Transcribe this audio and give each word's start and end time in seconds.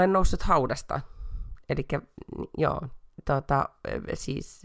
Olen 0.00 0.12
noussut 0.12 0.42
haudasta. 0.42 1.00
Eli 1.68 1.86
joo, 2.58 2.80
tota, 3.24 3.68
siis 4.14 4.62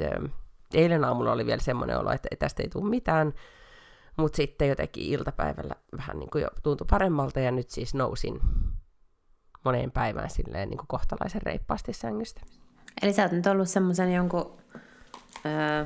eilen 0.73 1.05
aamulla 1.05 1.31
oli 1.31 1.45
vielä 1.45 1.61
semmoinen 1.61 1.99
olo, 1.99 2.11
että 2.11 2.29
tästä 2.39 2.63
ei 2.63 2.69
tule 2.69 2.89
mitään, 2.89 3.33
mutta 4.17 4.35
sitten 4.35 4.69
jotenkin 4.69 5.03
iltapäivällä 5.03 5.75
vähän 5.97 6.19
niin 6.19 6.29
kuin 6.29 6.41
jo 6.41 6.47
tuntui 6.63 6.87
paremmalta 6.89 7.39
ja 7.39 7.51
nyt 7.51 7.69
siis 7.69 7.93
nousin 7.93 8.39
moneen 9.65 9.91
päivään 9.91 10.29
silleen 10.29 10.69
niin 10.69 10.77
kuin 10.77 10.87
kohtalaisen 10.87 11.41
reippaasti 11.41 11.93
sängystä. 11.93 12.41
Eli 13.01 13.13
sä 13.13 13.23
oot 13.23 13.31
nyt 13.31 13.47
ollut 13.47 13.69
semmoisen 13.69 14.13
jonkun 14.13 14.57
öö, 15.45 15.85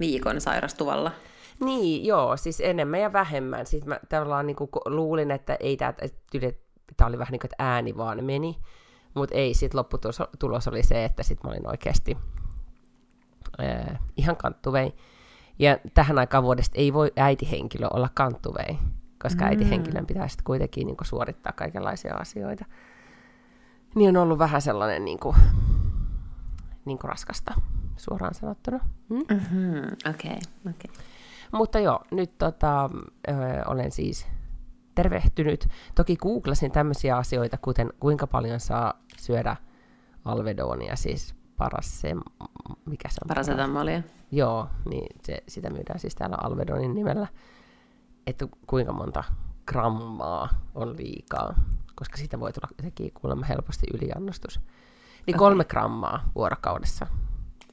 viikon 0.00 0.40
sairastuvalla. 0.40 1.12
Niin, 1.60 2.06
joo, 2.06 2.36
siis 2.36 2.60
enemmän 2.60 3.00
ja 3.00 3.12
vähemmän. 3.12 3.66
Siis 3.66 3.86
mä 3.86 4.00
tavallaan 4.08 4.46
niin 4.46 4.56
kuin 4.56 4.70
luulin, 4.86 5.30
että 5.30 5.56
ei 5.60 5.76
tämä, 5.76 5.94
tämä 6.96 7.08
oli 7.08 7.18
vähän 7.18 7.32
niin 7.32 7.40
kuin, 7.40 7.50
että 7.52 7.64
ääni 7.64 7.96
vaan 7.96 8.24
meni, 8.24 8.58
mutta 9.14 9.34
ei, 9.34 9.54
sitten 9.54 9.78
lopputulos 9.78 10.68
oli 10.68 10.82
se, 10.82 11.04
että 11.04 11.22
sitten 11.22 11.48
mä 11.48 11.52
olin 11.52 11.68
oikeasti 11.68 12.18
ää, 13.58 13.98
ihan 14.16 14.36
kanttuvei. 14.36 14.94
Ja 15.58 15.78
tähän 15.94 16.18
aikaan 16.18 16.44
vuodesta 16.44 16.78
ei 16.78 16.92
voi 16.92 17.12
äitihenkilö 17.16 17.88
olla 17.90 18.08
kanttuvei, 18.14 18.78
koska 19.22 19.44
mm. 19.44 19.48
äitihenkilön 19.48 20.06
pitää 20.06 20.28
sitten 20.28 20.44
kuitenkin 20.44 20.86
niin 20.86 20.96
kuin, 20.96 21.06
suorittaa 21.06 21.52
kaikenlaisia 21.52 22.14
asioita. 22.14 22.64
Niin 23.94 24.16
on 24.16 24.22
ollut 24.22 24.38
vähän 24.38 24.62
sellainen 24.62 25.04
niin 25.04 25.18
kuin, 25.18 25.36
niin 26.84 26.98
kuin 26.98 27.08
raskasta, 27.08 27.54
suoraan 27.96 28.34
sanottuna. 28.34 28.78
Mm? 29.08 29.16
Mm-hmm. 29.16 30.10
Okei, 30.10 30.30
okay, 30.30 30.40
okay. 30.70 31.04
Mutta 31.52 31.78
joo, 31.78 32.00
nyt 32.10 32.38
tota, 32.38 32.90
ö, 33.28 33.32
olen 33.66 33.90
siis 33.90 34.26
tervehtynyt. 35.02 35.68
Toki 35.94 36.16
googlasin 36.16 36.72
tämmöisiä 36.72 37.16
asioita, 37.16 37.58
kuten 37.58 37.92
kuinka 38.00 38.26
paljon 38.26 38.60
saa 38.60 38.94
syödä 39.16 39.56
alvedonia, 40.24 40.96
siis 40.96 41.34
paras 41.56 42.00
se, 42.00 42.14
mikä 42.86 43.08
se 43.08 43.20
on? 43.24 43.28
Parasetamolia. 43.28 44.02
Joo, 44.32 44.68
niin 44.90 45.06
se, 45.22 45.42
sitä 45.48 45.70
myydään 45.70 45.98
siis 45.98 46.14
täällä 46.14 46.36
alvedonin 46.42 46.94
nimellä, 46.94 47.26
että 48.26 48.46
kuinka 48.66 48.92
monta 48.92 49.24
grammaa 49.66 50.48
on 50.74 50.96
liikaa, 50.96 51.54
koska 51.94 52.16
siitä 52.16 52.40
voi 52.40 52.52
tulla 52.52 52.68
jotenkin 52.78 53.12
kuulemma 53.12 53.46
helposti 53.46 53.86
yliannostus. 53.94 54.60
Niin 55.26 55.36
okay. 55.36 55.38
kolme 55.38 55.64
grammaa 55.64 56.30
vuorokaudessa. 56.34 57.06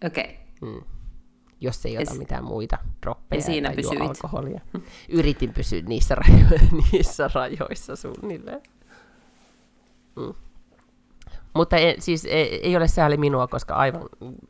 Okei. 0.05 0.39
Okay. 0.61 0.69
Mm 0.73 0.96
jos 1.61 1.85
ei 1.85 1.97
ota 1.97 2.13
mitään 2.13 2.43
muita 2.43 2.77
droppeja 3.01 3.39
ja 3.39 3.43
siinä 3.43 3.73
tai 3.73 3.83
juo 3.83 4.07
alkoholia. 4.09 4.61
Yritin 5.09 5.53
pysyä 5.53 5.81
niissä, 5.81 6.15
rajo- 6.15 6.59
niissä 6.91 7.29
rajoissa 7.33 7.95
suunnilleen. 7.95 8.61
Mm. 10.15 10.33
Mutta 11.53 11.77
ei, 11.77 12.01
siis 12.01 12.25
ei, 12.25 12.59
ei 12.65 12.77
ole 12.77 12.87
sääli 12.87 13.17
minua, 13.17 13.47
koska 13.47 13.73
aivan, 13.73 14.01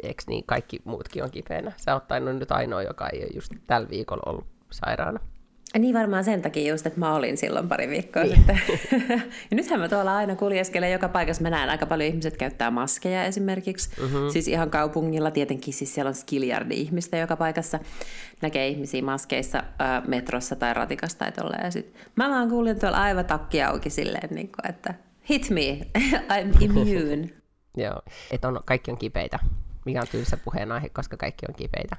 eikö 0.03 0.23
niin, 0.27 0.43
kaikki 0.45 0.81
muutkin 0.85 1.23
on 1.23 1.31
kipeänä. 1.31 1.71
Sä 1.77 1.93
oot 1.93 2.03
nyt 2.39 2.51
ainoa, 2.51 2.83
joka 2.83 3.09
ei 3.09 3.23
ole 3.23 3.31
just 3.35 3.51
tällä 3.67 3.89
viikolla 3.89 4.23
ollut 4.25 4.47
sairaana. 4.71 5.19
Niin 5.79 5.95
varmaan 5.95 6.23
sen 6.23 6.41
takia 6.41 6.71
just, 6.71 6.85
että 6.85 6.99
mä 6.99 7.15
olin 7.15 7.37
silloin 7.37 7.67
pari 7.67 7.89
viikkoa 7.89 8.23
niin. 8.23 8.35
sitten. 8.35 8.61
ja 9.51 9.55
nythän 9.57 9.79
mä 9.79 9.89
tuolla 9.89 10.15
aina 10.15 10.35
kuljeskelen 10.35 10.91
joka 10.91 11.09
paikassa. 11.09 11.43
Mä 11.43 11.49
näen 11.49 11.69
aika 11.69 11.85
paljon 11.85 12.09
ihmiset 12.09 12.37
käyttää 12.37 12.71
maskeja 12.71 13.25
esimerkiksi. 13.25 13.89
Mm-hmm. 14.01 14.29
Siis 14.29 14.47
ihan 14.47 14.69
kaupungilla 14.69 15.31
tietenkin, 15.31 15.73
siis 15.73 15.93
siellä 15.93 16.09
on 16.09 16.15
skiljardi 16.15 16.75
ihmistä 16.75 17.17
joka 17.17 17.35
paikassa. 17.35 17.79
Näkee 18.41 18.67
ihmisiä 18.67 19.01
maskeissa 19.01 19.57
äh, 19.57 20.07
metrossa 20.07 20.55
tai 20.55 20.73
ratikasta 20.73 21.19
tai 21.19 21.31
tolleen. 21.31 21.65
Ja 21.65 21.71
sit 21.71 21.93
mä 22.15 22.29
vaan 22.29 22.49
kuulin 22.49 22.79
tuolla 22.79 23.01
aivan 23.01 23.25
takki 23.25 23.63
auki 23.63 23.89
silleen, 23.89 24.35
niin 24.35 24.51
kuin, 24.51 24.69
että 24.69 24.93
hit 25.29 25.49
me, 25.49 25.79
I'm 26.33 26.63
immune. 26.63 27.29
Joo, 27.83 28.01
että 28.31 28.47
on, 28.47 28.59
kaikki 28.65 28.91
on 28.91 28.97
kipeitä, 28.97 29.39
mikä 29.85 30.01
on 30.01 30.07
tylsä 30.11 30.37
puheenaihe, 30.37 30.89
koska 30.89 31.17
kaikki 31.17 31.45
on 31.49 31.55
kipeitä. 31.55 31.95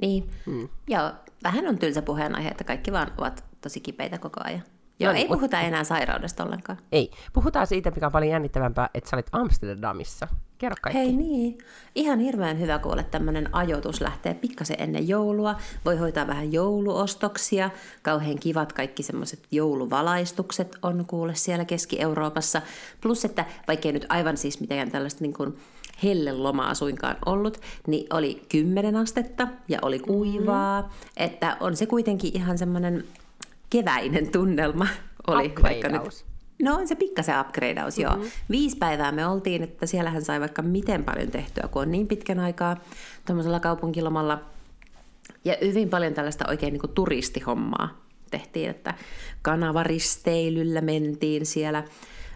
Niin, 0.00 0.30
mm. 0.46 0.68
joo, 0.88 1.10
vähän 1.42 1.68
on 1.68 1.78
tylsä 1.78 2.02
puheenaihe, 2.02 2.48
että 2.48 2.64
kaikki 2.64 2.92
vaan 2.92 3.12
ovat 3.18 3.44
tosi 3.60 3.80
kipeitä 3.80 4.18
koko 4.18 4.40
ajan. 4.44 4.62
Joo, 5.00 5.12
no, 5.12 5.18
ei 5.18 5.28
puhuta 5.28 5.56
mut... 5.56 5.66
enää 5.66 5.84
sairaudesta 5.84 6.44
ollenkaan. 6.44 6.78
Ei. 6.92 7.10
Puhutaan 7.32 7.66
siitä, 7.66 7.90
mikä 7.90 8.06
on 8.06 8.12
paljon 8.12 8.32
jännittävämpää, 8.32 8.90
että 8.94 9.10
sä 9.10 9.16
olit 9.16 9.26
Amsterdamissa. 9.32 10.28
Kerro 10.58 10.76
kaikki. 10.82 10.98
Hei 10.98 11.12
niin. 11.12 11.58
Ihan 11.94 12.18
hirveän 12.18 12.60
hyvä 12.60 12.78
kuulla, 12.78 13.00
että 13.00 13.10
tämmöinen 13.10 13.54
ajoitus 13.54 14.00
lähtee 14.00 14.34
pikkasen 14.34 14.76
ennen 14.80 15.08
joulua. 15.08 15.54
Voi 15.84 15.96
hoitaa 15.96 16.26
vähän 16.26 16.52
jouluostoksia. 16.52 17.70
Kauhean 18.02 18.38
kivat 18.38 18.72
kaikki 18.72 19.02
semmoiset 19.02 19.40
jouluvalaistukset 19.50 20.76
on 20.82 21.04
kuule 21.06 21.34
siellä 21.34 21.64
Keski-Euroopassa. 21.64 22.62
Plus, 23.00 23.24
että 23.24 23.44
vaikkei 23.68 23.92
nyt 23.92 24.06
aivan 24.08 24.36
siis 24.36 24.60
mitään 24.60 24.90
tällaista 24.90 25.24
niin 25.24 25.34
kuin 25.34 25.56
lomaa 26.32 26.74
suinkaan 26.74 27.16
ollut, 27.26 27.60
niin 27.86 28.06
oli 28.14 28.42
10 28.48 28.96
astetta 28.96 29.48
ja 29.68 29.78
oli 29.82 29.98
kuivaa. 29.98 30.82
Mm-hmm. 30.82 30.96
Että 31.16 31.56
on 31.60 31.76
se 31.76 31.86
kuitenkin 31.86 32.30
ihan 32.34 32.58
semmoinen 32.58 33.04
keväinen 33.70 34.32
tunnelma. 34.32 34.86
Oli 35.26 35.52
vaikka 35.62 35.88
nyt 35.88 36.24
No 36.62 36.74
on 36.76 36.88
se 36.88 36.94
pikkasen 36.94 37.40
upgradeaus, 37.40 37.98
mm-hmm. 37.98 38.22
joo. 38.22 38.30
Viisi 38.50 38.76
päivää 38.76 39.12
me 39.12 39.26
oltiin, 39.26 39.62
että 39.62 39.86
siellähän 39.86 40.24
sai 40.24 40.40
vaikka 40.40 40.62
miten 40.62 41.04
paljon 41.04 41.30
tehtyä, 41.30 41.68
kun 41.70 41.82
on 41.82 41.90
niin 41.90 42.08
pitkän 42.08 42.40
aikaa 42.40 42.76
tuommoisella 43.26 43.60
kaupunkilomalla. 43.60 44.40
Ja 45.44 45.56
hyvin 45.64 45.88
paljon 45.88 46.14
tällaista 46.14 46.44
oikein 46.48 46.72
niin 46.72 46.80
kuin 46.80 46.92
turistihommaa 46.92 48.00
tehtiin, 48.30 48.70
että 48.70 48.94
kanavaristeilyllä 49.42 50.80
mentiin 50.80 51.46
siellä 51.46 51.84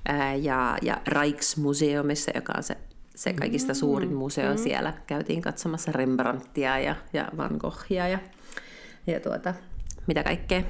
ää, 0.08 0.34
ja, 0.34 0.78
ja 0.82 1.00
Rijksmuseumissa, 1.06 2.30
joka 2.34 2.52
on 2.56 2.62
se 2.62 2.76
se 3.14 3.32
kaikista 3.32 3.72
mm, 3.72 3.76
suurin 3.76 4.14
museo 4.14 4.52
mm. 4.52 4.58
siellä. 4.58 4.92
Käytiin 5.06 5.42
katsomassa 5.42 5.92
Rembrandtia 5.92 6.78
ja, 6.78 6.96
ja 7.12 7.28
Van 7.36 7.56
Goghia 7.58 8.08
ja, 8.08 8.18
ja 9.06 9.20
tuota, 9.20 9.54
mitä 10.06 10.24
kaikkea. 10.24 10.62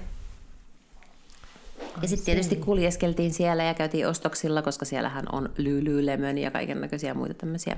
Ja 2.02 2.08
sitten 2.08 2.24
tietysti 2.24 2.56
kuljeskeltiin 2.56 3.34
siellä 3.34 3.64
ja 3.64 3.74
käytiin 3.74 4.08
ostoksilla, 4.08 4.62
koska 4.62 4.84
siellähän 4.84 5.24
on 5.32 5.52
Lululemon 5.58 6.38
ja 6.38 6.50
kaiken 6.50 6.80
näköisiä 6.80 7.14
muita 7.14 7.34
tämmöisiä 7.34 7.76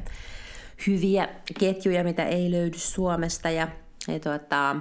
hyviä 0.86 1.28
ketjuja, 1.58 2.04
mitä 2.04 2.24
ei 2.24 2.50
löydy 2.50 2.78
Suomesta. 2.78 3.50
Ja, 3.50 3.68
ja 4.08 4.20
tuota, 4.20 4.76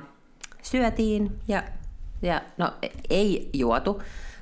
syötiin 0.62 1.31
ja, 1.47 1.63
ja 2.22 2.41
no 2.57 2.74
ei 3.09 3.50
juotu, 3.53 4.01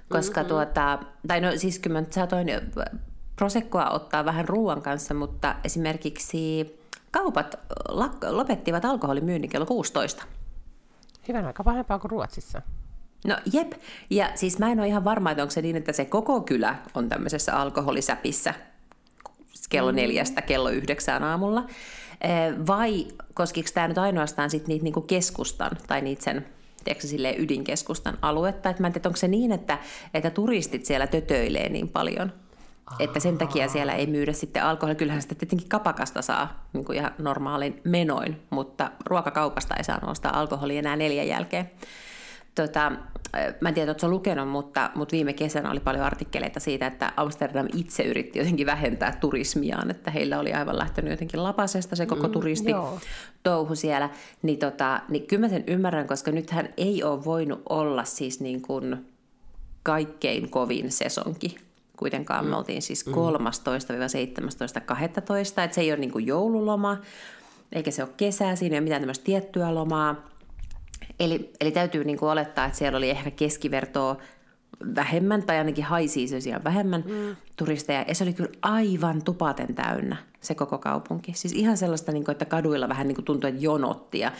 koska 0.10 0.42
mm-hmm. 0.42 0.50
tuota, 0.50 1.00
tai 1.28 1.42
no 1.42 1.52
siis 1.56 1.80
kyllä 1.80 2.02
mä 2.02 2.08
saatoin 2.10 2.48
prosekkoa 3.36 3.90
ottaa 3.90 4.26
vähän 4.26 4.48
ruoan 4.48 4.82
kanssa, 4.82 5.14
mutta 5.14 5.56
esimerkiksi 5.64 6.74
kaupat 7.12 7.60
lopettivat 8.30 8.86
alkoholimyynnin 8.86 9.50
kello 9.50 9.66
16. 9.66 10.24
Hyvän 11.28 11.46
aika 11.46 11.64
pahempaa 11.64 12.00
kuin 12.00 12.12
Ruotsissa. 12.12 12.62
No 13.28 13.38
jep, 13.54 13.74
ja 14.10 14.32
siis 14.36 14.60
mä 14.60 14.72
en 14.72 14.80
ole 14.80 14.88
ihan 14.88 15.04
varma, 15.04 15.32
että 15.32 15.44
onko 15.44 15.52
se 15.52 15.62
niin, 15.62 15.76
että 15.76 15.94
se 15.94 16.06
koko 16.06 16.42
kylä 16.42 16.76
on 16.94 17.10
tämmöisessä 17.10 17.56
alkoholisäpissä 17.56 18.54
kello 19.70 19.92
mm. 19.92 19.96
neljästä 19.96 20.42
kello 20.42 20.70
yhdeksään 20.70 21.24
aamulla, 21.24 21.68
vai 22.68 23.08
koskiko 23.34 23.70
tämä 23.74 23.88
nyt 23.88 23.98
ainoastaan 23.98 24.50
sit 24.50 24.68
niitä 24.68 24.84
niinku 24.84 25.02
keskustan 25.02 25.72
tai 25.88 26.02
niitä 26.02 26.24
sen 26.24 26.46
tiedätkö, 26.84 27.08
ydinkeskustan 27.38 28.18
aluetta, 28.22 28.70
että 28.70 28.84
mä 28.84 28.88
en 28.88 28.94
tiedä, 28.94 29.10
onko 29.10 29.18
se 29.18 29.28
niin, 29.28 29.52
että, 29.52 29.78
että 30.14 30.30
turistit 30.30 30.86
siellä 30.86 31.08
tötöilee 31.08 31.70
niin 31.70 31.90
paljon, 31.90 32.34
että 33.00 33.20
sen 33.20 33.38
takia 33.38 33.68
siellä 33.68 33.94
ei 33.94 34.08
myydä 34.08 34.34
sitten 34.34 34.64
alkoholia. 34.64 34.96
Kyllähän 34.96 35.22
sitä 35.22 35.36
tietenkin 35.36 35.70
kapakasta 35.70 36.22
saa 36.22 36.68
niin 36.74 36.86
kuin 36.86 36.98
ihan 36.98 37.12
normaalin 37.18 37.82
menoin, 37.84 38.42
mutta 38.50 38.92
ruokakaupasta 39.06 39.76
ei 39.76 39.84
saa 39.84 40.06
nostaa 40.06 40.40
alkoholia 40.40 40.80
enää 40.80 40.96
neljän 40.96 41.28
jälkeen. 41.28 41.72
Tota, 42.56 42.92
mä 43.62 43.70
en 43.70 43.76
tiedä, 43.76 43.92
että 43.92 44.08
lukenut, 44.08 44.50
mutta, 44.50 44.92
mutta 44.96 45.14
viime 45.14 45.34
kesänä 45.34 45.72
oli 45.72 45.80
paljon 45.80 46.04
artikkeleita 46.04 46.60
siitä, 46.60 46.88
että 46.88 47.14
Amsterdam 47.18 47.68
itse 47.76 48.04
yritti 48.04 48.40
jotenkin 48.40 48.66
vähentää 48.66 49.18
turismiaan, 49.22 49.92
että 49.92 50.12
heillä 50.12 50.40
oli 50.40 50.54
aivan 50.54 50.78
lähtenyt 50.78 51.12
jotenkin 51.12 51.44
lapasesta 51.44 51.96
se 51.96 52.06
koko 52.06 52.28
mm, 52.28 52.32
turisti 52.32 52.72
joo. 52.72 53.00
touhu 53.44 53.76
siellä. 53.76 54.10
Niin, 54.42 54.60
tota, 54.60 55.02
niin 55.10 55.28
kyllä 55.28 55.42
mä 55.42 55.50
sen 55.50 55.64
ymmärrän, 55.68 56.08
koska 56.08 56.32
nythän 56.32 56.70
ei 56.78 57.04
ole 57.04 57.26
voinut 57.26 57.62
olla 57.70 58.04
siis 58.04 58.40
niin 58.40 58.62
kuin 58.62 59.06
kaikkein 59.84 60.50
kovin 60.50 60.92
sesonki 60.92 61.58
kuitenkaan. 62.04 62.46
Me 62.46 62.56
oltiin 62.56 62.82
siis 62.82 63.06
13-17.12, 63.08 63.12
että 65.64 65.76
se 65.76 65.82
ei 65.82 65.92
ole 65.92 66.00
niin 66.00 66.12
kuin 66.12 66.28
joululoma, 66.28 66.98
eikä 67.72 67.92
se 67.92 68.04
ole 68.04 68.12
kesää, 68.18 68.56
siinä 68.56 68.74
ei 68.74 68.80
ole 68.80 68.84
mitään 68.84 69.02
tämmöistä 69.02 69.26
tiettyä 69.26 69.76
lomaa. 69.76 70.16
Eli, 71.20 71.52
eli 71.60 71.72
täytyy 71.72 72.04
niin 72.04 72.18
kuin 72.18 72.30
olettaa, 72.30 72.66
että 72.66 72.78
siellä 72.78 72.98
oli 72.98 73.10
ehkä 73.10 73.32
keskivertoa 73.32 74.18
vähemmän, 74.96 75.44
tai 75.44 75.58
ainakin 75.58 75.86
high 75.96 76.14
seasonsia 76.14 76.64
vähemmän 76.64 77.04
mm. 77.08 77.36
turisteja. 77.56 78.06
Ja 78.08 78.16
se 78.16 78.24
oli 78.24 78.34
kyllä 78.34 78.52
aivan 78.62 79.24
tupaten 79.24 79.76
täynnä, 79.76 80.18
se 80.42 80.56
koko 80.56 80.78
kaupunki. 80.78 81.34
Siis 81.36 81.54
ihan 81.54 81.78
sellaista, 81.78 82.12
niin 82.12 82.26
kuin, 82.26 82.34
että 82.34 82.46
kaduilla 82.46 82.90
vähän 82.90 83.08
niin 83.08 83.16
kuin 83.16 83.26
tuntui, 83.26 83.50
että 83.50 83.64
jonotti. 83.64 84.20
Ja 84.20 84.32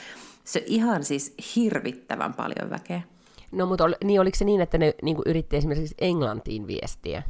se 0.44 0.64
ihan 0.66 1.04
siis 1.04 1.36
hirvittävän 1.56 2.34
paljon 2.34 2.70
väkeä. 2.70 3.02
No 3.52 3.66
mutta 3.66 3.84
ol, 3.84 3.94
niin 4.04 4.22
oliko 4.22 4.38
se 4.38 4.46
niin, 4.46 4.62
että 4.62 4.78
ne 4.78 4.94
niin 5.02 5.16
kuin 5.16 5.24
yritti 5.28 5.58
esimerkiksi 5.58 5.96
Englantiin 6.02 6.68
viestiä, 6.68 7.24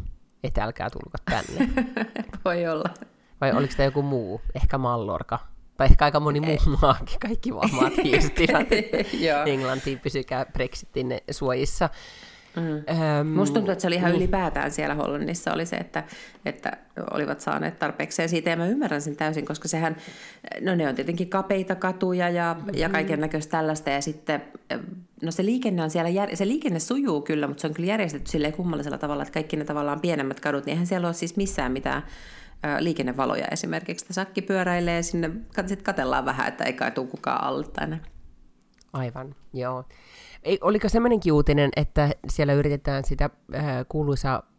että 0.44 0.64
älkää 0.64 0.90
tulko 0.90 1.18
tänne? 1.26 1.70
Voi 2.46 2.68
olla. 2.68 2.90
Vai 3.42 3.52
oliko 3.52 3.74
tämä 3.78 3.86
joku 3.86 4.02
muu, 4.02 4.42
ehkä 4.56 4.78
Mallorca? 4.78 5.40
Tai 5.78 5.88
ehkä 5.88 6.06
aika 6.06 6.20
moni 6.20 6.40
muu 6.40 6.78
maakin, 6.82 7.20
kaikki 7.20 7.52
maat 7.72 7.94
viestivät, 8.04 8.72
että 8.72 9.44
Englantiin 9.46 10.00
pysykää 10.00 10.46
Brexitin 10.46 11.18
suojissa. 11.32 11.90
Mm. 12.56 12.96
Öm, 13.20 13.28
Musta 13.28 13.54
tuntuu, 13.54 13.72
että 13.72 13.82
se 13.82 13.88
oli 13.88 13.96
ihan 13.96 14.12
niin. 14.12 14.22
ylipäätään 14.22 14.72
siellä 14.72 14.96
Hollannissa 14.96 15.54
oli 15.54 15.66
se, 15.66 15.76
että, 15.76 16.04
että 16.46 16.72
olivat 17.12 17.40
saaneet 17.40 17.80
tarpeekseen 17.80 18.30
siitä, 18.30 18.50
ja 18.50 18.58
mä 18.58 18.68
ymmärrän 18.68 19.02
sen 19.02 19.16
täysin, 19.16 19.46
koska 19.46 19.68
sehän, 19.68 19.96
no 20.62 20.76
ne 20.76 20.88
on 20.88 20.96
tietenkin 20.96 21.30
kapeita 21.30 21.76
katuja 21.76 22.30
ja, 22.30 22.56
mm-hmm. 22.58 22.72
ja 22.74 22.90
kaiken 22.90 23.20
näköistä 23.20 23.52
tällaista, 23.52 23.90
ja 23.90 24.02
sitten, 24.02 24.42
no 25.22 25.32
se 25.32 25.46
liikenne 25.46 25.84
on 25.84 25.90
siellä, 25.90 26.10
se 26.34 26.48
liikenne 26.48 26.80
sujuu 26.80 27.22
kyllä, 27.22 27.48
mutta 27.48 27.62
se 27.62 27.68
on 27.68 27.74
kyllä 27.74 27.90
järjestetty 27.90 28.32
silleen 28.32 28.54
kummallisella 28.54 28.98
tavalla, 28.98 29.24
että 29.24 29.34
kaikki 29.34 29.56
ne 29.56 29.66
tavallaan 29.66 30.02
pienemmät 30.02 30.40
kadut, 30.40 30.66
niin 30.66 30.72
eihän 30.72 30.88
siellä 30.88 31.08
ole 31.08 31.14
siis 31.14 31.38
missään 31.38 31.72
mitään 31.72 32.04
liikennevaloja 32.80 33.48
esimerkiksi. 33.52 34.04
Että 34.04 34.14
sakki 34.14 34.42
pyöräilee 34.42 35.02
sinne, 35.02 35.32
sitten 35.56 35.84
katellaan 35.84 36.26
vähän, 36.26 36.48
että 36.48 36.64
ei 36.64 36.74
kai 36.74 36.92
tule 36.92 37.08
kukaan 37.08 37.44
alle 37.44 37.66
tai. 37.68 37.88
Aivan, 38.94 39.36
joo. 39.54 39.84
Ei, 40.44 40.58
oliko 40.62 40.90
semmoinenkin 40.90 41.34
uutinen, 41.34 41.70
että 41.76 42.10
siellä 42.30 42.54
yritetään 42.54 43.06
sitä 43.06 43.30
äh, 43.56 43.66
kuuluisaa 43.90 44.52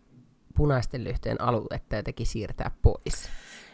punaisten 0.57 1.05
lyhteen 1.05 1.41
aluetta 1.41 1.97
jotenkin 1.97 2.27
siirtää 2.27 2.71
pois? 2.83 3.29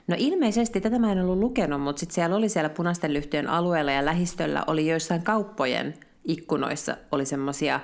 No 0.06 0.16
ilmeisesti, 0.18 0.80
tätä 0.80 0.98
mä 0.98 1.12
en 1.12 1.20
ollut 1.20 1.38
lukenut, 1.38 1.80
mutta 1.80 2.00
sitten 2.00 2.14
siellä 2.14 2.36
oli 2.36 2.48
siellä 2.48 2.70
punaisten 2.70 3.12
lyhtyjen 3.12 3.48
alueella 3.48 3.92
ja 3.92 4.04
lähistöllä 4.04 4.64
oli 4.66 4.86
joissain 4.86 5.22
kauppojen 5.22 5.94
ikkunoissa 6.24 6.96
oli 7.12 7.26
semmoisia 7.26 7.80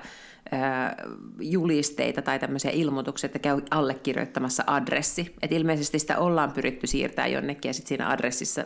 julisteita 1.41 2.21
tai 2.21 2.39
tämmöisiä 2.39 2.71
ilmoituksia, 2.71 3.25
että 3.25 3.39
käy 3.39 3.61
allekirjoittamassa 3.71 4.63
adressi. 4.67 5.35
Et 5.41 5.51
ilmeisesti 5.51 5.99
sitä 5.99 6.17
ollaan 6.17 6.51
pyritty 6.51 6.87
siirtää 6.87 7.27
jonnekin 7.27 7.69
ja 7.69 7.73
sitten 7.73 7.87
siinä 7.87 8.09
adressissa 8.09 8.65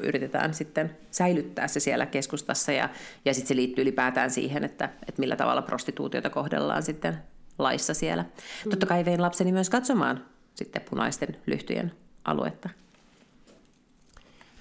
yritetään 0.00 0.54
sitten 0.54 0.96
säilyttää 1.10 1.68
se 1.68 1.80
siellä 1.80 2.06
keskustassa 2.06 2.72
ja, 2.72 2.88
ja 3.24 3.34
sitten 3.34 3.48
se 3.48 3.56
liittyy 3.56 3.82
ylipäätään 3.82 4.30
siihen, 4.30 4.64
että, 4.64 4.84
että 5.08 5.20
millä 5.20 5.36
tavalla 5.36 5.62
prostituutiota 5.62 6.30
kohdellaan 6.30 6.82
sitten 6.82 7.18
laissa 7.58 7.94
siellä. 7.94 8.22
Mm. 8.22 8.70
Totta 8.70 8.86
kai 8.86 9.04
vein 9.04 9.22
lapseni 9.22 9.52
myös 9.52 9.70
katsomaan 9.70 10.24
sitten 10.54 10.82
punaisten 10.90 11.36
lyhtyjen 11.46 11.92
aluetta. 12.24 12.68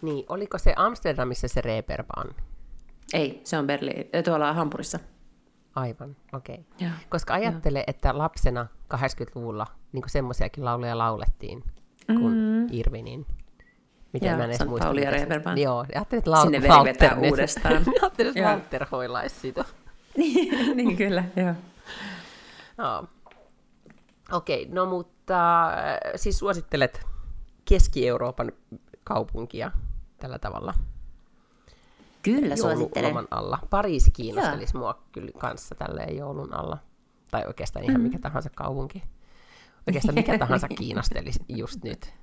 Niin, 0.02 0.26
oliko 0.30 0.58
se 0.58 0.74
Amsterdamissa 0.76 1.48
se 1.48 1.62
Reeperbahn? 1.62 2.30
Ei, 3.14 3.42
se 3.44 3.58
on 3.58 3.68
Berliin, 3.68 4.10
tuolla 4.26 4.54
Hampurissa. 4.54 5.00
Aivan, 5.76 6.16
okei. 6.34 6.66
Okay. 6.76 6.90
Koska 7.10 7.34
ajattele, 7.34 7.80
ja. 7.80 7.84
että 7.88 8.18
lapsena 8.18 8.68
80-luvulla 8.94 9.68
niin 9.92 10.04
semmoisiakin 10.08 10.66
lauluja 10.66 10.98
laulettiin 10.98 11.64
kuin 12.06 12.34
mm. 12.34 12.68
Irvinin 12.72 13.26
Miten 14.14 14.30
ja, 14.30 14.38
mä 14.38 14.44
en 14.44 14.50
edes 14.50 14.68
muista. 14.68 14.86
Pauli 14.86 15.04
ja 15.04 15.12
Reeperbahn. 15.12 15.58
Joo, 15.58 15.86
ajattelin, 15.96 16.20
että 16.20 16.32
Lau- 16.32 16.42
Sinne 16.42 16.62
veri 16.62 16.84
vetää 16.84 17.16
uudestaan. 17.16 17.84
ajattelin, 18.02 18.30
että 18.38 18.50
Walter 18.50 18.86
hoilaisi 18.92 19.40
sitä. 19.40 19.66
niin, 20.18 20.76
niin, 20.78 20.98
kyllä, 20.98 21.24
joo. 21.36 21.54
no. 22.78 23.08
Okei, 24.32 24.62
okay, 24.64 24.76
no 24.76 24.86
mutta 24.86 25.68
äh, 25.68 25.74
siis 26.16 26.40
suosittelet 26.40 27.06
Keski-Euroopan 27.66 28.52
kaupunkia 29.04 29.72
tällä 30.20 30.40
tavalla? 30.40 30.74
Kyllä 32.24 32.56
suosittelen. 32.56 33.28
alla. 33.32 33.60
Pariisi 33.70 34.12
kiinnostelisi 34.12 34.78
Joo. 34.78 34.82
mua 34.82 35.04
kyllä 35.12 35.32
kanssa 35.38 35.76
tälleen 35.76 36.18
joulun 36.18 36.54
alla. 36.54 36.78
Tai 37.32 37.44
oikeastaan 37.48 37.86
ihan 37.86 38.02
mm. 38.02 38.04
mikä 38.04 38.20
tahansa 38.20 38.50
kaupunki. 38.56 39.04
Oikeastaan 39.88 40.16
mikä 40.16 40.38
tahansa 40.38 40.68
kiinnostelisi 40.68 41.40
just 41.50 41.84
nyt. 41.84 42.14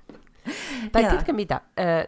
Tai 0.91 1.03
tiedätkö 1.03 1.33
mitä, 1.33 1.61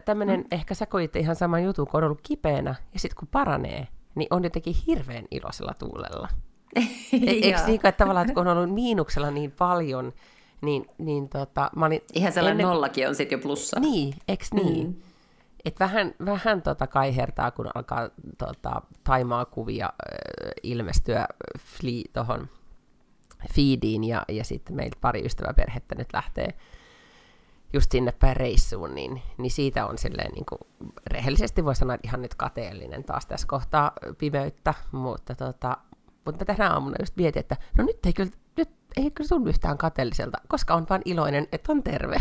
tämmöinen, 0.04 0.40
mm. 0.40 0.46
ehkä 0.50 0.74
sä 0.74 0.86
koitte 0.86 1.18
ihan 1.18 1.36
saman 1.36 1.64
jutun, 1.64 1.86
kun 1.86 1.98
on 1.98 2.04
ollut 2.04 2.20
kipeänä, 2.22 2.74
ja 2.92 2.98
sitten 3.00 3.16
kun 3.16 3.28
paranee, 3.28 3.88
niin 4.14 4.26
on 4.30 4.44
jotenkin 4.44 4.76
hirveän 4.86 5.24
iloisella 5.30 5.74
tuulella. 5.78 6.28
E-, 7.12 7.30
eikö 7.30 7.60
niin, 7.66 7.74
että 7.74 7.92
tavallaan, 7.92 8.26
että 8.26 8.34
kun 8.34 8.48
on 8.48 8.58
ollut 8.58 8.74
miinuksella 8.74 9.30
niin 9.30 9.50
paljon, 9.50 10.12
niin, 10.60 10.86
niin 10.98 11.28
tota, 11.28 11.70
mä 11.76 11.86
olin... 11.86 12.00
Ihan 12.12 12.32
sellainen 12.32 12.60
ennen... 12.60 12.74
nollakin 12.74 13.08
on 13.08 13.14
sitten 13.14 13.38
jo 13.38 13.42
plussa. 13.42 13.80
Niin, 13.80 14.14
eikö 14.28 14.44
niin? 14.52 14.86
Mm. 14.86 14.94
Et 15.64 15.80
vähän, 15.80 16.14
vähän 16.24 16.62
tota 16.62 16.86
kaihertaa, 16.86 17.50
kun 17.50 17.70
alkaa 17.74 18.08
tota, 18.38 18.82
taimaa 19.04 19.44
kuvia 19.44 19.86
äh, 19.86 20.50
ilmestyä 20.62 21.26
tuohon 22.12 22.48
feediin, 23.54 24.04
ja, 24.04 24.24
ja 24.28 24.44
sitten 24.44 24.76
meiltä 24.76 24.96
pari 25.00 25.24
ystäväperhettä 25.24 25.94
nyt 25.94 26.12
lähtee 26.12 26.54
just 27.72 27.90
sinne 27.90 28.12
päin 28.12 28.36
reissuun, 28.36 28.94
niin, 28.94 29.22
niin 29.38 29.50
siitä 29.50 29.86
on 29.86 29.98
silleen 29.98 30.32
niin 30.32 30.46
kuin, 30.46 30.58
rehellisesti 31.06 31.64
voi 31.64 31.74
sanoa, 31.74 31.94
että 31.94 32.08
ihan 32.08 32.22
nyt 32.22 32.34
kateellinen 32.34 33.04
taas 33.04 33.26
tässä 33.26 33.46
kohtaa 33.46 33.92
pimeyttä, 34.18 34.74
mutta, 34.92 35.34
tota, 35.34 35.76
mutta 36.24 36.44
tänä 36.44 36.72
aamuna 36.72 36.96
just 37.00 37.16
mietin, 37.16 37.40
että 37.40 37.56
no 37.78 37.84
nyt 37.84 38.06
ei 38.06 38.12
kyllä, 38.12 38.30
nyt 38.56 38.70
ei 38.96 39.10
kyllä 39.10 39.28
tunnu 39.28 39.48
yhtään 39.48 39.78
kateelliselta, 39.78 40.38
koska 40.48 40.74
on 40.74 40.86
vain 40.90 41.02
iloinen, 41.04 41.48
että 41.52 41.72
on 41.72 41.82
terve. 41.82 42.16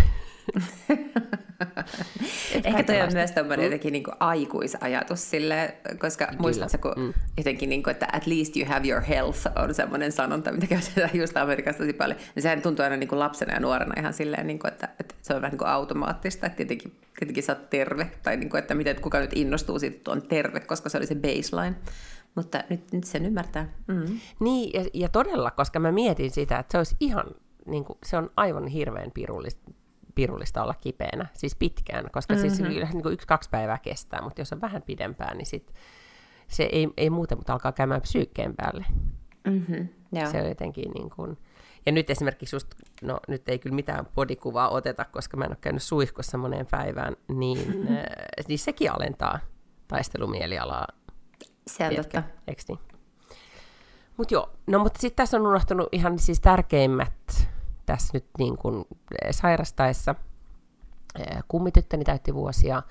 Ehkä 2.63 2.83
toi 2.83 3.01
on 3.01 3.13
myös 3.13 3.31
tämmöinen 3.31 3.63
jotenkin 3.63 3.93
niin 3.93 4.03
aikuisajatus 4.19 5.29
sille, 5.29 5.75
koska 5.99 6.25
Kyllä. 6.25 6.39
muistatko, 6.39 6.77
kun 6.77 7.03
mm. 7.03 7.13
jotenkin, 7.37 7.69
niin 7.69 7.83
kuin, 7.83 7.91
että 7.91 8.07
at 8.13 8.27
least 8.27 8.57
you 8.57 8.65
have 8.69 8.87
your 8.87 9.01
health 9.01 9.39
on 9.55 9.73
semmoinen 9.73 10.11
sanonta, 10.11 10.51
mitä 10.51 10.67
käytetään 10.67 11.09
just 11.13 11.37
Amerikassa 11.37 11.83
tosi 11.83 11.93
paljon. 11.93 12.19
Ja 12.35 12.41
sehän 12.41 12.61
tuntuu 12.61 12.83
aina 12.83 12.97
niin 12.97 13.07
kuin 13.07 13.19
lapsena 13.19 13.53
ja 13.53 13.59
nuorena 13.59 13.93
ihan 13.97 14.13
silleen, 14.13 14.47
niin 14.47 14.59
kuin, 14.59 14.71
että, 14.71 14.89
että 14.99 15.15
se 15.21 15.33
on 15.33 15.41
vähän 15.41 15.51
niin 15.51 15.59
kuin 15.59 15.69
automaattista, 15.69 16.45
että 16.45 16.57
tietenkin, 16.57 16.91
tietenkin 17.19 17.43
sä 17.43 17.55
oot 17.55 17.69
terve, 17.69 18.11
tai 18.23 18.37
niin 18.37 18.49
kuin, 18.49 18.59
että 18.59 18.75
miten 18.75 19.01
kuka 19.01 19.19
nyt 19.19 19.31
innostuu 19.35 19.79
siitä, 19.79 19.97
että 19.97 20.11
on 20.11 20.21
terve, 20.21 20.59
koska 20.59 20.89
se 20.89 20.97
oli 20.97 21.07
se 21.07 21.15
baseline. 21.15 21.75
Mutta 22.35 22.63
nyt, 22.69 22.91
nyt 22.91 23.03
sen 23.03 23.25
ymmärtää. 23.25 23.69
Mm. 23.87 24.19
Niin, 24.39 24.71
ja, 24.73 24.89
ja 24.93 25.09
todella, 25.09 25.51
koska 25.51 25.79
mä 25.79 25.91
mietin 25.91 26.31
sitä, 26.31 26.59
että 26.59 26.71
se 26.71 26.77
olisi 26.77 26.95
ihan, 26.99 27.25
niin 27.65 27.85
kuin, 27.85 27.99
se 28.05 28.17
on 28.17 28.29
aivan 28.35 28.67
hirveän 28.67 29.11
pirullista, 29.11 29.71
pirullista 30.15 30.63
olla 30.63 30.73
kipeänä, 30.73 31.27
siis 31.33 31.55
pitkään, 31.55 32.05
koska 32.11 32.33
mm-hmm. 32.33 32.49
siis 32.49 32.61
mhm. 32.61 32.69
niin 32.69 33.03
kuin 33.03 33.13
yksi-kaksi 33.13 33.49
päivää 33.49 33.77
kestää, 33.77 34.21
mutta 34.21 34.41
jos 34.41 34.53
on 34.53 34.61
vähän 34.61 34.81
pidempään, 34.81 35.37
niin 35.37 35.45
sit 35.45 35.73
se 36.47 36.63
ei, 36.63 36.89
ei 36.97 37.09
muuten, 37.09 37.37
mutta 37.37 37.53
alkaa 37.53 37.71
käymään 37.71 38.01
psyykkeen 38.01 38.55
päälle. 38.55 38.85
Mm-hmm. 39.47 39.87
Se 40.31 40.41
on 40.41 40.49
jotenkin 40.49 40.91
niin 40.91 41.09
kuin... 41.09 41.37
Ja 41.85 41.91
nyt 41.91 42.09
esimerkiksi 42.09 42.55
just, 42.55 42.67
no 43.01 43.19
nyt 43.27 43.49
ei 43.49 43.59
kyllä 43.59 43.75
mitään 43.75 44.05
podikuvaa 44.05 44.69
oteta, 44.69 45.05
koska 45.05 45.37
mä 45.37 45.45
en 45.45 45.51
ole 45.51 45.57
käynyt 45.61 45.83
suihkossa 45.83 46.37
moneen 46.37 46.67
päivään, 46.71 47.15
niin, 47.27 47.57
äh, 47.89 48.45
niin 48.47 48.59
sekin 48.59 48.91
alentaa 48.91 49.39
taistelumielialaa. 49.87 50.87
Se 51.67 51.87
on 51.87 51.95
totta. 51.95 52.23
Eikö 52.47 52.61
niin? 52.67 52.79
Mut 54.17 54.31
joo, 54.31 54.49
no 54.67 54.79
mutta 54.79 55.01
sitten 55.01 55.23
tässä 55.23 55.37
on 55.37 55.47
unohtunut 55.47 55.87
ihan 55.91 56.19
siis 56.19 56.39
tärkeimmät 56.39 57.47
tässä 57.91 58.11
nyt 58.13 58.25
niin 58.37 58.57
kuin 58.57 58.85
eh, 59.21 59.31
sairastaessa. 59.31 60.15
Eh, 61.19 61.43
kummityttöni 61.47 62.03
täytti 62.03 62.33
vuosia 62.33 62.83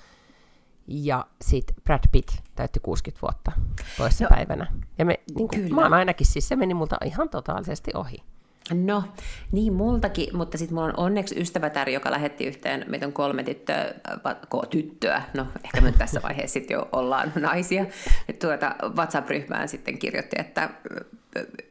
ja 0.87 1.25
sitten 1.41 1.75
Brad 1.83 2.03
Pitt 2.11 2.29
täytti 2.55 2.79
60 2.79 3.21
vuotta 3.21 3.51
toisessa 3.97 4.23
no, 4.23 4.29
päivänä. 4.29 4.67
Ja 4.97 5.05
me, 5.05 5.19
niin 5.35 5.47
kuin, 5.47 5.75
mä 5.75 5.81
oon 5.81 5.93
ainakin 5.93 6.27
siis, 6.27 6.47
se 6.47 6.55
meni 6.55 6.73
multa 6.73 6.97
ihan 7.05 7.29
totaalisesti 7.29 7.91
ohi. 7.93 8.17
No, 8.73 9.03
niin 9.51 9.73
multakin, 9.73 10.37
mutta 10.37 10.57
sitten 10.57 10.75
mulla 10.75 10.87
on 10.87 10.97
onneksi 10.97 11.41
ystävätär, 11.41 11.89
joka 11.89 12.11
lähetti 12.11 12.45
yhteen, 12.45 12.85
meitä 12.87 13.05
on 13.05 13.13
kolme 13.13 13.43
tyttöä, 13.43 13.93
ko, 14.49 14.65
tyttöä, 14.65 15.21
no 15.33 15.47
ehkä 15.63 15.81
me 15.81 15.91
tässä 15.91 16.21
vaiheessa 16.21 16.53
sitten 16.53 16.75
jo 16.75 16.89
ollaan 16.91 17.31
naisia, 17.35 17.85
tuota, 18.41 18.75
WhatsApp-ryhmään 18.95 19.67
sitten 19.67 19.99
kirjoitti, 19.99 20.35
että 20.39 20.69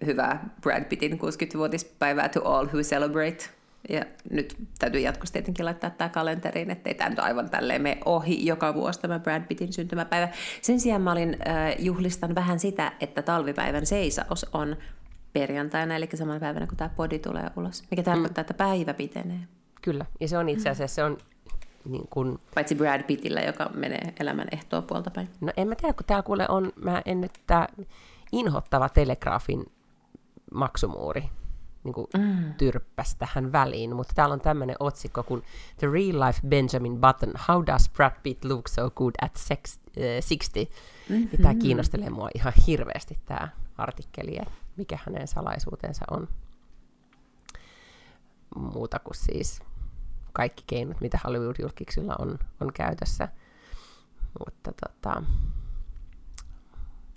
hyvää 0.06 0.48
Brad 0.60 0.84
Pittin 0.84 1.12
60-vuotispäivää 1.12 2.28
to 2.28 2.44
all 2.44 2.66
who 2.66 2.78
celebrate. 2.78 3.44
Ja 3.88 4.04
nyt 4.30 4.56
täytyy 4.78 5.00
jatkossa 5.00 5.32
tietenkin 5.32 5.64
laittaa 5.64 5.90
tämä 5.90 6.08
kalenteriin, 6.08 6.70
ettei 6.70 6.94
tämä 6.94 7.10
nyt 7.10 7.18
aivan 7.18 7.50
tälleen 7.50 7.82
mene 7.82 8.00
ohi 8.04 8.46
joka 8.46 8.74
vuosi 8.74 9.00
tämä 9.00 9.18
Brad 9.18 9.42
Pittin 9.42 9.72
syntymäpäivä. 9.72 10.28
Sen 10.62 10.80
sijaan 10.80 11.02
mä 11.02 11.12
olin 11.12 11.36
äh, 11.48 11.74
juhlistan 11.78 12.34
vähän 12.34 12.60
sitä, 12.60 12.92
että 13.00 13.22
talvipäivän 13.22 13.86
seisaus 13.86 14.46
on 14.52 14.76
perjantaina, 15.32 15.96
eli 15.96 16.08
samana 16.14 16.40
päivänä, 16.40 16.66
kun 16.66 16.76
tämä 16.76 16.90
podi 16.96 17.18
tulee 17.18 17.50
ulos. 17.56 17.84
Mikä 17.90 18.02
tarkoittaa, 18.02 18.42
mm. 18.42 18.46
että 18.50 18.54
päivä 18.54 18.94
pitenee. 18.94 19.40
Kyllä, 19.82 20.06
ja 20.20 20.28
se 20.28 20.38
on 20.38 20.48
itse 20.48 20.70
asiassa 20.70 20.94
se 20.94 21.04
on 21.04 21.18
niin 21.84 22.08
kun... 22.10 22.40
Paitsi 22.54 22.74
Brad 22.74 23.02
Pittillä, 23.02 23.40
joka 23.40 23.70
menee 23.74 24.14
elämän 24.20 24.48
ehtoa 24.52 24.82
puolta 24.82 25.10
päin. 25.10 25.28
No 25.40 25.52
en 25.56 25.68
mä 25.68 25.74
tiedä, 25.74 25.92
kun 25.92 26.06
täällä 26.06 26.22
kuule 26.22 26.46
on, 26.48 26.72
mä 26.76 27.02
en 27.04 27.20
nyt 27.20 27.32
tää 27.46 27.68
inhottava 28.32 28.88
telegraafin 28.88 29.72
maksumuuri 30.54 31.30
niin 31.84 31.94
kuin 31.94 32.06
mm. 32.18 32.54
tyrppäsi 32.54 33.16
tähän 33.18 33.52
väliin, 33.52 33.96
mutta 33.96 34.12
täällä 34.14 34.32
on 34.32 34.40
tämmöinen 34.40 34.76
otsikko 34.80 35.22
kuin 35.22 35.42
The 35.76 35.86
Real 35.86 36.26
Life 36.26 36.40
Benjamin 36.48 37.00
Button, 37.00 37.32
How 37.48 37.64
Does 37.66 37.88
Brad 37.88 38.12
Pitt 38.22 38.44
Look 38.44 38.68
So 38.68 38.90
Good 38.90 39.14
at 39.22 39.36
sex, 39.36 39.76
uh, 39.76 40.38
60? 40.38 40.80
Mm-hmm. 41.08 41.42
Tämä 41.42 41.54
kiinnostelee 41.54 42.10
mua 42.10 42.28
ihan 42.34 42.52
hirveästi 42.66 43.18
tämä 43.26 43.48
artikkeli, 43.78 44.36
että 44.38 44.54
mikä 44.76 44.98
hänen 45.06 45.28
salaisuutensa 45.28 46.04
on. 46.10 46.28
Muuta 48.56 48.98
kuin 48.98 49.16
siis 49.16 49.60
kaikki 50.32 50.64
keinot, 50.66 51.00
mitä 51.00 51.18
Hollywood-julkiksilla 51.24 52.16
on, 52.18 52.38
on 52.60 52.72
käytössä. 52.72 53.28
Mutta 54.38 54.72
tota... 54.72 55.22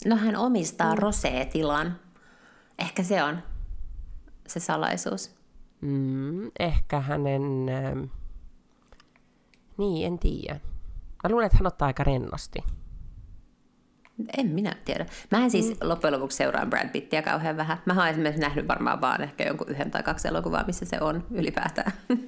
No 0.05 0.15
hän 0.15 0.35
omistaa 0.35 0.95
mm. 0.95 0.99
Rosé-tilan. 1.01 1.91
Ehkä 2.79 3.03
se 3.03 3.23
on 3.23 3.37
se 4.47 4.59
salaisuus. 4.59 5.35
Mm, 5.81 6.51
ehkä 6.59 6.99
hänen... 6.99 7.69
Äh, 7.69 8.09
niin, 9.77 10.07
en 10.07 10.19
tiedä. 10.19 10.59
Mä 11.23 11.29
luulen, 11.29 11.45
että 11.45 11.57
hän 11.57 11.67
ottaa 11.67 11.85
aika 11.85 12.03
rennosti. 12.03 12.59
En 14.37 14.47
minä 14.47 14.75
tiedä. 14.85 15.05
Mä 15.31 15.43
en 15.43 15.51
siis 15.51 15.69
mm. 15.69 15.89
loppujen 15.89 16.13
lopuksi 16.13 16.37
seuraa 16.37 16.65
Brad 16.65 16.89
Pittiä 16.89 17.21
kauhean 17.21 17.57
vähän. 17.57 17.77
Mä 17.85 17.93
oon 17.93 18.07
esimerkiksi 18.07 18.41
nähnyt 18.41 18.67
varmaan 18.67 19.01
vaan 19.01 19.21
ehkä 19.21 19.43
jonkun 19.43 19.69
yhden 19.69 19.91
tai 19.91 20.03
kaksi 20.03 20.27
elokuvaa, 20.27 20.63
missä 20.67 20.85
se 20.85 20.97
on 21.01 21.27
ylipäätään. 21.31 21.91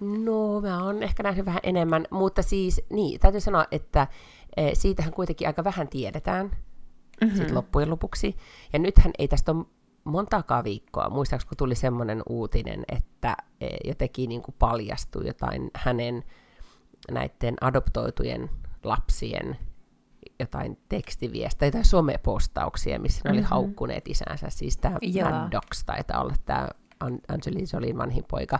No, 0.00 0.60
mä 0.60 0.84
oon 0.84 1.02
ehkä 1.02 1.22
nähnyt 1.22 1.46
vähän 1.46 1.60
enemmän, 1.62 2.04
mutta 2.10 2.42
siis, 2.42 2.80
niin, 2.90 3.20
täytyy 3.20 3.40
sanoa, 3.40 3.66
että 3.70 4.06
siitähän 4.74 5.12
kuitenkin 5.12 5.46
aika 5.46 5.64
vähän 5.64 5.88
tiedetään 5.88 6.50
mm-hmm. 7.20 7.36
sit 7.36 7.50
loppujen 7.50 7.90
lopuksi. 7.90 8.36
Ja 8.72 8.78
nythän 8.78 9.12
ei 9.18 9.28
tästä 9.28 9.52
ole 9.52 9.66
montaakaan 10.04 10.64
viikkoa, 10.64 11.10
muistaakseni 11.10 11.48
kun 11.48 11.56
tuli 11.56 11.74
semmoinen 11.74 12.22
uutinen, 12.28 12.84
että 12.88 13.36
e, 13.60 13.66
jotenkin 13.84 14.28
niin 14.28 14.42
kuin 14.42 14.54
paljastui 14.58 15.26
jotain 15.26 15.70
hänen 15.74 16.24
näiden 17.10 17.54
adoptoitujen 17.60 18.50
lapsien 18.84 19.56
jotain 20.40 20.78
tekstiviestejä 20.88 21.70
tai 21.70 21.84
somepostauksia, 21.84 23.00
missä 23.00 23.20
ne 23.24 23.30
mm-hmm. 23.30 23.38
oli 23.38 23.48
haukkuneet 23.50 24.08
isänsä. 24.08 24.50
Siis 24.50 24.76
tämä 24.76 24.98
Maddox 25.30 25.84
taitaa 25.86 26.20
olla 26.20 26.34
tämä 26.44 26.68
Angelina 27.00 27.66
Jolien 27.72 27.98
vanhin 27.98 28.24
poika, 28.30 28.58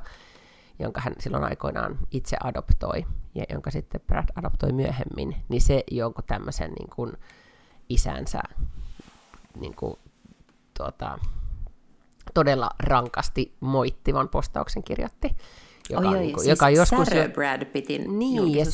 jonka 0.79 1.01
hän 1.01 1.15
silloin 1.21 1.45
aikoinaan 1.45 1.99
itse 2.11 2.37
adoptoi, 2.45 3.07
ja 3.35 3.45
jonka 3.53 3.71
sitten 3.71 4.01
Brad 4.07 4.29
adoptoi 4.37 4.73
myöhemmin, 4.73 5.37
niin 5.49 5.61
se 5.61 5.85
jonkun 5.91 6.25
tämmöisen 6.27 6.73
niin 6.73 6.91
kuin 6.91 7.13
isänsä 7.89 8.41
niin 9.61 9.75
kuin, 9.77 9.99
tuota, 10.77 11.19
todella 12.35 12.71
rankasti 12.83 13.57
moittivan 13.61 14.29
postauksen 14.29 14.83
kirjoitti. 14.83 15.37
Joka, 15.91 16.09
oi, 16.09 16.19
niin 16.19 16.33
kuin, 16.33 16.45
siis 16.45 16.51
joka 16.51 16.71
joskus 16.71 17.09
jo... 17.11 17.29
Brad 17.29 17.65
Pittin 17.65 18.19
niin, 18.19 18.55
ja, 18.55 18.65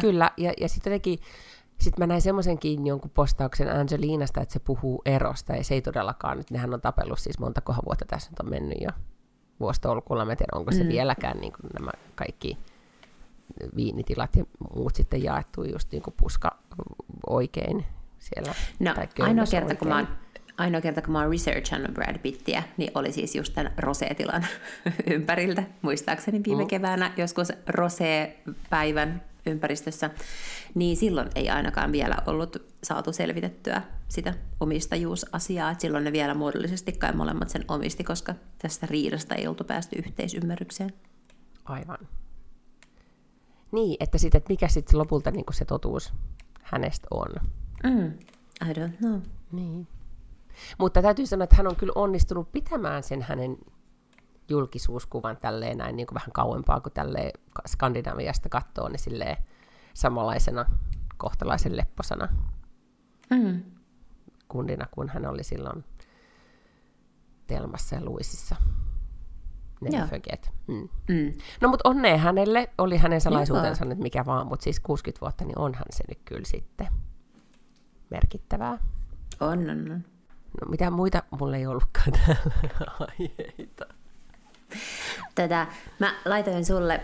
Kyllä, 0.00 0.30
ja, 0.36 0.52
ja 0.60 0.68
sitten 0.68 0.90
jotenkin 0.90 1.18
sitten 1.80 2.02
mä 2.02 2.06
näin 2.06 2.22
semmoisenkin 2.22 2.86
jonkun 2.86 3.10
postauksen 3.10 3.76
Angelinasta, 3.76 4.40
että 4.40 4.52
se 4.52 4.58
puhuu 4.58 5.02
erosta, 5.04 5.52
ja 5.56 5.64
se 5.64 5.74
ei 5.74 5.82
todellakaan, 5.82 6.36
nyt 6.38 6.50
nehän 6.50 6.74
on 6.74 6.80
tapellut 6.80 7.18
siis 7.18 7.38
monta 7.38 7.60
kohan 7.60 7.82
vuotta 7.84 8.04
tässä 8.04 8.30
nyt 8.30 8.40
on 8.40 8.50
mennyt 8.50 8.78
jo 8.80 8.88
vuostolkulla, 9.60 10.24
mä 10.24 10.36
tiedän, 10.36 10.58
onko 10.58 10.72
se 10.72 10.82
mm. 10.82 10.88
vieläkään 10.88 11.38
niin 11.38 11.52
kuin 11.52 11.70
nämä 11.78 11.90
kaikki 12.14 12.58
viinitilat 13.76 14.36
ja 14.36 14.44
muut 14.74 14.94
sitten 14.94 15.22
jaettu 15.22 15.64
just 15.64 15.92
niin 15.92 16.02
kuin 16.02 16.14
puska 16.16 16.58
oikein 17.26 17.86
siellä. 18.18 18.54
No, 18.80 18.94
ainoa 19.20 19.44
kerta, 19.50 19.64
oikein. 19.64 19.78
kun 19.78 19.88
mä 19.88 19.96
oon 19.96 20.08
ainoa 20.58 20.80
kerta, 20.80 21.02
kun 21.02 21.12
mä 21.12 21.20
oon 21.20 21.30
researchannut 21.30 21.94
Brad 21.94 22.18
Pittiä, 22.18 22.62
niin 22.76 22.90
oli 22.94 23.12
siis 23.12 23.34
just 23.34 23.54
tämän 23.54 23.72
Rosetilan 23.76 24.46
ympäriltä, 25.14 25.62
muistaakseni 25.82 26.40
viime 26.46 26.62
mm. 26.62 26.68
keväänä, 26.68 27.12
joskus 27.16 27.52
Rosé-päivän 27.68 29.31
ympäristössä, 29.46 30.10
niin 30.74 30.96
silloin 30.96 31.28
ei 31.34 31.50
ainakaan 31.50 31.92
vielä 31.92 32.16
ollut 32.26 32.56
saatu 32.84 33.12
selvitettyä 33.12 33.82
sitä 34.08 34.34
omistajuusasiaa, 34.60 35.70
että 35.70 35.82
silloin 35.82 36.04
ne 36.04 36.12
vielä 36.12 36.34
muodollisesti 36.34 36.92
kai 36.92 37.12
molemmat 37.12 37.48
sen 37.48 37.64
omisti, 37.68 38.04
koska 38.04 38.34
tästä 38.58 38.86
riidasta 38.90 39.34
ei 39.34 39.46
oltu 39.46 39.64
päästy 39.64 39.96
yhteisymmärrykseen. 39.98 40.90
Aivan. 41.64 41.98
Niin, 43.72 43.96
että 44.00 44.18
sitten, 44.18 44.38
että 44.38 44.52
mikä 44.52 44.68
sitten 44.68 44.98
lopulta 44.98 45.30
niin 45.30 45.44
se 45.52 45.64
totuus 45.64 46.12
hänestä 46.62 47.06
on. 47.10 47.28
Mm, 47.84 48.12
I 48.70 48.72
don't 48.72 48.96
know. 48.98 49.20
Niin. 49.52 49.86
Mutta 50.78 51.02
täytyy 51.02 51.26
sanoa, 51.26 51.44
että 51.44 51.56
hän 51.56 51.68
on 51.68 51.76
kyllä 51.76 51.92
onnistunut 51.94 52.52
pitämään 52.52 53.02
sen 53.02 53.22
hänen 53.22 53.56
julkisuuskuvan 54.48 55.36
tälleen 55.36 55.78
näin 55.78 55.96
niin 55.96 56.06
kuin 56.06 56.14
vähän 56.14 56.32
kauempaa 56.32 56.80
kuin 56.80 56.92
tälleen 56.92 57.30
Skandinaviasta 57.66 58.48
katsoo, 58.48 58.88
niin 58.88 58.98
silleen 58.98 59.36
samanlaisena 59.94 60.64
kohtalaisen 61.16 61.76
lepposana 61.76 62.28
mm. 63.30 63.62
kundina, 64.48 64.86
kun 64.90 65.08
hän 65.08 65.26
oli 65.26 65.42
silloin 65.42 65.84
Telmassa 67.46 67.94
ja 67.94 68.04
Luisissa. 68.04 68.56
Never 69.80 70.08
forget. 70.08 70.50
Mm. 70.66 70.88
Mm. 71.08 71.32
No 71.60 71.68
mutta 71.68 71.88
onnea 71.88 72.18
hänelle, 72.18 72.70
oli 72.78 72.96
hänen 72.96 73.20
salaisuutensa 73.20 73.84
nyt 73.84 73.98
mikä 73.98 74.26
vaan, 74.26 74.46
mutta 74.46 74.64
siis 74.64 74.80
60 74.80 75.20
vuotta, 75.20 75.44
niin 75.44 75.58
onhan 75.58 75.84
se 75.90 76.04
nyt 76.08 76.18
kyllä 76.24 76.44
sitten 76.44 76.86
merkittävää. 78.10 78.78
On, 79.40 79.70
on, 79.70 79.92
on. 79.92 80.04
No 80.60 80.70
mitä 80.70 80.90
muita 80.90 81.22
mulla 81.38 81.56
ei 81.56 81.66
ollutkaan 81.66 82.12
täällä 82.12 82.92
aiheita. 83.18 83.86
Tätä, 85.34 85.66
mä 85.98 86.14
laitoin 86.24 86.64
sulle, 86.64 87.00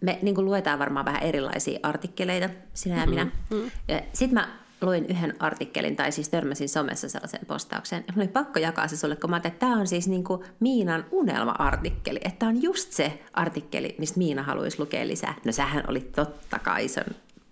me 0.00 0.18
niin 0.22 0.44
luetaan 0.44 0.78
varmaan 0.78 1.06
vähän 1.06 1.22
erilaisia 1.22 1.78
artikkeleita, 1.82 2.48
sinä 2.74 3.00
ja 3.00 3.06
minä. 3.06 3.24
Mm-hmm. 3.24 3.70
Sitten 4.12 4.34
mä 4.34 4.48
luin 4.80 5.06
yhden 5.06 5.34
artikkelin, 5.38 5.96
tai 5.96 6.12
siis 6.12 6.28
törmäsin 6.28 6.68
somessa 6.68 7.08
sellaisen 7.08 7.46
postauksen. 7.46 8.04
Ja 8.08 8.14
oli 8.16 8.28
pakko 8.28 8.58
jakaa 8.58 8.88
se 8.88 8.96
sulle, 8.96 9.16
kun 9.16 9.30
mä 9.30 9.36
että 9.36 9.50
tämä 9.50 9.76
on 9.76 9.86
siis 9.86 10.08
niin 10.08 10.24
kuin 10.24 10.44
Miinan 10.60 11.04
unelma-artikkeli. 11.10 12.20
Että 12.24 12.38
tämä 12.38 12.50
on 12.50 12.62
just 12.62 12.92
se 12.92 13.22
artikkeli, 13.32 13.94
mistä 13.98 14.18
Miina 14.18 14.42
haluaisi 14.42 14.80
lukea 14.80 15.06
lisää. 15.06 15.34
No 15.44 15.52
sähän 15.52 15.84
oli 15.88 16.00
totta 16.00 16.58
kai 16.58 16.88
sen 16.88 17.04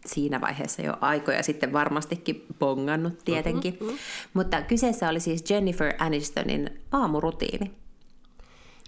siinä 0.06 0.40
vaiheessa 0.40 0.82
jo 0.82 0.96
aikoja 1.00 1.42
sitten 1.42 1.72
varmastikin 1.72 2.46
bongannut 2.58 3.18
tietenkin. 3.24 3.76
Mm-hmm. 3.80 3.98
Mutta 4.34 4.62
kyseessä 4.62 5.08
oli 5.08 5.20
siis 5.20 5.50
Jennifer 5.50 5.94
Anistonin 5.98 6.80
aamurutiini. 6.92 7.70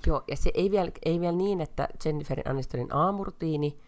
Joo, 0.07 0.25
ja 0.29 0.37
se 0.37 0.50
ei 0.55 0.71
vielä, 0.71 0.91
ei 1.05 1.21
vielä 1.21 1.37
niin, 1.37 1.61
että 1.61 1.88
Jennifer 2.05 2.49
Anistonin 2.49 2.95
aamurutiini, 2.95 3.79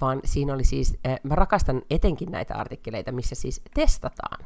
vaan 0.00 0.20
siinä 0.24 0.54
oli 0.54 0.64
siis, 0.64 0.98
äh, 1.06 1.20
mä 1.22 1.34
rakastan 1.34 1.82
etenkin 1.90 2.30
näitä 2.30 2.54
artikkeleita, 2.54 3.12
missä 3.12 3.34
siis 3.34 3.62
testataan. 3.74 4.44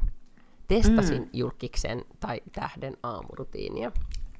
Testasin 0.67 1.21
mm. 1.21 1.29
julkiksen 1.33 2.05
tai 2.19 2.41
tähden 2.51 2.97
aamurutiinia. 3.03 3.91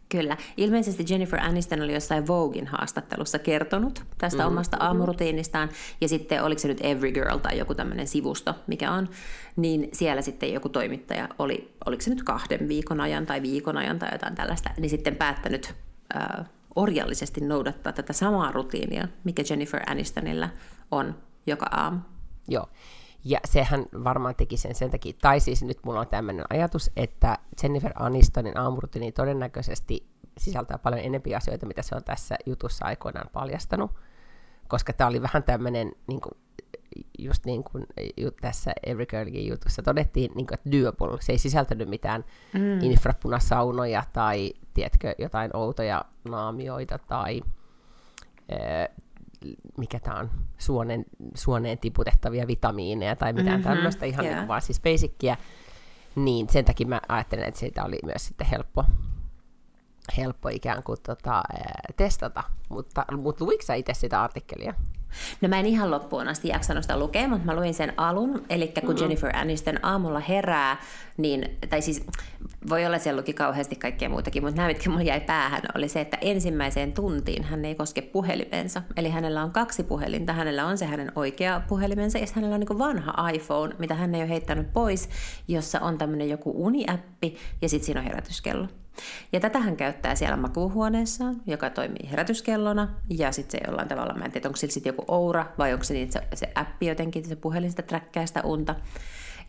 Kyllä. 0.09 0.37
Ilmeisesti 0.57 1.05
Jennifer 1.09 1.39
Aniston 1.39 1.81
oli 1.81 1.93
jossain 1.93 2.27
Voguein 2.27 2.67
haastattelussa 2.67 3.39
kertonut 3.39 4.03
tästä 4.17 4.43
mm, 4.43 4.47
omasta 4.47 4.77
aamurutiinistaan, 4.79 5.69
ja 6.01 6.07
sitten 6.07 6.43
oliko 6.43 6.59
se 6.59 6.67
nyt 6.67 6.81
Every 6.81 7.11
Girl 7.11 7.37
tai 7.37 7.57
joku 7.57 7.75
tämmöinen 7.75 8.07
sivusto, 8.07 8.55
mikä 8.67 8.91
on, 8.91 9.09
niin 9.55 9.89
siellä 9.93 10.21
sitten 10.21 10.53
joku 10.53 10.69
toimittaja 10.69 11.29
oli, 11.39 11.73
oliko 11.85 12.01
se 12.01 12.09
nyt 12.09 12.23
kahden 12.23 12.67
viikon 12.67 13.01
ajan 13.01 13.25
tai 13.25 13.41
viikon 13.41 13.77
ajan 13.77 13.99
tai 13.99 14.09
jotain 14.11 14.35
tällaista, 14.35 14.69
niin 14.77 14.89
sitten 14.89 15.15
päättänyt 15.15 15.73
äh, 16.15 16.45
orjallisesti 16.77 17.41
noudattaa 17.41 17.93
tätä 17.93 18.13
samaa 18.13 18.51
rutiinia, 18.51 19.07
mikä 19.23 19.43
Jennifer 19.49 19.81
Anistonilla 19.87 20.49
on 20.91 21.15
joka 21.47 21.65
aamu. 21.71 21.99
Joo. 22.47 22.67
Ja 23.25 23.39
sehän 23.45 23.85
varmaan 24.03 24.35
teki 24.35 24.57
sen 24.57 24.75
sen 24.75 24.91
takia, 24.91 25.13
tai 25.21 25.39
siis 25.39 25.63
nyt 25.63 25.77
mulla 25.85 25.99
on 25.99 26.07
tämmöinen 26.07 26.45
ajatus, 26.49 26.91
että 26.95 27.37
Jennifer 27.63 27.91
Anistonin 27.95 28.57
aamurutiini 28.57 29.11
todennäköisesti 29.11 30.07
sisältää 30.37 30.77
paljon 30.77 31.01
enempiä 31.01 31.37
asioita, 31.37 31.65
mitä 31.65 31.81
se 31.81 31.95
on 31.95 32.03
tässä 32.03 32.35
jutussa 32.45 32.85
aikoinaan 32.85 33.29
paljastanut, 33.33 33.91
koska 34.67 34.93
tämä 34.93 35.07
oli 35.07 35.21
vähän 35.21 35.43
tämmöinen, 35.43 35.91
niin 36.07 36.21
kuin, 36.21 36.33
just 37.19 37.45
niin 37.45 37.63
kuin 37.63 37.85
tässä 38.41 38.71
Every 38.85 39.05
Girlin 39.05 39.47
jutussa 39.47 39.83
todettiin, 39.83 40.31
niin 40.35 40.47
kuin, 40.47 40.53
että 40.53 40.71
doable, 40.71 41.21
se 41.21 41.31
ei 41.31 41.37
sisältänyt 41.37 41.89
mitään 41.89 42.25
mm. 42.53 42.79
infrapunasaunoja 42.81 44.03
tai, 44.13 44.53
tiedätkö, 44.73 45.15
jotain 45.17 45.55
outoja 45.55 46.05
naamioita 46.29 46.97
tai 46.97 47.41
mikä 49.77 49.99
tämä 49.99 50.19
on, 50.19 50.29
suonen, 50.57 51.05
suoneen 51.35 51.77
tiputettavia 51.77 52.47
vitamiineja 52.47 53.15
tai 53.15 53.33
mitään 53.33 53.59
mm-hmm, 53.59 53.73
tämmöistä, 53.73 54.05
ihan 54.05 54.25
yeah. 54.25 54.37
niin 54.37 54.47
vaan 54.47 54.61
siis 54.61 54.81
basickiä, 54.81 55.37
Niin, 56.15 56.49
sen 56.49 56.65
takia 56.65 56.87
mä 56.87 57.01
ajattelen, 57.07 57.45
että 57.47 57.59
siitä 57.59 57.83
oli 57.83 57.99
myös 58.05 58.27
sitten 58.27 58.47
helppo, 58.47 58.85
helppo 60.17 60.49
ikään 60.49 60.83
kuin 60.83 60.97
tota, 61.03 61.43
testata. 61.95 62.43
Mutta, 62.69 63.05
mutta 63.17 63.45
luitko 63.45 63.65
sä 63.65 63.73
itse 63.73 63.93
sitä 63.93 64.23
artikkelia? 64.23 64.73
No 65.41 65.47
mä 65.47 65.59
en 65.59 65.65
ihan 65.65 65.91
loppuun 65.91 66.27
asti 66.27 66.47
jaksanut 66.47 66.83
sitä 66.83 66.99
lukea, 66.99 67.27
mutta 67.27 67.45
mä 67.45 67.55
luin 67.55 67.73
sen 67.73 67.93
alun, 67.97 68.45
eli 68.49 68.67
kun 68.67 68.83
mm-hmm. 68.83 69.01
Jennifer 69.01 69.37
Aniston 69.37 69.85
aamulla 69.85 70.19
herää, 70.19 70.77
niin, 71.17 71.57
tai 71.69 71.81
siis 71.81 72.05
voi 72.69 72.85
olla, 72.85 72.95
että 72.95 73.03
siellä 73.03 73.19
luki 73.19 73.33
kauheasti 73.33 73.75
kaikkea 73.75 74.09
muutakin, 74.09 74.43
mutta 74.43 74.55
nämä, 74.55 74.67
mitkä 74.67 74.89
mulla 74.89 75.03
jäi 75.03 75.21
päähän, 75.21 75.61
oli 75.75 75.89
se, 75.89 76.01
että 76.01 76.17
ensimmäiseen 76.21 76.93
tuntiin 76.93 77.43
hän 77.43 77.65
ei 77.65 77.75
koske 77.75 78.01
puhelimensa. 78.01 78.81
Eli 78.97 79.09
hänellä 79.09 79.43
on 79.43 79.51
kaksi 79.51 79.83
puhelinta, 79.83 80.33
hänellä 80.33 80.65
on 80.65 80.77
se 80.77 80.85
hänen 80.85 81.11
oikea 81.15 81.61
puhelimensa, 81.67 82.17
ja 82.17 82.27
hänellä 82.33 82.53
on 82.53 82.59
niin 82.59 82.79
vanha 82.79 83.29
iPhone, 83.29 83.75
mitä 83.79 83.95
hän 83.95 84.15
ei 84.15 84.21
ole 84.21 84.29
heittänyt 84.29 84.73
pois, 84.73 85.09
jossa 85.47 85.79
on 85.79 85.97
tämmöinen 85.97 86.29
joku 86.29 86.65
uniäppi, 86.65 87.37
ja 87.61 87.69
sitten 87.69 87.85
siinä 87.85 87.99
on 87.99 88.07
herätyskello. 88.07 88.67
Ja 89.33 89.39
tätä 89.39 89.59
hän 89.59 89.77
käyttää 89.77 90.15
siellä 90.15 90.37
makuuhuoneessaan, 90.37 91.41
joka 91.45 91.69
toimii 91.69 92.11
herätyskellona, 92.11 92.87
ja 93.09 93.31
sitten 93.31 93.59
se 93.59 93.65
jollain 93.67 93.87
tavalla, 93.87 94.13
mä 94.13 94.25
en 94.25 94.31
tiedä, 94.31 94.47
onko 94.47 94.57
sillä 94.57 94.73
sitten 94.73 94.89
joku 94.89 95.05
Oura, 95.07 95.45
vai 95.57 95.73
onko 95.73 95.83
se, 95.83 95.93
niin, 95.93 96.11
se, 96.11 96.27
se 96.33 96.51
appi 96.55 96.87
jotenkin, 96.87 97.25
se 97.25 97.35
puhelin 97.35 97.69
sitä 97.69 97.81
träkkää 97.81 98.25
sitä 98.25 98.41
unta. 98.43 98.75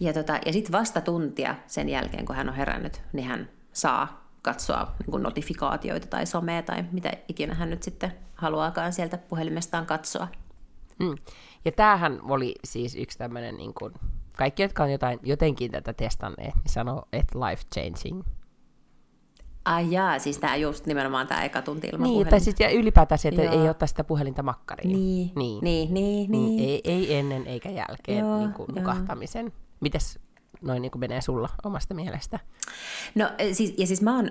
Ja, 0.00 0.12
tota, 0.12 0.38
ja 0.46 0.52
sitten 0.52 0.72
vasta 0.72 1.00
tuntia 1.00 1.54
sen 1.66 1.88
jälkeen, 1.88 2.24
kun 2.24 2.36
hän 2.36 2.48
on 2.48 2.54
herännyt, 2.54 3.02
niin 3.12 3.26
hän 3.26 3.48
saa 3.72 4.28
katsoa 4.42 4.94
niin 5.06 5.22
notifikaatioita 5.22 6.06
tai 6.06 6.26
somea 6.26 6.62
tai 6.62 6.84
mitä 6.92 7.12
ikinä 7.28 7.54
hän 7.54 7.70
nyt 7.70 7.82
sitten 7.82 8.12
haluaakaan 8.34 8.92
sieltä 8.92 9.18
puhelimestaan 9.18 9.86
katsoa. 9.86 10.28
Mm. 10.98 11.14
Ja 11.64 11.72
tämähän 11.72 12.20
oli 12.22 12.54
siis 12.64 12.96
yksi 12.96 13.18
tämmöinen, 13.18 13.56
niin 13.56 13.74
kuin, 13.74 13.94
kaikki, 14.36 14.62
jotka 14.62 14.82
on 14.82 14.92
jotain, 14.92 15.20
jotenkin 15.22 15.70
tätä 15.70 15.92
testanneet, 15.92 16.54
niin 16.54 16.72
sanoo, 16.72 17.08
että 17.12 17.38
life 17.38 17.62
changing 17.74 18.22
Ai 19.68 19.92
jaa, 19.92 20.18
siis 20.18 20.38
tämä 20.38 20.56
just 20.56 20.86
nimenomaan 20.86 21.26
tämä 21.26 21.44
eka 21.44 21.62
tunti 21.62 21.88
ilman 21.92 22.08
Niin, 22.08 22.26
tai 22.26 22.40
sitten 22.40 22.72
ylipäätään 22.72 23.18
se, 23.18 23.28
että 23.28 23.42
Joo. 23.42 23.62
ei 23.62 23.68
ottaa 23.68 23.86
sitä 23.86 24.04
puhelinta 24.04 24.42
makkariin. 24.42 24.92
Niin, 24.92 25.32
niin, 25.36 25.64
niin. 25.64 25.92
niin, 25.92 26.30
niin. 26.30 26.70
Ei, 26.70 26.80
ei 26.84 27.14
ennen 27.14 27.46
eikä 27.46 27.70
jälkeen 27.70 28.18
Joo, 28.18 28.38
niin 28.38 28.52
kuin 28.52 28.68
nukahtamisen. 28.74 29.52
Mites 29.80 30.18
noin 30.62 30.82
niin 30.82 30.90
kuin 30.90 31.00
menee 31.00 31.20
sulla 31.20 31.48
omasta 31.64 31.94
mielestä? 31.94 32.38
No 33.14 33.30
siis, 33.52 33.74
ja 33.78 33.86
siis 33.86 34.02
mä 34.02 34.16
oon, 34.16 34.30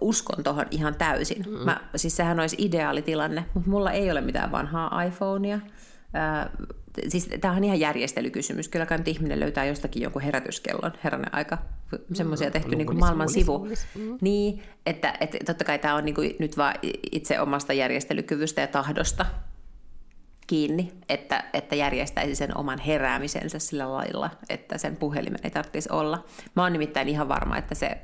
uskon 0.00 0.44
tuohon 0.44 0.66
ihan 0.70 0.94
täysin. 0.94 1.44
Mm. 1.46 1.58
Mä, 1.58 1.80
siis 1.96 2.16
sehän 2.16 2.40
olisi 2.40 2.56
ideaali 2.58 3.02
tilanne, 3.02 3.44
mutta 3.54 3.70
mulla 3.70 3.92
ei 3.92 4.10
ole 4.10 4.20
mitään 4.20 4.52
vanhaa 4.52 5.02
iPhonea 5.02 5.60
siis 7.08 7.30
tämä 7.40 7.54
on 7.54 7.64
ihan 7.64 7.80
järjestelykysymys. 7.80 8.68
Kyllä 8.68 8.86
kai 8.86 8.98
ihminen 9.06 9.40
löytää 9.40 9.64
jostakin 9.64 10.02
jonkun 10.02 10.22
herätyskellon, 10.22 10.92
heränen 11.04 11.34
aika, 11.34 11.58
semmoisia 12.12 12.48
mm, 12.48 12.52
tehty 12.52 12.76
niin 12.76 12.86
kuin 12.86 12.98
maailman 12.98 13.26
luulis, 13.26 13.34
sivu. 13.34 13.58
Luulis, 13.58 13.86
mm. 13.94 14.18
Niin, 14.20 14.62
että, 14.86 15.14
että 15.20 15.38
totta 15.46 15.64
kai 15.64 15.78
tämä 15.78 15.94
on 15.94 16.04
niin 16.04 16.14
kuin 16.14 16.36
nyt 16.38 16.56
vaan 16.56 16.74
itse 17.12 17.40
omasta 17.40 17.72
järjestelykyvystä 17.72 18.60
ja 18.60 18.66
tahdosta 18.66 19.26
kiinni, 20.46 20.92
että, 21.08 21.44
että 21.52 21.76
järjestäisi 21.76 22.34
sen 22.34 22.56
oman 22.56 22.78
heräämisensä 22.78 23.58
sillä 23.58 23.92
lailla, 23.92 24.30
että 24.48 24.78
sen 24.78 24.96
puhelimen 24.96 25.40
ei 25.44 25.50
tarvitsisi 25.50 25.88
olla. 25.92 26.24
Mä 26.56 26.62
oon 26.62 26.72
nimittäin 26.72 27.08
ihan 27.08 27.28
varma, 27.28 27.58
että 27.58 27.74
se 27.74 27.98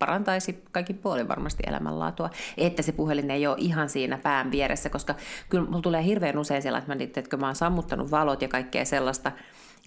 parantaisi 0.00 0.62
kaikin 0.72 0.98
puolin 0.98 1.28
varmasti 1.28 1.62
elämänlaatua, 1.66 2.30
että 2.56 2.82
se 2.82 2.92
puhelin 2.92 3.30
ei 3.30 3.46
ole 3.46 3.56
ihan 3.58 3.88
siinä 3.88 4.18
pään 4.18 4.50
vieressä, 4.50 4.90
koska 4.90 5.14
kyllä 5.48 5.64
mulla 5.64 5.82
tulee 5.82 6.04
hirveän 6.04 6.38
usein 6.38 6.62
sellainen, 6.62 7.02
että 7.02 7.20
mä, 7.20 7.20
että 7.20 7.30
kun 7.30 7.40
mä 7.40 7.46
oon 7.46 7.56
sammuttanut 7.56 8.10
valot 8.10 8.42
ja 8.42 8.48
kaikkea 8.48 8.84
sellaista, 8.84 9.32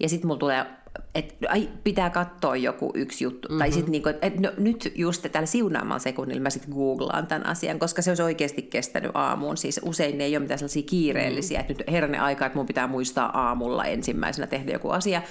ja 0.00 0.08
sitten 0.08 0.26
mulla 0.26 0.38
tulee, 0.38 0.66
että 1.14 1.34
ai, 1.48 1.68
pitää 1.84 2.10
katsoa 2.10 2.56
joku 2.56 2.92
yksi 2.94 3.24
juttu. 3.24 3.48
Mm-hmm. 3.48 3.58
Tai 3.58 3.72
sitten 3.72 3.92
niinku, 3.92 4.08
että 4.08 4.40
no, 4.40 4.52
nyt 4.58 4.92
just 4.94 5.26
tällä 5.32 5.46
siunaamalla 5.46 5.98
sekunnilla 5.98 6.42
mä 6.42 6.50
sitten 6.50 6.74
googlaan 6.74 7.26
tämän 7.26 7.46
asian, 7.46 7.78
koska 7.78 8.02
se 8.02 8.10
olisi 8.10 8.22
oikeasti 8.22 8.62
kestänyt 8.62 9.10
aamuun. 9.14 9.56
Siis 9.56 9.80
usein 9.82 10.18
ne 10.18 10.24
ei 10.24 10.36
ole 10.36 10.42
mitään 10.42 10.58
sellaisia 10.58 10.82
kiireellisiä, 10.82 11.58
mm-hmm. 11.58 11.70
että 11.70 11.84
nyt 11.84 11.92
herne 11.92 12.18
aika, 12.18 12.46
että 12.46 12.58
mun 12.58 12.66
pitää 12.66 12.86
muistaa 12.86 13.46
aamulla 13.46 13.84
ensimmäisenä 13.84 14.46
tehdä 14.46 14.72
joku 14.72 14.90
asia, 14.90 15.22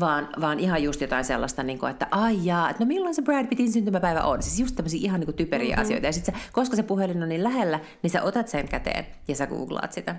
vaan, 0.00 0.28
vaan 0.40 0.60
ihan 0.60 0.82
just 0.82 1.00
jotain 1.00 1.24
sellaista, 1.24 1.62
niin 1.62 1.78
kuin, 1.78 1.90
että 1.90 2.08
ai 2.10 2.38
jaa, 2.42 2.70
että 2.70 2.84
no 2.84 2.88
milloin 2.88 3.14
se 3.14 3.22
Brad 3.22 3.46
Pittin 3.46 3.72
syntymäpäivä 3.72 4.22
on. 4.22 4.42
Siis 4.42 4.60
just 4.60 4.76
tämmöisiä 4.76 5.00
ihan 5.02 5.20
niin 5.20 5.26
kuin 5.26 5.36
typeriä 5.36 5.68
mm-hmm. 5.68 5.82
asioita. 5.82 6.06
Ja 6.06 6.12
sit 6.12 6.24
sä, 6.24 6.32
koska 6.52 6.76
se 6.76 6.82
puhelin 6.82 7.22
on 7.22 7.28
niin 7.28 7.44
lähellä, 7.44 7.80
niin 8.02 8.10
sä 8.10 8.22
otat 8.22 8.48
sen 8.48 8.68
käteen 8.68 9.06
ja 9.28 9.34
sä 9.34 9.46
googlaat 9.46 9.92
sitä. 9.92 10.16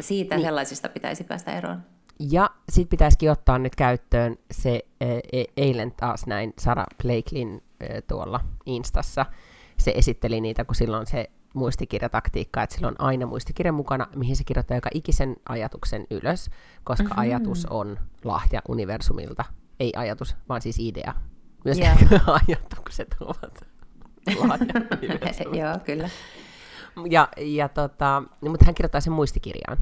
Siitä 0.00 0.36
niin. 0.36 0.46
sellaisista 0.46 0.88
pitäisi 0.88 1.24
päästä 1.24 1.58
eroon. 1.58 1.82
Ja 2.30 2.50
sitten 2.68 2.88
pitäisikin 2.88 3.30
ottaa 3.30 3.58
nyt 3.58 3.76
käyttöön 3.76 4.36
se 4.50 4.80
e, 5.00 5.06
e, 5.32 5.44
eilen 5.56 5.92
taas 5.92 6.26
näin 6.26 6.52
Sara 6.58 6.84
Blakelin 7.02 7.62
e, 7.80 8.00
tuolla 8.02 8.40
Instassa. 8.66 9.26
Se 9.78 9.92
esitteli 9.96 10.40
niitä, 10.40 10.64
kun 10.64 10.74
silloin 10.74 11.06
se 11.06 11.30
muistikirjataktiikka, 11.54 12.62
että 12.62 12.74
sillä 12.74 12.88
on 12.88 12.94
aina 12.98 13.26
muistikirja 13.26 13.72
mukana, 13.72 14.06
mihin 14.16 14.36
se 14.36 14.44
kirjoittaa 14.44 14.76
joka 14.76 14.90
ikisen 14.94 15.36
ajatuksen 15.48 16.06
ylös, 16.10 16.50
koska 16.84 17.04
mm-hmm. 17.04 17.20
ajatus 17.20 17.66
on 17.66 17.98
lahja 18.24 18.62
universumilta. 18.68 19.44
Ei 19.80 19.92
ajatus, 19.96 20.36
vaan 20.48 20.62
siis 20.62 20.78
idea. 20.78 21.14
Myös 21.64 21.78
yeah. 21.78 21.98
ajatukset 22.48 23.16
ovat 23.20 23.66
lahja 24.48 24.74
Joo, 25.52 25.78
kyllä. 25.84 26.08
Ja, 27.10 27.28
ja 27.36 27.68
tota, 27.68 28.22
mutta 28.40 28.64
hän 28.64 28.74
kirjoittaa 28.74 29.00
sen 29.00 29.12
muistikirjaan. 29.12 29.78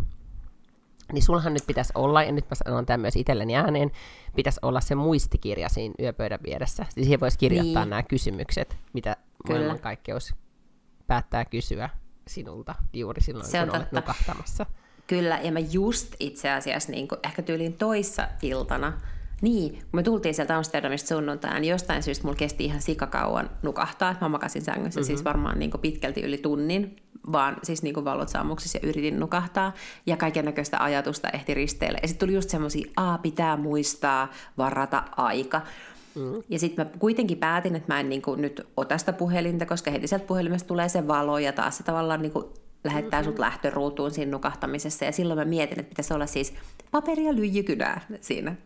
Niin 1.12 1.22
sulhan 1.22 1.54
nyt 1.54 1.66
pitäisi 1.66 1.92
olla, 1.94 2.22
ja 2.22 2.33
nyt 2.33 2.50
mä 2.50 2.54
sanon 2.54 2.87
tämän 2.87 3.00
myös 3.00 3.16
itselleni 3.16 3.56
ääneen, 3.56 3.90
pitäisi 4.37 4.61
olla 4.62 4.80
se 4.80 4.94
muistikirja 4.94 5.68
siinä 5.68 5.94
yöpöydän 6.00 6.38
vieressä. 6.46 6.85
Siis 6.85 7.04
siihen 7.04 7.20
voisi 7.20 7.38
kirjoittaa 7.38 7.85
niin. 7.85 7.90
nämä 7.90 8.02
kysymykset, 8.02 8.76
mitä 8.92 9.16
maailmankaikkeus 9.48 10.35
päättää 11.11 11.44
kysyä 11.44 11.90
sinulta 12.29 12.75
juuri 12.92 13.23
silloin, 13.23 13.51
se 13.51 13.59
kun 13.59 13.70
olet 13.70 13.83
totta. 13.83 14.01
nukahtamassa. 14.01 14.66
Kyllä, 15.07 15.38
ja 15.42 15.53
mä 15.53 15.59
just 15.59 16.14
itse 16.20 16.51
asiassa 16.51 16.92
niin 16.92 17.09
kuin, 17.09 17.18
ehkä 17.25 17.42
tyyliin 17.42 17.73
toissa 17.73 18.29
iltana, 18.42 18.92
niin, 19.42 19.73
kun 19.73 19.88
me 19.92 20.03
tultiin 20.03 20.35
sieltä 20.35 20.57
Amsterdamista 20.57 21.09
sunnuntain, 21.09 21.61
niin 21.61 21.70
jostain 21.70 22.03
syystä 22.03 22.25
mulla 22.25 22.37
kesti 22.37 22.64
ihan 22.64 22.83
sikakauan 22.83 23.51
nukahtaa. 23.62 24.14
Mä 24.20 24.29
makasin 24.29 24.62
sängyssä 24.62 25.01
mm-hmm. 25.01 25.07
siis 25.07 25.25
varmaan 25.25 25.59
niin 25.59 25.70
kuin 25.70 25.81
pitkälti 25.81 26.20
yli 26.20 26.38
tunnin, 26.38 26.96
vaan 27.33 27.57
siis 27.62 27.83
niin 27.83 27.94
kuin 27.94 28.05
valot 28.05 28.29
sammuksissa 28.29 28.79
ja 28.83 28.88
yritin 28.88 29.20
nukahtaa. 29.20 29.73
Ja 30.07 30.16
kaiken 30.16 30.44
näköistä 30.44 30.85
ajatusta 30.85 31.29
ehti 31.29 31.55
risteille. 31.55 31.99
Ja 32.03 32.09
sitten 32.09 32.27
tuli 32.27 32.35
just 32.35 32.51
semmoisia, 32.51 32.90
a 32.96 33.18
pitää 33.18 33.57
muistaa 33.57 34.31
varata 34.59 35.03
aika. 35.16 35.62
Mm. 36.14 36.42
Ja 36.49 36.59
sitten 36.59 36.87
mä 36.87 36.92
kuitenkin 36.99 37.38
päätin, 37.38 37.77
että 37.77 37.94
mä 37.94 38.01
en 38.01 38.09
niin 38.09 38.23
kuin 38.23 38.40
nyt 38.40 38.66
ota 38.77 38.99
sitä 38.99 39.12
puhelinta, 39.12 39.66
koska 39.66 39.90
heti 39.90 40.07
sieltä 40.07 40.27
puhelimesta 40.27 40.68
tulee 40.68 40.88
se 40.88 41.09
valo 41.09 41.38
ja 41.38 41.53
taas 41.53 41.77
se 41.77 41.83
tavallaan 41.83 42.23
niin 42.23 42.33
kuin 42.33 42.44
lähettää 42.85 43.20
mm-hmm. 43.20 43.31
sut 43.31 43.38
lähtöruutuun 43.38 44.11
siinä 44.11 44.31
nukahtamisessa. 44.31 45.05
Ja 45.05 45.12
silloin 45.12 45.38
mä 45.38 45.44
mietin, 45.44 45.81
että 45.81 45.90
pitäisi 45.90 46.14
olla 46.14 46.27
siis 46.27 46.55
paperi 46.90 47.25
ja 47.25 47.35
lyijykynää 47.35 48.07
siinä. 48.20 48.57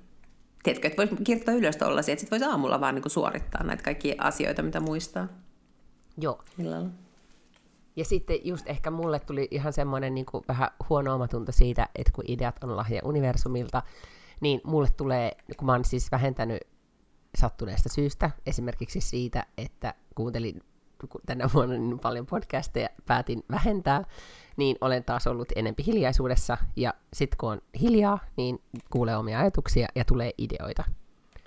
Tiedätkö, 0.63 0.89
että 0.89 0.97
voisi 0.97 1.17
kirjoittaa 1.25 1.55
ylös 1.55 1.77
tollasia, 1.77 2.13
että 2.13 2.21
sitten 2.21 2.41
voisi 2.41 2.53
aamulla 2.53 2.81
vaan 2.81 2.95
niin 2.95 3.03
kuin 3.03 3.13
suorittaa 3.13 3.63
näitä 3.63 3.83
kaikkia 3.83 4.15
asioita, 4.19 4.63
mitä 4.63 4.81
muistaa. 4.81 5.29
Joo. 6.19 6.43
Illalla. 6.59 6.89
Ja 7.97 8.05
sitten 8.05 8.39
just 8.45 8.69
ehkä 8.69 8.91
mulle 8.91 9.21
tuli 9.21 9.49
ihan 9.51 9.73
semmoinen 9.73 10.15
niin 10.15 10.27
kuin 10.27 10.45
vähän 10.49 10.69
huono 10.89 11.15
omatunto 11.15 11.53
siitä, 11.53 11.89
että 11.95 12.13
kun 12.13 12.25
ideat 12.29 12.65
on 12.65 12.77
lahja 12.77 13.01
universumilta, 13.05 13.83
niin 14.41 14.61
mulle 14.65 14.89
tulee, 14.97 15.37
kun 15.57 15.67
mä 15.67 15.73
oon 15.73 15.85
siis 15.85 16.13
vähentänyt 16.13 16.61
sattuneesta 17.39 17.89
syystä, 17.89 18.31
esimerkiksi 18.47 19.01
siitä, 19.01 19.47
että 19.59 19.95
kuuntelin 20.15 20.63
tänä 21.27 21.51
vuonna 21.55 21.75
niin 21.77 21.99
paljon 21.99 22.27
podcasteja, 22.27 22.89
päätin 23.07 23.45
vähentää, 23.51 24.05
niin 24.57 24.77
olen 24.81 25.05
taas 25.05 25.27
ollut 25.27 25.49
enempi 25.57 25.87
hiljaisuudessa, 25.87 26.59
ja 26.77 26.95
sitten 27.13 27.37
kun 27.39 27.53
on 27.53 27.63
hiljaa, 27.81 28.19
niin 28.37 28.63
kuulee 28.91 29.17
omia 29.17 29.41
ajatuksia 29.41 29.89
ja 29.95 30.05
tulee 30.05 30.31
ideoita. 30.39 30.85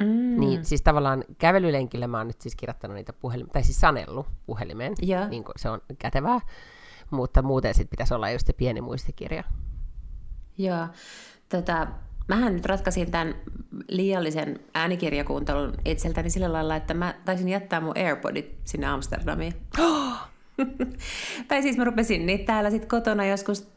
Mm. 0.01 0.39
Niin 0.39 0.65
siis 0.65 0.81
tavallaan 0.81 1.23
kävelylenkillä 1.37 2.07
mä 2.07 2.17
oon 2.17 2.27
nyt 2.27 2.41
siis 2.41 2.55
kirjoittanut 2.55 2.95
niitä 2.95 3.13
puhelimia, 3.13 3.53
tai 3.53 3.63
siis 3.63 3.79
sanellu 3.79 4.25
puhelimeen, 4.45 4.93
yeah. 5.07 5.29
niin 5.29 5.43
se 5.55 5.69
on 5.69 5.81
kätevää, 5.99 6.39
mutta 7.09 7.41
muuten 7.41 7.73
sitten 7.73 7.89
pitäisi 7.89 8.13
olla 8.13 8.29
just 8.29 8.47
se 8.47 8.53
pieni 8.53 8.81
muistikirja. 8.81 9.43
Joo, 10.57 10.87
tota, 11.49 11.87
Mähän 12.27 12.53
nyt 12.53 12.65
ratkaisin 12.65 13.11
tämän 13.11 13.35
liiallisen 13.89 14.59
äänikirjakuuntelun 14.73 15.73
itseltäni 15.85 16.29
sillä 16.29 16.53
lailla, 16.53 16.75
että 16.75 16.93
mä 16.93 17.13
taisin 17.25 17.49
jättää 17.49 17.81
mun 17.81 17.97
AirPodit 17.97 18.55
sinne 18.63 18.87
Amsterdamiin. 18.87 19.53
tai 21.47 21.61
siis 21.61 21.77
mä 21.77 21.83
rupesin 21.83 22.25
niitä 22.25 22.45
täällä 22.45 22.69
sitten 22.69 22.89
kotona 22.89 23.25
joskus 23.25 23.67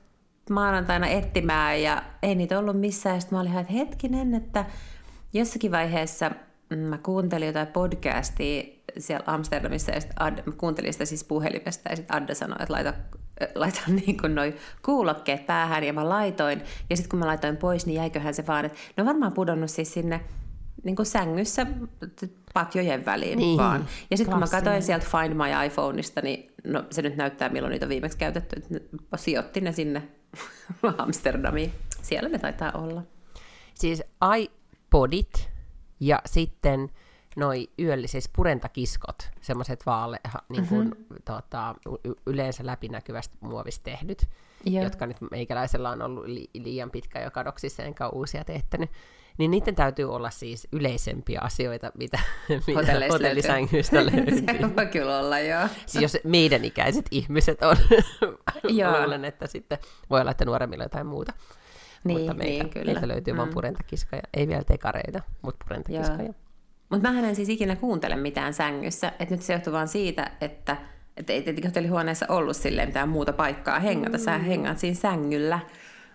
maanantaina 0.51 1.07
etsimään 1.07 1.83
ja 1.83 2.03
ei 2.23 2.35
niitä 2.35 2.59
ollut 2.59 2.81
missään. 2.81 3.21
Sitten 3.21 3.37
mä 3.37 3.41
olin 3.41 3.59
että 3.59 3.73
hetkinen, 3.73 4.35
että 4.35 4.65
jossakin 5.33 5.71
vaiheessa 5.71 6.31
mä 6.79 6.99
kuuntelin 6.99 7.47
jotain 7.47 7.67
podcastia 7.67 8.63
siellä 8.99 9.25
Amsterdamissa 9.27 9.93
ja 9.93 10.01
Ad, 10.19 10.43
mä 10.47 10.53
kuuntelin 10.53 10.93
sitä 10.93 11.05
siis 11.05 11.25
puhelimesta 11.25 11.91
ja 11.91 11.97
sitten 11.97 12.17
Adda 12.17 12.35
sanoi, 12.35 12.57
että 12.61 12.73
laita 12.73 12.95
laitan 13.55 13.97
niin 14.07 14.17
kuin 14.21 14.35
noi 14.35 14.55
kuulokkeet 14.85 15.47
päähän 15.47 15.85
ja 15.85 15.93
mä 15.93 16.09
laitoin. 16.09 16.63
Ja 16.91 16.97
sitten 16.97 17.11
kun 17.11 17.19
mä 17.19 17.27
laitoin 17.27 17.57
pois, 17.57 17.87
niin 17.87 17.97
jäiköhän 17.97 18.35
se 18.35 18.47
vaan, 18.47 18.65
että 18.65 18.79
ne 18.97 19.01
on 19.01 19.07
varmaan 19.07 19.33
pudonnut 19.33 19.71
siis 19.71 19.93
sinne 19.93 20.21
niin 20.85 20.97
kuin 20.97 21.07
sängyssä 21.07 21.67
patjojen 22.55 23.05
väliin 23.07 23.39
Niin, 23.39 23.59
vaan. 23.59 23.87
Ja 24.11 24.17
sitten 24.17 24.33
kun 24.33 24.41
mä 24.41 24.47
katsoin 24.47 24.83
sieltä 24.83 25.07
Find 25.07 25.35
My 25.35 25.67
iPhoneista, 25.67 26.21
niin 26.21 26.53
no, 26.65 26.85
se 26.91 27.03
nyt 27.03 27.17
näyttää, 27.17 27.49
milloin 27.49 27.71
niitä 27.71 27.87
on 27.87 27.91
viimeksi 27.91 28.19
käytetty. 28.19 28.63
sijoitti 29.17 29.61
ne 29.61 29.73
sinne 29.73 30.03
Amsterdamiin. 30.99 31.73
Siellä 32.03 32.29
ne 32.29 32.39
taitaa 32.39 32.73
olla. 32.73 33.03
Siis 33.75 34.03
iPodit 34.39 35.50
sitten 36.27 36.91
noi 37.37 37.69
yölliset 37.79 38.31
purentakiskot, 38.37 39.31
semmoiset 39.41 39.87
vaale, 39.87 40.21
niin 40.49 40.67
kuin, 40.67 40.89
mm-hmm. 40.89 41.17
tota, 41.25 41.75
yleensä 42.27 42.67
läpinäkyvästä 42.67 43.37
muovista 43.41 43.85
tehdyt, 43.85 44.29
Joo. 44.65 44.85
jotka 44.85 45.07
nyt 45.07 45.17
meikäläisellä 45.31 45.91
on 45.91 46.03
ollut 46.03 46.25
li- 46.27 46.51
liian 46.55 46.91
pitkä 46.91 47.21
jo 47.21 47.31
kadoksissa, 47.31 47.83
enkä 47.83 48.07
ole 48.07 48.13
uusia 48.15 48.45
teettänyt. 48.45 48.91
Niin 49.39 49.51
niiden 49.51 49.75
täytyy 49.75 50.15
olla 50.15 50.31
siis 50.31 50.69
yleisempiä 50.73 51.41
asioita, 51.41 51.93
mitä, 51.99 52.19
mitä 52.67 52.73
Hotelleista 52.75 53.15
hotellisängystä 53.15 53.97
löytyy. 53.97 54.43
Se 54.61 54.77
voi 54.77 54.87
kyllä 54.87 55.19
olla, 55.19 55.39
joo. 55.39 55.69
Siis 55.87 56.03
jos 56.03 56.19
meidän 56.25 56.65
ikäiset 56.65 57.07
ihmiset 57.11 57.63
on, 57.63 57.77
luulen, 59.01 59.25
että 59.25 59.47
sitten 59.47 59.79
voi 60.11 60.21
olla, 60.21 60.31
että 60.31 60.45
nuoremmilla 60.45 60.85
jotain 60.85 61.07
muuta. 61.07 61.33
Niin, 62.05 62.19
mutta 62.19 62.35
meiltä, 62.35 62.65
niin, 62.65 62.71
kyllä. 62.71 62.93
meiltä 62.93 63.09
löytyy 63.09 63.35
mm. 63.35 63.39
vain 63.39 63.55
purentakiskoja. 63.55 64.23
Ei 64.35 64.49
vielä 64.49 64.65
tekareita, 64.65 65.21
mutta 65.43 65.65
purentakiskoja. 65.69 66.35
Mutta 66.91 67.13
mä 67.13 67.29
en 67.29 67.37
siis 67.37 67.49
ikinä 67.49 67.77
kuuntele 67.77 68.17
mitään 68.17 68.55
sängyssä. 68.55 69.13
Et 69.19 69.31
nyt 69.31 69.43
se 69.43 69.53
johtuu 69.53 69.73
vaan 69.73 69.89
siitä, 69.89 70.31
että 70.41 70.77
et 71.17 71.31
ei 71.31 71.43
tietenkin 71.43 71.71
hotellihuoneessa 71.71 72.27
ollut 72.29 72.57
silleen 72.57 72.89
mitään 72.89 73.09
muuta 73.09 73.33
paikkaa 73.33 73.79
hengata. 73.79 74.19
Sä 74.19 74.39
hengaat 74.39 74.79
siinä 74.79 74.95
sängyllä 74.95 75.61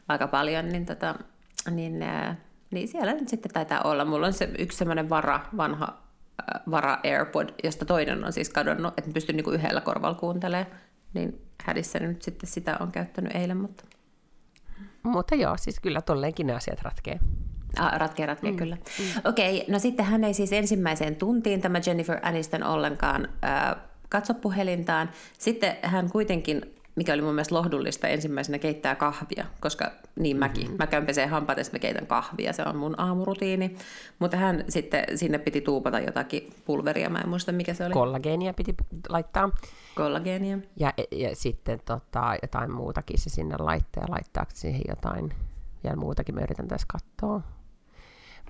aika 0.07 0.27
paljon, 0.27 0.69
niin, 0.69 0.85
tota, 0.85 1.15
niin, 1.71 2.01
ää, 2.01 2.35
niin 2.71 2.87
siellä 2.87 3.13
nyt 3.13 3.29
sitten 3.29 3.51
taitaa 3.51 3.81
olla. 3.81 4.05
Mulla 4.05 4.27
on 4.27 4.33
se 4.33 4.49
yksi 4.57 4.77
semmoinen 4.77 5.09
vara, 5.09 5.39
vanha 5.57 6.01
ää, 6.47 6.61
vara 6.71 6.97
AirPod, 7.03 7.49
josta 7.63 7.85
toinen 7.85 8.25
on 8.25 8.33
siis 8.33 8.49
kadonnut, 8.49 8.93
että 8.97 9.11
pystyn 9.13 9.35
niinku 9.35 9.51
yhdellä 9.51 9.81
korvalla 9.81 10.15
kuuntelemaan. 10.15 10.75
Niin 11.13 11.41
hädissä 11.63 11.99
nyt 11.99 12.21
sitten 12.21 12.49
sitä 12.49 12.77
on 12.79 12.91
käyttänyt 12.91 13.35
eilen, 13.35 13.57
mutta 13.57 13.83
Mutta 15.05 15.35
joo, 15.35 15.57
siis 15.57 15.79
kyllä 15.79 16.01
tolleenkin 16.01 16.47
ne 16.47 16.53
asiat 16.53 16.81
ratkee. 16.81 17.19
Ah, 17.79 17.93
ratkee, 17.99 18.25
ratkee, 18.25 18.51
mm. 18.51 18.57
kyllä. 18.57 18.75
Mm. 18.75 19.05
Okei, 19.29 19.57
okay, 19.61 19.73
no 19.73 19.79
sitten 19.79 20.05
hän 20.05 20.23
ei 20.23 20.33
siis 20.33 20.53
ensimmäiseen 20.53 21.15
tuntiin 21.15 21.61
tämä 21.61 21.81
Jennifer 21.85 22.19
Aniston 22.21 22.63
ollenkaan 22.63 23.29
äh, 23.45 23.75
katso 24.09 24.33
puhelintaan. 24.33 25.09
Sitten 25.37 25.75
hän 25.81 26.09
kuitenkin, 26.09 26.74
mikä 26.95 27.13
oli 27.13 27.21
mun 27.21 27.33
mielestä 27.33 27.55
lohdullista, 27.55 28.07
ensimmäisenä 28.07 28.59
keittää 28.59 28.95
kahvia, 28.95 29.45
koska 29.59 29.91
niin 30.15 30.37
mäkin. 30.37 30.63
Mm-hmm. 30.63 30.77
Mä 30.77 30.87
käyn 30.87 31.05
peseen 31.05 31.29
hampaat 31.29 31.57
ja 31.57 31.63
mä 31.73 31.79
keitän 31.79 32.07
kahvia, 32.07 32.53
se 32.53 32.63
on 32.65 32.77
mun 32.77 32.99
aamurutiini. 32.99 33.75
Mutta 34.19 34.37
hän 34.37 34.63
sitten, 34.69 35.05
sinne 35.15 35.37
piti 35.37 35.61
tuupata 35.61 35.99
jotakin 35.99 36.53
pulveria, 36.65 37.09
mä 37.09 37.19
en 37.19 37.29
muista 37.29 37.51
mikä 37.51 37.73
se 37.73 37.85
oli. 37.85 37.93
Kollageenia 37.93 38.53
piti 38.53 38.75
laittaa. 39.09 39.49
Kollageenia. 39.95 40.57
Ja, 40.75 40.93
ja 41.11 41.35
sitten 41.35 41.79
tota, 41.85 42.35
jotain 42.41 42.71
muutakin 42.71 43.19
se 43.19 43.29
sinne 43.29 43.55
laittaa 43.59 44.03
ja 44.03 44.11
laittaa 44.13 44.45
siihen 44.53 44.81
jotain 44.87 45.33
vielä 45.83 45.95
muutakin. 45.95 46.35
Mä 46.35 46.41
yritän 46.41 46.67
tässä 46.67 46.87
katsoa. 46.87 47.41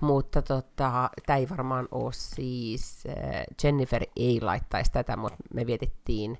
Mutta 0.00 0.42
tota, 0.42 1.10
tämä 1.26 1.36
ei 1.36 1.48
varmaan 1.50 1.88
ole 1.90 2.12
siis, 2.12 3.04
äh, 3.06 3.44
Jennifer 3.64 4.02
ei 4.16 4.40
laittaisi 4.40 4.92
tätä, 4.92 5.16
mutta 5.16 5.36
me 5.54 5.66
vietettiin 5.66 6.38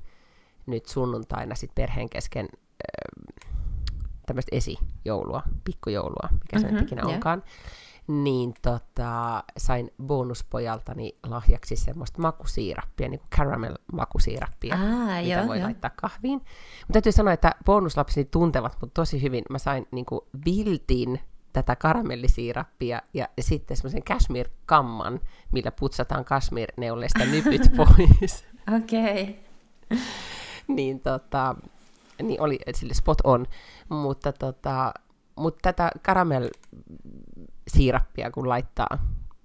nyt 0.66 0.86
sunnuntaina 0.86 1.54
sit 1.54 1.70
perheen 1.74 2.08
kesken 2.10 2.48
äh, 2.52 3.36
tämmöistä 4.26 4.56
esijoulua, 4.56 5.42
pikkujoulua, 5.64 6.28
mikä 6.32 6.58
se 6.58 6.66
Mhm, 6.66 6.74
nyt 6.74 6.82
ikinä 6.84 7.02
joo. 7.02 7.10
onkaan. 7.12 7.42
Niin 8.08 8.54
tota, 8.62 9.44
sain 9.56 9.90
bonuspojaltani 10.02 11.16
lahjaksi 11.26 11.76
semmoista 11.76 12.22
makusiirappia, 12.22 13.08
niin 13.08 13.20
kuin 13.20 13.30
caramel-makusiirappia, 13.36 14.74
Aa, 14.74 15.06
mitä 15.22 15.22
joo, 15.34 15.46
voi 15.46 15.56
joo. 15.58 15.64
laittaa 15.64 15.90
kahviin. 15.96 16.38
Mutta 16.38 16.92
täytyy 16.92 17.12
sanoa, 17.12 17.32
että 17.32 17.54
bonuslapseni 17.64 18.24
tuntevat 18.24 18.76
mut 18.80 18.94
tosi 18.94 19.22
hyvin. 19.22 19.44
Mä 19.50 19.58
sain 19.58 19.86
niinku 19.90 20.28
viltin 20.46 21.20
tätä 21.52 21.76
karamellisiirappia 21.76 23.02
ja 23.14 23.28
sitten 23.40 23.76
semmoisen 23.76 24.02
cashmere-kamman, 24.02 25.20
millä 25.52 25.70
putsataan 25.70 26.24
cashmere-neuleista 26.24 27.24
nypyt 27.24 27.62
pois. 27.76 28.44
Okei. 28.76 29.22
Okay. 29.22 29.98
Niin, 30.68 31.00
tota, 31.00 31.54
niin 32.22 32.40
oli 32.40 32.58
sille 32.74 32.94
spot 32.94 33.18
on. 33.24 33.46
Mutta, 33.88 34.32
tota, 34.32 34.94
mutta 35.36 35.58
tätä 35.62 35.90
karamellisiirappia 36.02 38.30
kun 38.30 38.48
laittaa, 38.48 38.98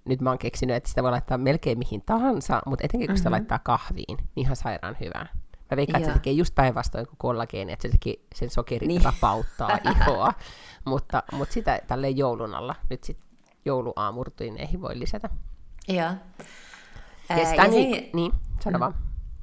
nyt 0.06 0.22
mä 0.22 0.30
oon 0.30 0.38
keksinyt, 0.40 0.76
että 0.76 0.90
sitä 0.90 1.04
voi 1.04 1.12
laittaa 1.12 1.38
melkein 1.38 1.78
mihin 1.78 2.02
tahansa, 2.06 2.62
mutta 2.66 2.86
etenkin 2.86 3.08
kun 3.08 3.18
sitä 3.18 3.30
Mhm. 3.30 3.34
laittaa 3.34 3.60
kahviin, 3.60 4.18
niin 4.18 4.28
ihan 4.36 4.56
sairaan 4.56 4.98
hyvää. 5.00 5.28
Mä 5.72 5.78
veikkaan, 5.78 6.02
että 6.04 6.14
se 6.14 6.20
tekee 6.20 6.34
just 6.34 6.56
päinvastoin 6.56 7.08
kuin 7.08 7.18
kollageeni, 7.18 7.72
että 7.74 7.88
se 7.88 7.92
teki 7.92 8.26
sen 8.36 8.50
sokerin 8.50 8.88
Niin. 8.88 9.04
rapauttaa 9.04 9.78
ihoa. 9.92 10.34
mutta, 10.86 11.24
mutta 11.32 11.54
sitä 11.54 11.80
tälleen 11.88 12.18
joulun 12.18 12.56
alla, 12.56 12.76
nyt 12.90 13.04
sitten 13.04 13.28
jouluaamurtuineihin 13.66 14.82
voi 14.82 15.00
lisätä. 15.00 15.30
Joo. 15.88 15.98
Ja, 15.98 16.16
Ää, 17.30 17.46
sitä, 17.46 17.56
ja 17.64 17.68
niin, 17.68 17.96
sen- 17.96 18.10
niin, 18.14 18.32
sano 18.64 18.80
vaan. 18.80 18.94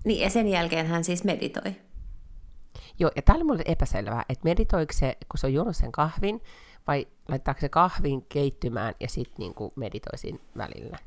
Niin, 0.05 0.21
ja 0.21 0.31
sen 0.31 0.49
jälkeen 0.49 0.87
hän 0.87 1.05
siis 1.05 1.25
meditoi. 1.25 1.75
Joo, 2.99 3.11
ja 3.17 3.23
täällä 3.23 3.45
mulle 3.45 3.63
epäselvää, 3.67 4.25
että 4.29 4.45
meditoiko 4.45 4.93
se, 4.93 5.17
kun 5.29 5.39
se 5.39 5.47
on 5.47 5.53
juonut 5.53 5.77
sen 5.77 5.93
kahvin, 5.93 6.41
vai 6.87 7.07
laittaako 7.29 7.61
se 7.61 7.69
kahvin 7.69 8.27
keittymään 8.29 8.95
ja 9.01 9.09
sitten 9.09 9.35
niinku 9.39 9.73
meditoi 9.77 10.19
siinä 10.19 10.39
välillä? 10.57 10.99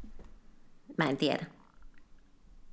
Mä 0.97 1.09
en 1.09 1.17
tiedä. 1.17 1.45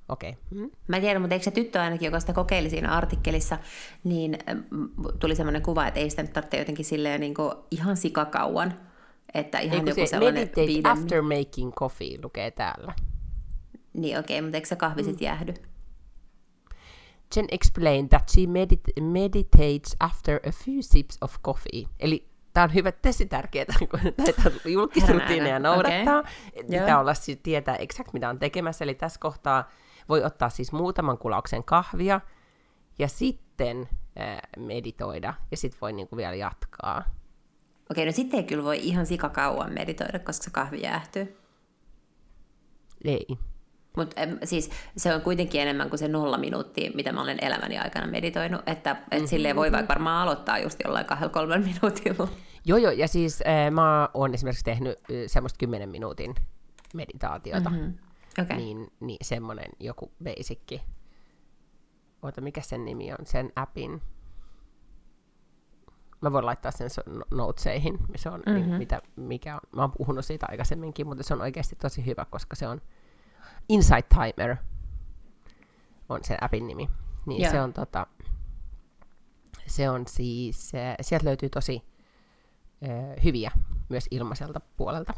Okei. 0.09 0.29
Okay. 0.29 0.63
Mm. 0.63 0.71
Mä 0.87 0.95
en 0.95 1.01
tiedä, 1.01 1.19
mutta 1.19 1.35
eikö 1.35 1.43
se 1.43 1.51
tyttö 1.51 1.81
ainakin, 1.81 2.05
joka 2.05 2.19
sitä 2.19 2.33
kokeili 2.33 2.69
siinä 2.69 2.91
artikkelissa, 2.91 3.57
niin 4.03 4.37
äm, 4.49 4.89
tuli 5.19 5.35
semmoinen 5.35 5.61
kuva, 5.61 5.87
että 5.87 5.99
ei 5.99 6.09
sitä 6.09 6.21
nyt 6.21 6.33
tarvitse 6.33 6.57
jotenkin 6.57 6.85
silleen 6.85 7.21
niin 7.21 7.33
ihan 7.71 7.97
sikakauan. 7.97 8.73
Että 9.33 9.59
ihan 9.59 9.77
Eikö 9.77 9.89
joku 9.89 10.01
se 10.01 10.05
sellainen 10.05 10.41
meditate 10.41 10.67
viiden... 10.67 10.91
after 10.91 11.21
making 11.21 11.73
coffee 11.73 12.17
lukee 12.23 12.51
täällä. 12.51 12.93
Niin 13.93 14.19
okei, 14.19 14.41
mutta 14.41 14.57
eikö 14.57 14.67
se 14.67 14.75
kahvi 14.75 15.03
sitten 15.03 15.25
jäähdy? 15.25 15.53
Jen 17.35 17.45
explained 17.51 18.09
that 18.09 18.29
she 18.29 18.41
medit- 18.41 19.01
meditates 19.01 19.95
after 19.99 20.39
a 20.47 20.51
few 20.51 20.81
sips 20.81 21.17
of 21.21 21.35
coffee. 21.43 21.85
Eli 21.99 22.29
tämä 22.53 22.63
on 22.63 22.73
hyvä, 22.73 22.91
tosi 22.91 23.25
tärkeää, 23.25 23.65
kun 23.91 23.99
näitä 24.17 24.51
julkisrutiineja 24.65 25.59
noudattaa. 25.59 26.19
Okay. 26.19 26.63
Pitää 26.69 26.99
olla 26.99 27.13
siis 27.13 27.39
tietää 27.43 27.75
exakt, 27.75 28.13
mitä 28.13 28.29
on 28.29 28.39
tekemässä. 28.39 28.83
Eli 28.85 28.95
tässä 28.95 29.19
kohtaa 29.19 29.69
voi 30.09 30.23
ottaa 30.23 30.49
siis 30.49 30.71
muutaman 30.71 31.17
kulauksen 31.17 31.63
kahvia 31.63 32.21
ja 32.99 33.07
sitten 33.07 33.89
äh, 34.19 34.39
meditoida 34.57 35.33
ja 35.51 35.57
sitten 35.57 35.81
voi 35.81 35.93
niinku 35.93 36.17
vielä 36.17 36.35
jatkaa. 36.35 37.03
Okei, 37.91 38.05
no 38.05 38.11
sitten 38.11 38.37
ei 38.39 38.43
kyllä 38.43 38.63
voi 38.63 38.79
ihan 38.81 39.05
sikakauan 39.05 39.73
meditoida, 39.73 40.19
koska 40.19 40.43
se 40.43 40.49
kahvi 40.51 40.81
jäähtyy. 40.81 41.37
Ei. 43.05 43.27
Mutta 43.97 44.15
siis 44.43 44.69
se 44.97 45.15
on 45.15 45.21
kuitenkin 45.21 45.61
enemmän 45.61 45.89
kuin 45.89 45.99
se 45.99 46.07
nolla 46.07 46.37
minuuttia, 46.37 46.91
mitä 46.95 47.11
mä 47.11 47.21
olen 47.21 47.37
elämäni 47.43 47.77
aikana 47.79 48.07
meditoinut. 48.07 48.61
Että 48.65 48.91
et 49.11 49.19
Mhm. 49.19 49.27
silleen 49.27 49.55
voi 49.55 49.71
vaikka 49.71 49.93
varmaan 49.93 50.23
aloittaa 50.23 50.59
just 50.59 50.79
jollain 50.83 51.05
kahdella 51.05 51.33
kolmen 51.33 51.61
minuutilla. 51.65 52.27
Joo, 52.65 52.77
joo, 52.77 52.91
ja 52.91 53.07
siis 53.07 53.43
äh, 53.47 53.71
mä 53.71 54.09
oon 54.13 54.33
esimerkiksi 54.33 54.63
tehnyt 54.65 54.97
äh, 54.99 55.15
semmoista 55.27 55.57
10 55.57 55.89
minuutin 55.89 56.35
meditaatiota. 56.93 57.69
Mm-hmm. 57.69 57.93
Okei. 58.41 58.57
Niin, 58.57 58.87
niin 58.99 59.17
semmoinen 59.21 59.69
joku 59.79 60.11
basicki. 60.23 60.81
Oota, 62.21 62.41
mikä 62.41 62.61
sen 62.61 62.85
nimi 62.85 63.11
on? 63.11 63.17
Sen 63.25 63.51
appin. 63.55 64.01
Mä 66.21 66.31
voin 66.31 66.45
laittaa 66.45 66.71
sen 66.71 66.89
no- 67.05 67.25
noteseihin. 67.31 67.97
Se 68.15 68.29
on, 68.29 68.43
mm-hmm. 68.45 68.61
niin, 68.61 68.77
mitä, 68.77 69.01
mikä 69.15 69.53
on. 69.55 69.59
Mä 69.75 69.81
oon 69.81 69.91
puhunut 69.97 70.25
siitä 70.25 70.45
aikaisemminkin, 70.49 71.07
mutta 71.07 71.23
se 71.23 71.33
on 71.33 71.41
oikeasti 71.41 71.75
tosi 71.75 72.05
hyvä, 72.05 72.25
koska 72.29 72.55
se 72.55 72.67
on 72.67 72.81
Insight 73.69 74.09
Timer 74.09 74.55
on 76.09 76.19
sen 76.23 76.43
appin 76.43 76.67
nimi. 76.67 76.89
Niin 77.25 77.41
Joo. 77.41 77.51
se 77.51 77.61
on 77.61 77.73
tota, 77.73 78.07
se 79.67 79.89
on 79.89 80.07
siis, 80.07 80.75
äh, 80.75 80.95
sieltä 81.01 81.25
löytyy 81.25 81.49
tosi 81.49 81.83
äh, 82.83 83.23
hyviä 83.23 83.51
myös 83.89 84.07
ilmaiselta 84.11 84.61
puolelta. 84.77 85.13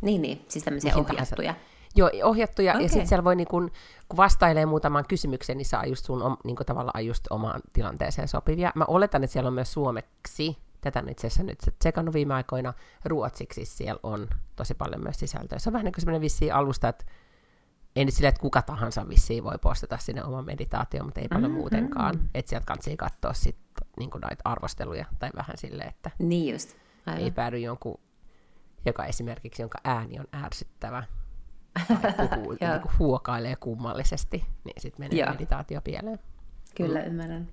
Niin, 0.00 0.22
niin. 0.22 0.44
Siis 0.48 0.64
tämmöisiä 0.64 0.92
Mihin 0.92 1.04
tahansa. 1.04 1.36
ohjattuja. 1.38 1.54
Joo, 1.96 2.10
ohjattuja, 2.24 2.72
okay. 2.72 2.82
Ja 2.82 2.88
sitten 2.88 3.06
siellä 3.06 3.24
voi, 3.24 3.36
niin 3.36 3.48
kun, 3.48 3.70
kun 4.08 4.16
vastailee 4.16 4.66
muutamaan 4.66 5.04
kysymykseen, 5.08 5.58
niin 5.58 5.66
saa 5.66 5.86
just 5.86 6.04
sun 6.04 6.22
om, 6.22 6.36
niin 6.44 6.56
tavallaan 6.56 7.06
just 7.06 7.24
omaan 7.30 7.60
tilanteeseen 7.72 8.28
sopivia. 8.28 8.72
Mä 8.74 8.84
oletan, 8.88 9.24
että 9.24 9.32
siellä 9.32 9.48
on 9.48 9.54
myös 9.54 9.72
suomeksi, 9.72 10.56
tätä 10.80 10.98
on 10.98 11.08
itse 11.08 11.26
asiassa 11.26 11.42
nyt 11.42 11.58
tsekannut 11.78 12.14
viime 12.14 12.34
aikoina, 12.34 12.74
ruotsiksi 13.04 13.64
siellä 13.64 14.00
on 14.02 14.28
tosi 14.56 14.74
paljon 14.74 15.02
myös 15.02 15.18
sisältöä. 15.18 15.58
Se 15.58 15.68
on 15.68 15.72
vähän 15.72 15.84
niin 15.84 15.92
kuin 15.92 16.02
semmoinen 16.02 16.20
vissiin 16.20 16.54
alusta, 16.54 16.88
että 16.88 17.04
ei 17.96 18.04
nyt 18.04 18.24
että 18.24 18.40
kuka 18.40 18.62
tahansa 18.62 19.08
vissiin 19.08 19.44
voi 19.44 19.58
postata 19.62 19.98
sinne 19.98 20.24
oman 20.24 20.44
meditaation, 20.44 21.06
mutta 21.06 21.20
ei 21.20 21.28
paljon 21.28 21.50
Mm, 21.50 21.56
muutenkaan. 21.56 22.14
Että 22.34 22.50
sieltä 22.50 22.66
kannattaa 22.66 22.96
katsoa 22.96 23.32
sit, 23.32 23.56
niin 23.98 24.10
näitä 24.20 24.42
arvosteluja, 24.44 25.04
tai 25.18 25.30
vähän 25.36 25.56
silleen, 25.58 25.88
että 25.88 26.10
Niin 26.18 26.52
just. 26.54 26.76
Aivan. 27.06 27.22
ei 27.22 27.30
päädy 27.30 27.58
jonkun, 27.58 28.00
joka 28.86 29.04
esimerkiksi, 29.04 29.62
jonka 29.62 29.78
ääni 29.84 30.18
on 30.20 30.26
ärsyttävä, 30.44 31.02
tai 31.88 32.12
puhuu, 32.28 32.52
niin 32.60 32.80
kuin 32.82 32.98
huokailee 32.98 33.56
kummallisesti, 33.56 34.44
niin 34.64 34.80
sitten 34.80 35.04
menee 35.04 35.18
Joo. 35.18 35.30
meditaatio 35.32 35.80
pieleen. 35.80 36.18
Kyllä, 36.76 37.02
ymmärrän. 37.02 37.48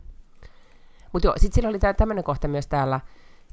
Mutta 1.14 1.28
joo, 1.28 1.34
sitten 1.38 1.56
sillä 1.56 1.70
oli 1.70 1.80
tämmöinen 1.98 2.24
kohta 2.24 2.48
myös 2.48 2.68
täällä, 2.68 3.00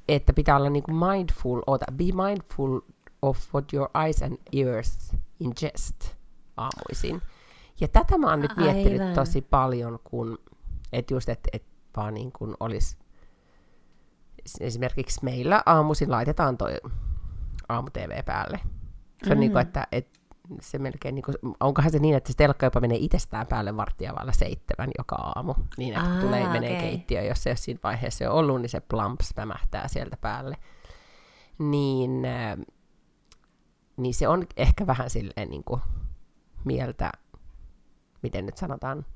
että 0.09 0.33
pitää 0.33 0.57
olla 0.57 0.71
niinku 0.71 0.93
mindful, 0.93 1.63
ota, 1.67 1.87
be 1.93 2.05
mindful 2.05 2.81
of 3.23 3.55
what 3.55 3.73
your 3.73 3.89
eyes 4.05 4.23
and 4.23 4.37
ears 4.53 5.17
ingest 5.41 6.20
aamuisin. 6.57 7.23
Ja 7.81 7.89
tätä 7.89 8.19
mä 8.19 8.31
oon 8.31 8.41
nyt 8.41 8.57
miettinyt 8.57 9.01
Aivan. 9.01 9.15
tosi 9.15 9.43
paljon, 9.43 9.99
kun, 10.05 10.39
että 10.93 11.15
just, 11.15 11.29
että 11.29 11.49
et 11.53 11.65
vaan 11.97 12.15
niin 12.15 12.33
kuin 12.33 12.55
olisi, 12.61 12.97
esimerkiksi 14.61 15.25
meillä 15.25 15.63
aamuisin 15.67 16.11
laitetaan 16.11 16.59
toi 16.59 16.77
aamu-tv 17.69 18.25
päälle. 18.25 18.61
Se 19.25 19.31
on 19.31 19.37
mm. 19.37 19.41
niin 19.41 19.53
kuin, 19.53 19.63
että, 19.63 19.87
että 19.93 20.21
se 20.61 20.79
melkein, 20.79 21.15
niin 21.15 21.23
kuin, 21.23 21.37
onkohan 21.61 21.91
se 21.91 21.99
niin, 21.99 22.17
että 22.17 22.33
se 22.33 22.37
telkka 22.37 22.67
jopa 22.67 22.81
menee 22.81 22.99
itsestään 23.01 23.47
päälle 23.47 23.77
varttia 23.77 24.15
vailla 24.15 24.33
seitsemän 24.33 24.91
joka 24.99 25.17
aamu, 25.17 25.55
niin 25.77 25.95
että 25.95 26.11
Aa, 26.11 26.21
tulee, 26.21 26.49
menee 26.49 26.77
okei. 26.77 26.91
keittiö, 26.91 27.23
jos 27.23 27.43
se 27.43 27.51
ei 27.51 27.53
ole 27.53 27.57
siinä 27.57 27.81
vaiheessa 27.83 28.25
jo 28.25 28.35
ollut, 28.35 28.61
niin 28.61 28.71
se 28.71 28.81
plumps 28.81 29.31
pämähtää 29.35 29.89
sieltä 29.89 30.17
päälle. 30.17 30.57
Niin, 31.59 32.23
niin 33.97 34.15
se 34.15 34.29
on 34.29 34.47
ehkä 34.57 34.87
vähän 34.87 35.11
silleen 35.11 35.51
niin 35.51 35.65
kuin 35.65 35.81
mieltä, 36.65 37.13
miten 38.23 38.47
nyt 38.47 38.57
sanotaan, 38.57 39.07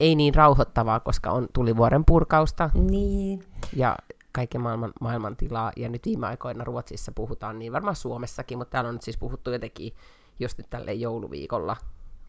ei 0.00 0.14
niin 0.14 0.34
rauhoittavaa, 0.34 1.00
koska 1.00 1.30
on 1.30 1.48
tulivuoren 1.52 2.04
purkausta 2.04 2.70
Niin. 2.74 3.44
ja 3.76 3.96
kaiken 4.32 4.60
maailman, 4.60 4.92
maailman 5.00 5.36
tilaa. 5.36 5.72
Ja 5.76 5.88
nyt 5.88 6.06
viime 6.06 6.26
aikoina 6.26 6.64
Ruotsissa 6.64 7.12
puhutaan, 7.14 7.58
niin 7.58 7.72
varmaan 7.72 7.96
Suomessakin, 7.96 8.58
mutta 8.58 8.72
täällä 8.72 8.88
on 8.88 8.94
nyt 8.94 9.02
siis 9.02 9.18
puhuttu 9.18 9.50
jotenkin, 9.50 9.92
just 10.40 10.58
nyt 10.58 10.70
tälle 10.70 10.92
jouluviikolla 10.92 11.76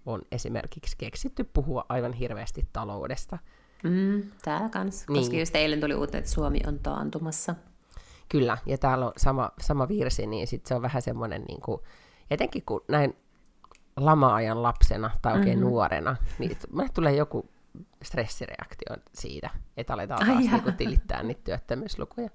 on 0.05 0.21
esimerkiksi 0.31 0.95
keksitty 0.97 1.43
puhua 1.43 1.85
aivan 1.89 2.13
hirveästi 2.13 2.67
taloudesta. 2.73 3.37
Mm, 3.83 4.23
täällä 4.41 4.69
kans. 4.69 5.05
Niin. 5.07 5.19
Koska 5.19 5.37
just 5.37 5.55
eilen 5.55 5.81
tuli 5.81 5.95
uutta, 5.95 6.17
että 6.17 6.29
Suomi 6.29 6.59
on 6.67 6.79
taantumassa. 6.79 7.55
Kyllä, 8.29 8.57
ja 8.65 8.77
täällä 8.77 9.05
on 9.05 9.13
sama, 9.17 9.51
sama 9.61 9.87
virsi, 9.87 10.27
niin 10.27 10.47
sit 10.47 10.65
se 10.65 10.75
on 10.75 10.81
vähän 10.81 11.01
semmoinen, 11.01 11.43
niin 11.47 11.61
kuin, 11.61 11.81
etenkin 12.31 12.63
kun 12.65 12.81
näin 12.87 13.15
lama-ajan 13.97 14.63
lapsena 14.63 15.11
tai 15.21 15.33
oikein 15.33 15.59
mm-hmm. 15.59 15.69
nuorena, 15.69 16.15
niin 16.39 16.57
mulle 16.71 16.89
tulee 16.93 17.15
joku 17.15 17.49
stressireaktio 18.03 18.95
siitä, 19.13 19.49
että 19.77 19.93
aletaan 19.93 20.27
taas 20.27 20.45
jaa. 20.45 20.61
niin 20.65 20.77
tilittää 20.77 21.23
niitä 21.23 21.41
työttömyyslukuja. 21.43 22.29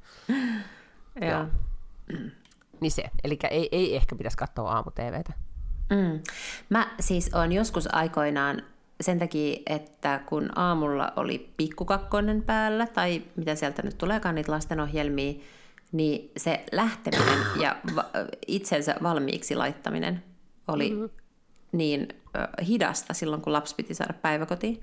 Joo. 1.20 1.46
Niin 2.80 2.90
se, 2.90 3.04
eli 3.24 3.38
ei, 3.50 3.68
ei 3.72 3.96
ehkä 3.96 4.16
pitäisi 4.16 4.36
katsoa 4.36 4.72
aamu-tvtä. 4.72 5.32
Mm. 5.90 6.20
Mä 6.68 6.86
siis 7.00 7.34
on 7.34 7.52
joskus 7.52 7.94
aikoinaan 7.94 8.62
sen 9.00 9.18
takia, 9.18 9.58
että 9.66 10.20
kun 10.26 10.58
aamulla 10.58 11.12
oli 11.16 11.52
pikkukakkonen 11.56 12.42
päällä, 12.42 12.86
tai 12.86 13.22
mitä 13.36 13.54
sieltä 13.54 13.82
nyt 13.82 13.98
tuleekaan 13.98 14.34
niitä 14.34 14.52
lastenohjelmia, 14.52 15.34
niin 15.92 16.30
se 16.36 16.64
lähteminen 16.72 17.38
ja 17.60 17.76
va- 17.96 18.10
itsensä 18.46 18.96
valmiiksi 19.02 19.54
laittaminen 19.54 20.22
oli 20.68 20.90
mm-hmm. 20.90 21.10
Niin 21.72 22.08
hidasta 22.66 23.14
silloin, 23.14 23.42
kun 23.42 23.52
lapsi 23.52 23.74
piti 23.74 23.94
saada 23.94 24.12
päiväkotiin. 24.12 24.80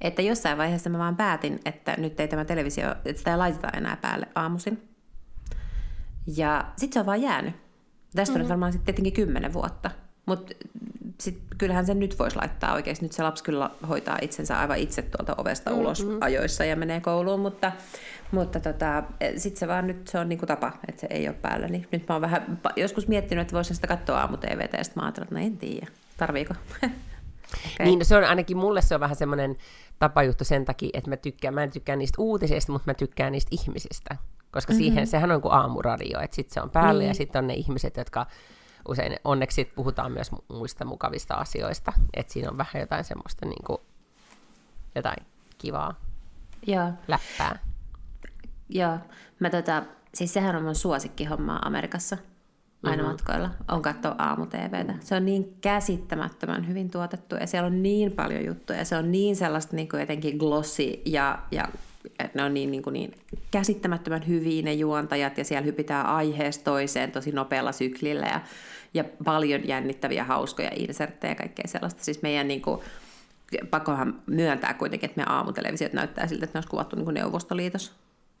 Että 0.00 0.22
jossain 0.22 0.58
vaiheessa 0.58 0.90
mä 0.90 0.98
vaan 0.98 1.16
päätin, 1.16 1.60
että 1.64 1.94
nyt 1.98 2.20
ei 2.20 2.28
tämä 2.28 2.44
televisio, 2.44 2.90
että 2.92 3.18
sitä 3.18 3.30
ei 3.30 3.36
laiteta 3.36 3.68
enää 3.68 3.96
päälle 3.96 4.28
aamuisin. 4.34 4.88
Ja 6.36 6.64
sitten 6.76 6.92
se 6.92 7.00
on 7.00 7.06
vaan 7.06 7.22
jäänyt. 7.22 7.54
Tästä 7.54 8.20
mm-hmm. 8.20 8.34
on 8.34 8.40
nyt 8.40 8.48
varmaan 8.48 8.72
sitten 8.72 8.86
tietenkin 8.86 9.12
kymmenen 9.12 9.52
vuotta. 9.52 9.90
Mutta 10.26 10.54
kyllähän 11.58 11.86
sen 11.86 11.98
nyt 11.98 12.18
voisi 12.18 12.36
laittaa 12.36 12.74
oikeasti. 12.74 13.04
Nyt 13.04 13.12
se 13.12 13.22
lapsi 13.22 13.44
kyllä 13.44 13.70
hoitaa 13.88 14.18
itsensä 14.22 14.58
aivan 14.58 14.78
itse 14.78 15.02
tuolta 15.02 15.34
ovesta 15.38 15.70
mm-hmm. 15.70 15.84
ulos 15.84 16.06
ajoissa 16.20 16.64
ja 16.64 16.76
menee 16.76 17.00
kouluun, 17.00 17.40
mutta, 17.40 17.72
mutta 18.32 18.60
tota, 18.60 19.02
sitten 19.36 19.58
se 19.58 19.68
vaan 19.68 19.86
nyt 19.86 20.08
se 20.08 20.18
on 20.18 20.28
niinku 20.28 20.46
tapa, 20.46 20.72
että 20.88 21.00
se 21.00 21.06
ei 21.10 21.28
ole 21.28 21.36
päällä. 21.42 21.68
Niin 21.68 21.88
nyt 21.92 22.08
mä 22.08 22.14
oon 22.14 22.22
vähän 22.22 22.60
joskus 22.76 23.08
miettinyt, 23.08 23.42
että 23.42 23.56
voisin 23.56 23.74
sitä 23.74 23.86
katsoa 23.86 24.20
aamu-tvtä 24.20 24.76
ja 24.76 24.84
sitten 24.84 25.00
mä 25.00 25.06
ajattelin, 25.06 25.26
että 25.26 25.34
no 25.34 25.40
en 25.40 25.56
tiedä, 25.56 25.86
tarviiko. 26.16 26.54
okay. 26.82 27.86
Niin, 27.86 27.98
no 27.98 28.04
se 28.04 28.16
on 28.16 28.24
ainakin 28.24 28.56
mulle 28.56 28.82
se 28.82 28.94
on 28.94 29.00
vähän 29.00 29.16
semmoinen 29.16 29.56
tapajuttu 29.98 30.44
sen 30.44 30.64
takia, 30.64 30.90
että 30.92 31.10
mä, 31.10 31.16
tykkään, 31.16 31.54
mä 31.54 31.62
en 31.62 31.70
tykkää 31.70 31.96
niistä 31.96 32.22
uutisista, 32.22 32.72
mutta 32.72 32.90
mä 32.90 32.94
tykkään 32.94 33.32
niistä 33.32 33.48
ihmisistä. 33.52 34.16
Koska 34.50 34.72
mm-hmm. 34.72 34.84
siihen, 34.84 35.06
sehän 35.06 35.30
on 35.30 35.42
kuin 35.42 35.54
aamuradio, 35.54 36.20
että 36.20 36.36
sitten 36.36 36.54
se 36.54 36.60
on 36.60 36.70
päällä 36.70 36.98
niin. 36.98 37.08
ja 37.08 37.14
sitten 37.14 37.38
on 37.38 37.46
ne 37.46 37.54
ihmiset, 37.54 37.96
jotka 37.96 38.26
usein 38.88 39.16
onneksi 39.24 39.54
sit 39.54 39.74
puhutaan 39.74 40.12
myös 40.12 40.32
mu- 40.32 40.56
muista 40.56 40.84
mukavista 40.84 41.34
asioista. 41.34 41.92
Että 42.14 42.32
siinä 42.32 42.50
on 42.50 42.58
vähän 42.58 42.80
jotain 42.80 43.04
semmoista 43.04 43.46
niin 43.46 43.64
kuin, 43.66 43.78
jotain 44.94 45.26
kivaa 45.58 46.00
Joo. 46.66 46.92
läppää. 47.08 47.58
Joo, 48.68 48.98
mä 49.40 49.50
tota, 49.50 49.82
siis 50.14 50.34
sehän 50.34 50.56
on 50.56 50.62
mun 50.62 50.74
suosikkihommaa 50.74 51.58
Amerikassa 51.64 52.16
aina 52.82 52.96
mm-hmm. 52.96 53.12
matkoilla, 53.12 53.50
on 53.68 53.82
katsoa 53.82 54.14
aamu-tvtä. 54.18 54.94
Se 55.00 55.14
on 55.14 55.24
niin 55.24 55.56
käsittämättömän 55.60 56.68
hyvin 56.68 56.90
tuotettu 56.90 57.34
ja 57.34 57.46
siellä 57.46 57.66
on 57.66 57.82
niin 57.82 58.12
paljon 58.12 58.44
juttuja. 58.44 58.84
Se 58.84 58.96
on 58.96 59.12
niin 59.12 59.36
sellaista 59.36 59.76
niin 59.76 59.88
kuin 59.88 60.00
jotenkin 60.00 60.36
glossy 60.36 61.02
ja, 61.04 61.38
ja 61.50 61.68
että 62.18 62.38
ne 62.38 62.44
on 62.44 62.54
niin, 62.54 62.70
niin, 62.70 62.82
kuin 62.82 62.92
niin 62.92 63.14
käsittämättömän 63.50 64.26
hyviä 64.26 64.62
ne 64.62 64.72
juontajat 64.72 65.38
ja 65.38 65.44
siellä 65.44 65.64
hypitään 65.64 66.06
aiheesta 66.06 66.64
toiseen 66.64 67.12
tosi 67.12 67.32
nopealla 67.32 67.72
syklillä 67.72 68.26
ja, 68.26 68.40
ja 68.94 69.04
paljon 69.24 69.68
jännittäviä 69.68 70.24
hauskoja 70.24 70.70
inserttejä 70.76 71.30
ja 71.30 71.36
kaikkea 71.36 71.68
sellaista. 71.68 72.04
Siis 72.04 72.22
meidän 72.22 72.48
niin 72.48 72.62
kuin, 72.62 72.80
pakkohan 73.70 74.22
myöntää 74.26 74.74
kuitenkin, 74.74 75.10
että 75.10 75.20
me 75.20 75.24
aamutelevisiot 75.28 75.92
näyttää 75.92 76.26
siltä, 76.26 76.44
että 76.44 76.56
ne 76.56 76.58
olisi 76.58 76.68
kuvattu 76.68 76.96
niin 76.96 77.04
kuin 77.04 77.14
Neuvostoliitos. 77.14 77.92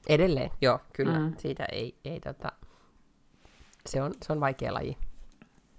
Edelleen, 0.08 0.50
joo, 0.60 0.80
kyllä. 0.92 1.18
Mm. 1.18 1.32
Siitä 1.38 1.64
ei, 1.72 1.94
ei 2.04 2.20
tota, 2.20 2.52
se 3.86 4.02
on, 4.02 4.14
se 4.22 4.32
on 4.32 4.40
vaikea 4.40 4.74
laji. 4.74 4.96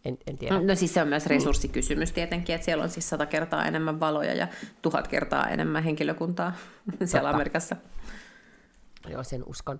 En, 0.06 0.18
en 0.28 0.38
tiedä. 0.38 0.62
No 0.62 0.76
siis 0.76 0.94
se 0.94 1.02
on 1.02 1.08
myös 1.08 1.26
resurssikysymys 1.26 2.12
tietenkin, 2.12 2.56
että 2.56 2.66
siellä 2.66 2.84
on 2.84 2.90
siis 2.90 3.10
sata 3.10 3.26
kertaa 3.26 3.66
enemmän 3.66 4.00
valoja 4.00 4.34
ja 4.34 4.48
tuhat 4.82 5.08
kertaa 5.08 5.48
enemmän 5.48 5.84
henkilökuntaa 5.84 6.54
siellä 7.06 7.28
Totta. 7.28 7.30
Amerikassa. 7.30 7.76
Joo, 9.10 9.24
sen 9.24 9.44
uskon. 9.46 9.80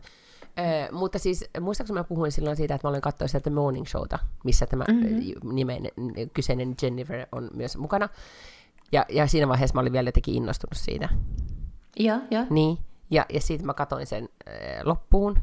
Mutta 0.92 1.20
siis, 1.20 1.46
muistaakseni 1.60 2.00
mä 2.00 2.04
puhuin 2.04 2.32
silloin 2.32 2.56
siitä, 2.56 2.76
että 2.76 2.88
mä 2.88 2.90
olen 2.90 3.02
katsoa 3.02 3.28
sitä 3.28 3.40
The 3.40 3.52
Morning 3.52 3.88
Showta, 3.88 4.20
missä 4.44 4.66
tämä 4.66 4.84
mm-hmm. 4.88 5.54
nimeinen, 5.56 5.92
kyseinen 6.34 6.76
Jennifer 6.82 7.26
on 7.32 7.50
myös 7.54 7.78
mukana. 7.78 8.10
Ja, 8.92 9.06
ja 9.10 9.28
siinä 9.28 9.48
vaiheessa 9.48 9.74
mä 9.74 9.82
olin 9.82 9.94
vielä 9.94 10.08
jotenkin 10.08 10.36
innostunut 10.36 10.78
siitä. 10.78 11.10
Joo, 12.00 12.20
joo. 12.32 12.46
Niin, 12.50 12.78
ja, 13.12 13.26
ja 13.34 13.42
siitä 13.42 13.66
mä 13.66 13.74
katoin 13.74 14.08
sen 14.08 14.30
äh, 14.48 14.54
loppuun. 14.84 15.40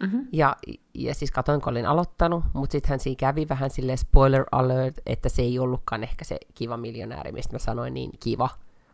Mm-hmm. 0.00 0.28
Ja, 0.32 0.56
ja 0.94 1.14
siis 1.14 1.30
katoin, 1.30 1.60
kun 1.60 1.70
olin 1.70 1.86
aloittanut, 1.86 2.44
mutta 2.52 2.72
sittenhän 2.72 3.00
siinä 3.00 3.16
kävi 3.16 3.48
vähän 3.48 3.70
sille 3.70 3.96
spoiler 3.96 4.44
alert, 4.52 4.94
että 5.06 5.28
se 5.28 5.42
ei 5.42 5.58
ollutkaan 5.58 6.02
ehkä 6.02 6.24
se 6.24 6.38
kiva 6.54 6.76
miljonääri, 6.76 7.32
mistä 7.32 7.54
mä 7.54 7.58
sanoin 7.58 7.94
niin 7.94 8.10
kiva, 8.20 8.48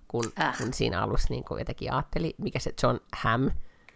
kun, 0.08 0.24
Äh. 0.40 0.58
kun 0.58 0.72
siinä 0.72 1.02
alussa 1.02 1.28
niin 1.30 1.44
kuin 1.44 1.58
jotenkin 1.58 1.92
ajatteli, 1.92 2.34
mikä 2.38 2.58
se 2.58 2.74
John 2.82 2.98
Hamm, 3.16 3.50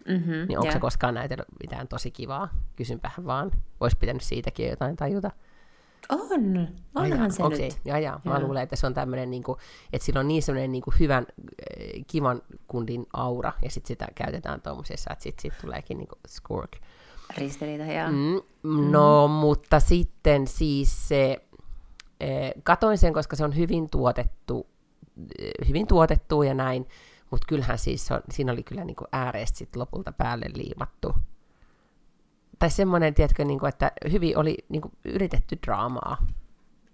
Mm-hmm. 0.07 0.47
niin 0.47 0.59
onko 0.59 0.71
se 0.71 0.79
koskaan 0.79 1.13
näytellyt 1.13 1.47
mitään 1.61 1.87
tosi 1.87 2.11
kivaa? 2.11 2.49
Kysynpähän 2.75 3.25
vaan. 3.25 3.51
Olisi 3.79 3.97
pitänyt 3.97 4.23
siitäkin 4.23 4.65
jo 4.65 4.69
jotain 4.69 4.95
tajuta. 4.95 5.31
On, 6.09 6.19
onhan 6.95 7.31
se 7.31 7.43
okei. 7.43 7.59
nyt. 7.59 7.77
Ja, 7.85 7.99
ja. 7.99 8.19
Mä 8.23 8.31
Joo. 8.31 8.41
luulen, 8.41 8.63
että 8.63 8.75
se 8.75 8.87
on 8.87 8.93
tämmöinen, 8.93 9.31
niin 9.31 9.43
kuin, 9.43 9.57
että 9.93 10.05
sillä 10.05 10.19
on 10.19 10.27
niin 10.27 10.43
semmoinen 10.43 10.71
niin 10.71 10.81
kuin 10.81 10.93
hyvän, 10.99 11.27
äh, 11.29 12.03
kivan 12.07 12.41
kundin 12.67 13.05
aura, 13.13 13.53
ja 13.63 13.69
sitten 13.69 13.87
sitä 13.87 14.07
käytetään 14.15 14.61
tuommoisessa, 14.61 15.09
että 15.13 15.23
sitten 15.23 15.41
sit 15.41 15.61
tuleekin 15.61 15.97
niin 15.97 16.07
kuin 16.07 16.19
skurk. 16.27 16.71
Ristiriita, 17.37 17.83
joo. 17.83 18.11
Mm, 18.11 18.91
no, 18.91 19.27
mm. 19.27 19.33
mutta 19.33 19.79
sitten 19.79 20.47
siis 20.47 21.07
se, 21.07 21.41
eh, 22.19 22.53
katoin 22.63 22.97
sen, 22.97 23.13
koska 23.13 23.35
se 23.35 23.43
on 23.43 23.55
hyvin 23.55 23.89
tuotettu, 23.89 24.67
eh, 25.39 25.67
hyvin 25.67 25.87
tuotettu 25.87 26.43
ja 26.43 26.53
näin, 26.53 26.87
mutta 27.31 27.45
kyllähän 27.47 27.77
siis 27.77 28.11
on, 28.11 28.21
siinä 28.31 28.51
oli 28.51 28.63
kyllä 28.63 28.83
niinku 28.83 29.05
ääreesti 29.11 29.57
sit 29.57 29.75
lopulta 29.75 30.11
päälle 30.11 30.45
liimattu. 30.55 31.15
Tai 32.59 32.69
semmoinen, 32.69 33.13
tiedätkö, 33.13 33.45
niinku, 33.45 33.65
että 33.65 33.91
hyvin 34.11 34.37
oli 34.37 34.57
niinku 34.69 34.91
yritetty 35.05 35.57
draamaa. 35.65 36.17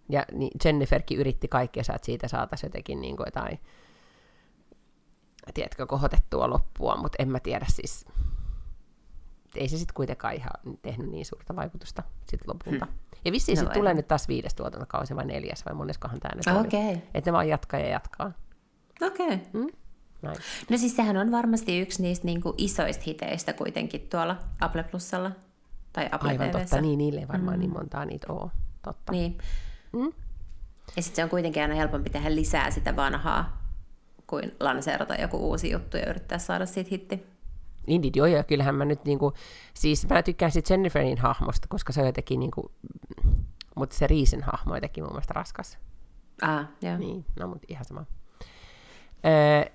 Ja 0.09 0.25
niin 0.31 0.51
Jenniferkin 0.65 1.17
yritti 1.19 1.47
kaikkea, 1.47 1.83
että 1.95 2.05
siitä 2.05 2.27
saataisiin 2.27 2.67
jotenkin 2.67 3.01
niinku 3.01 3.23
jotain, 3.25 3.59
tiedätkö, 5.53 5.85
kohotettua 5.85 6.49
loppua, 6.49 6.95
mutta 6.97 7.15
en 7.19 7.29
mä 7.29 7.39
tiedä 7.39 7.65
siis, 7.69 8.05
ei 9.55 9.67
se 9.67 9.77
sitten 9.77 9.93
kuitenkaan 9.93 10.33
ihan 10.33 10.51
tehnyt 10.81 11.09
niin 11.09 11.25
suurta 11.25 11.55
vaikutusta 11.55 12.03
sit 12.29 12.41
lopulta. 12.47 12.85
Hmm. 12.85 12.95
Ja 13.25 13.31
vissiin 13.31 13.57
No 13.63 13.69
ei. 13.69 13.73
tulee 13.73 13.93
nyt 13.93 14.07
taas 14.07 14.27
viides 14.27 14.55
tuotantokausi 14.55 15.15
vai 15.15 15.25
neljäs 15.25 15.65
vai 15.65 15.73
moneskohan 15.75 16.19
tämä 16.19 16.35
nyt 16.35 16.57
oli. 16.57 16.67
Okei, 16.67 17.01
Että 17.13 17.31
ne 17.31 17.33
vaan 17.33 17.49
jatkaa 17.49 17.79
ja 17.79 17.87
jatkaa. 17.89 18.31
okei. 19.01 19.39
Mm? 19.53 19.67
Näin. 20.25 20.37
No 20.69 20.77
siis 20.77 20.95
sehän 20.95 21.17
on 21.17 21.31
varmasti 21.31 21.79
yksi 21.79 22.01
niistä 22.01 22.25
niinku 22.25 22.53
isoista 22.57 23.03
hiteistä 23.07 23.53
kuitenkin 23.53 24.01
tuolla 24.01 24.37
Apple 24.61 24.83
Plusalla. 24.83 25.31
Tai 25.93 26.09
Apple 26.11 26.29
Aivan 26.29 26.49
TV:ssä. 26.49 26.59
totta, 26.59 26.81
niin 26.81 26.97
niille 26.97 27.19
ei 27.19 27.27
varmaan 27.27 27.57
mm. 27.57 27.59
niin 27.59 27.73
montaa 27.73 28.05
niitä 28.05 28.33
ole. 28.33 28.51
Totta. 28.81 29.11
Niin. 29.11 29.37
Mm? 29.93 30.13
Ja 30.95 31.01
sitten 31.01 31.15
se 31.15 31.23
on 31.23 31.29
kuitenkin 31.29 31.61
aina 31.61 31.75
helpompi 31.75 32.09
tehdä 32.09 32.35
lisää 32.35 32.71
sitä 32.71 32.95
vanhaa, 32.95 33.61
kuin 34.27 34.51
lanseerata 34.59 35.15
joku 35.15 35.37
uusi 35.37 35.71
juttu 35.71 35.97
ja 35.97 36.09
yrittää 36.09 36.37
saada 36.37 36.65
siitä 36.65 36.89
hitti. 36.91 37.25
Indeed, 37.87 38.15
joo, 38.15 38.25
ja 38.25 38.43
kyllähän 38.43 38.75
mä 38.75 38.85
nyt 38.85 39.05
niinku, 39.05 39.33
siis 39.73 40.09
mä 40.09 40.23
tykkään 40.23 40.51
sit 40.51 40.69
Jenniferin 40.69 41.17
hahmosta, 41.17 41.67
koska 41.67 41.93
se 41.93 42.01
on 42.01 42.05
jotenkin 42.05 42.39
niinku, 42.39 42.71
mutta 43.75 43.95
se 43.95 44.07
Riisen 44.07 44.43
hahmo 44.43 44.71
on 44.71 44.77
jotenkin 44.77 45.03
mun 45.03 45.13
mielestä 45.13 45.33
raskas. 45.33 45.77
Ah, 46.41 46.67
joo. 46.81 46.97
Niin, 46.97 47.25
no 47.39 47.47
mutta 47.47 47.65
ihan 47.69 47.85
sama. 47.85 48.05
Öö, 49.25 49.71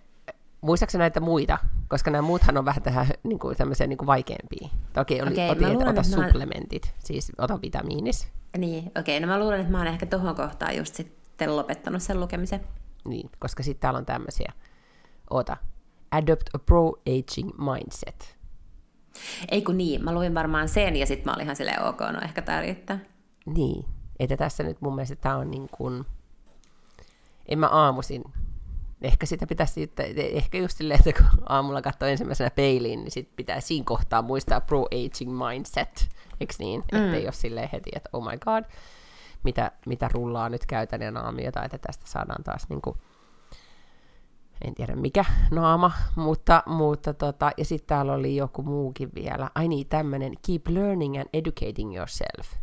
muistaakseni 0.61 1.01
näitä 1.01 1.21
muita? 1.21 1.59
Koska 1.89 2.11
nämä 2.11 2.23
muuthan 2.23 2.57
on 2.57 2.65
vähän 2.65 2.83
tähän 2.83 3.07
niin 3.23 3.39
kuin, 3.39 3.57
tämmöisiä 3.57 3.87
niin 3.87 3.99
kuin 3.99 4.07
vaikeampia. 4.07 4.69
Okei, 4.97 5.23
oli, 5.23 5.31
Okei, 5.31 5.51
otin, 5.51 5.63
että 5.65 5.73
luulen, 5.75 5.89
ota 5.89 6.01
että 6.01 6.17
mä- 6.17 6.25
supplementit, 6.27 6.95
siis 6.99 7.33
ota 7.39 7.59
vitamiinis. 7.63 8.29
Niin, 8.59 8.93
okei, 8.99 9.21
no 9.21 9.27
mä 9.27 9.39
luulen, 9.39 9.61
että 9.61 9.73
mä 9.73 9.79
oon 9.79 9.87
ehkä 9.87 10.07
tohon 10.07 10.37
kohtaan 10.37 10.77
just 10.77 10.95
sitten 10.95 11.57
lopettanut 11.57 12.03
sen 12.03 12.21
lukemisen. 12.21 12.61
Niin, 13.05 13.31
koska 13.39 13.63
sitten 13.63 13.81
täällä 13.81 13.99
on 13.99 14.07
tämmöisiä. 14.07 14.53
Ota. 15.31 15.57
Adopt 16.11 16.47
a 16.55 16.59
pro-aging 16.59 17.51
mindset. 17.59 18.37
Ei 19.51 19.63
kun 19.63 19.77
niin, 19.79 20.05
mä 20.05 20.15
luin 20.15 20.35
varmaan 20.35 20.69
sen 20.69 20.97
ja 20.97 21.07
sitten 21.07 21.25
mä 21.25 21.35
olin 21.35 21.45
ihan 21.45 21.57
silleen 21.57 21.83
ok, 21.83 22.01
no 22.01 22.21
ehkä 22.23 22.43
tää 22.43 22.61
riittää. 22.61 22.99
Niin, 23.47 23.85
että 24.19 24.37
tässä 24.37 24.63
nyt 24.63 24.81
mun 24.81 24.95
mielestä 24.95 25.17
tämä 25.17 25.37
on 25.37 25.51
niin 25.51 25.69
kuin, 25.69 26.05
en 27.47 27.59
mä 27.59 27.67
aamuisin, 27.69 28.25
ehkä 29.03 29.27
sitä 29.27 29.47
pitäisi, 29.47 29.73
sitten- 29.73 30.07
ehkä 30.17 30.59
just 30.59 30.77
silleen, 30.77 31.01
että 31.07 31.23
kun 31.23 31.43
aamulla 31.49 31.83
katsoo 31.83 32.09
ensimmäisenä 32.09 32.51
peiliin, 32.51 33.01
niin 33.01 33.11
sit 33.11 33.37
pitää 33.37 33.61
siinä 33.61 33.85
kohtaa 33.85 34.23
muistaa 34.23 34.61
pro-aging 34.61 35.39
mindset, 35.49 36.09
eikö 36.41 36.55
niin? 36.59 36.85
Mm. 36.93 36.99
Että 36.99 37.17
ei 37.17 37.25
ole 37.25 37.33
silleen 37.33 37.69
heti, 37.73 37.91
että 37.95 38.11
oh 38.13 38.25
my 38.25 38.39
god, 38.39 38.65
mitä, 39.43 39.73
mitä 39.87 40.09
rullaa 40.13 40.49
nyt 40.49 40.67
käytän 40.67 41.15
naamiota, 41.15 41.65
että 41.65 41.79
tästä 41.79 42.07
saadaan 42.07 42.45
taas 42.45 42.67
niin 42.69 42.83
kuin, 42.83 42.97
en 44.65 44.75
tiedä 44.75 44.97
mikä 44.97 45.25
naama, 45.51 45.93
mutta, 46.17 46.63
mutta 46.67 47.15
tota, 47.15 47.51
ja 47.57 47.65
sitten 47.65 47.87
täällä 47.89 48.13
oli 48.13 48.37
joku 48.37 48.63
muukin 48.63 49.11
vielä. 49.15 49.51
Ai 49.55 49.69
niin, 49.69 49.89
tämmöinen 49.89 50.33
keep 50.47 50.69
learning 50.69 51.21
and 51.21 51.29
educating 51.33 51.97
yourself. 51.97 52.55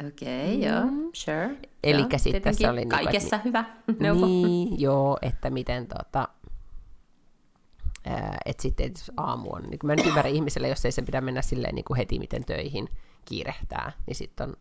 Okei, 0.00 0.56
okay, 0.56 0.70
joo, 0.70 1.10
sure. 1.12 1.48
Mm. 1.48 1.56
Joo, 1.84 2.08
sitten 2.16 2.32
tietenkin 2.32 2.66
se 2.66 2.70
oli 2.70 2.80
niinku, 2.80 2.96
Kaikessa 2.96 3.40
hyvä 3.44 3.64
neuvo. 4.00 4.26
Niin, 4.26 4.80
joo, 4.80 5.18
että 5.22 5.50
miten 5.50 5.86
tota, 5.86 6.28
että 8.46 8.62
sitten 8.62 8.86
että 8.86 9.00
aamu 9.16 9.50
on, 9.52 9.62
niin 9.62 9.78
mä 9.84 9.96
nyt 9.96 10.06
ymmärrän 10.06 10.34
ihmiselle, 10.34 10.68
jos 10.68 10.84
ei 10.84 10.92
se 10.92 11.02
pidä 11.02 11.20
mennä 11.20 11.42
silleen 11.42 11.74
niin 11.74 11.84
kuin 11.84 11.96
heti 11.96 12.18
miten 12.18 12.44
töihin 12.44 12.88
kiirehtää, 13.24 13.92
niin 14.06 14.14
sitten 14.14 14.48
on 14.48 14.56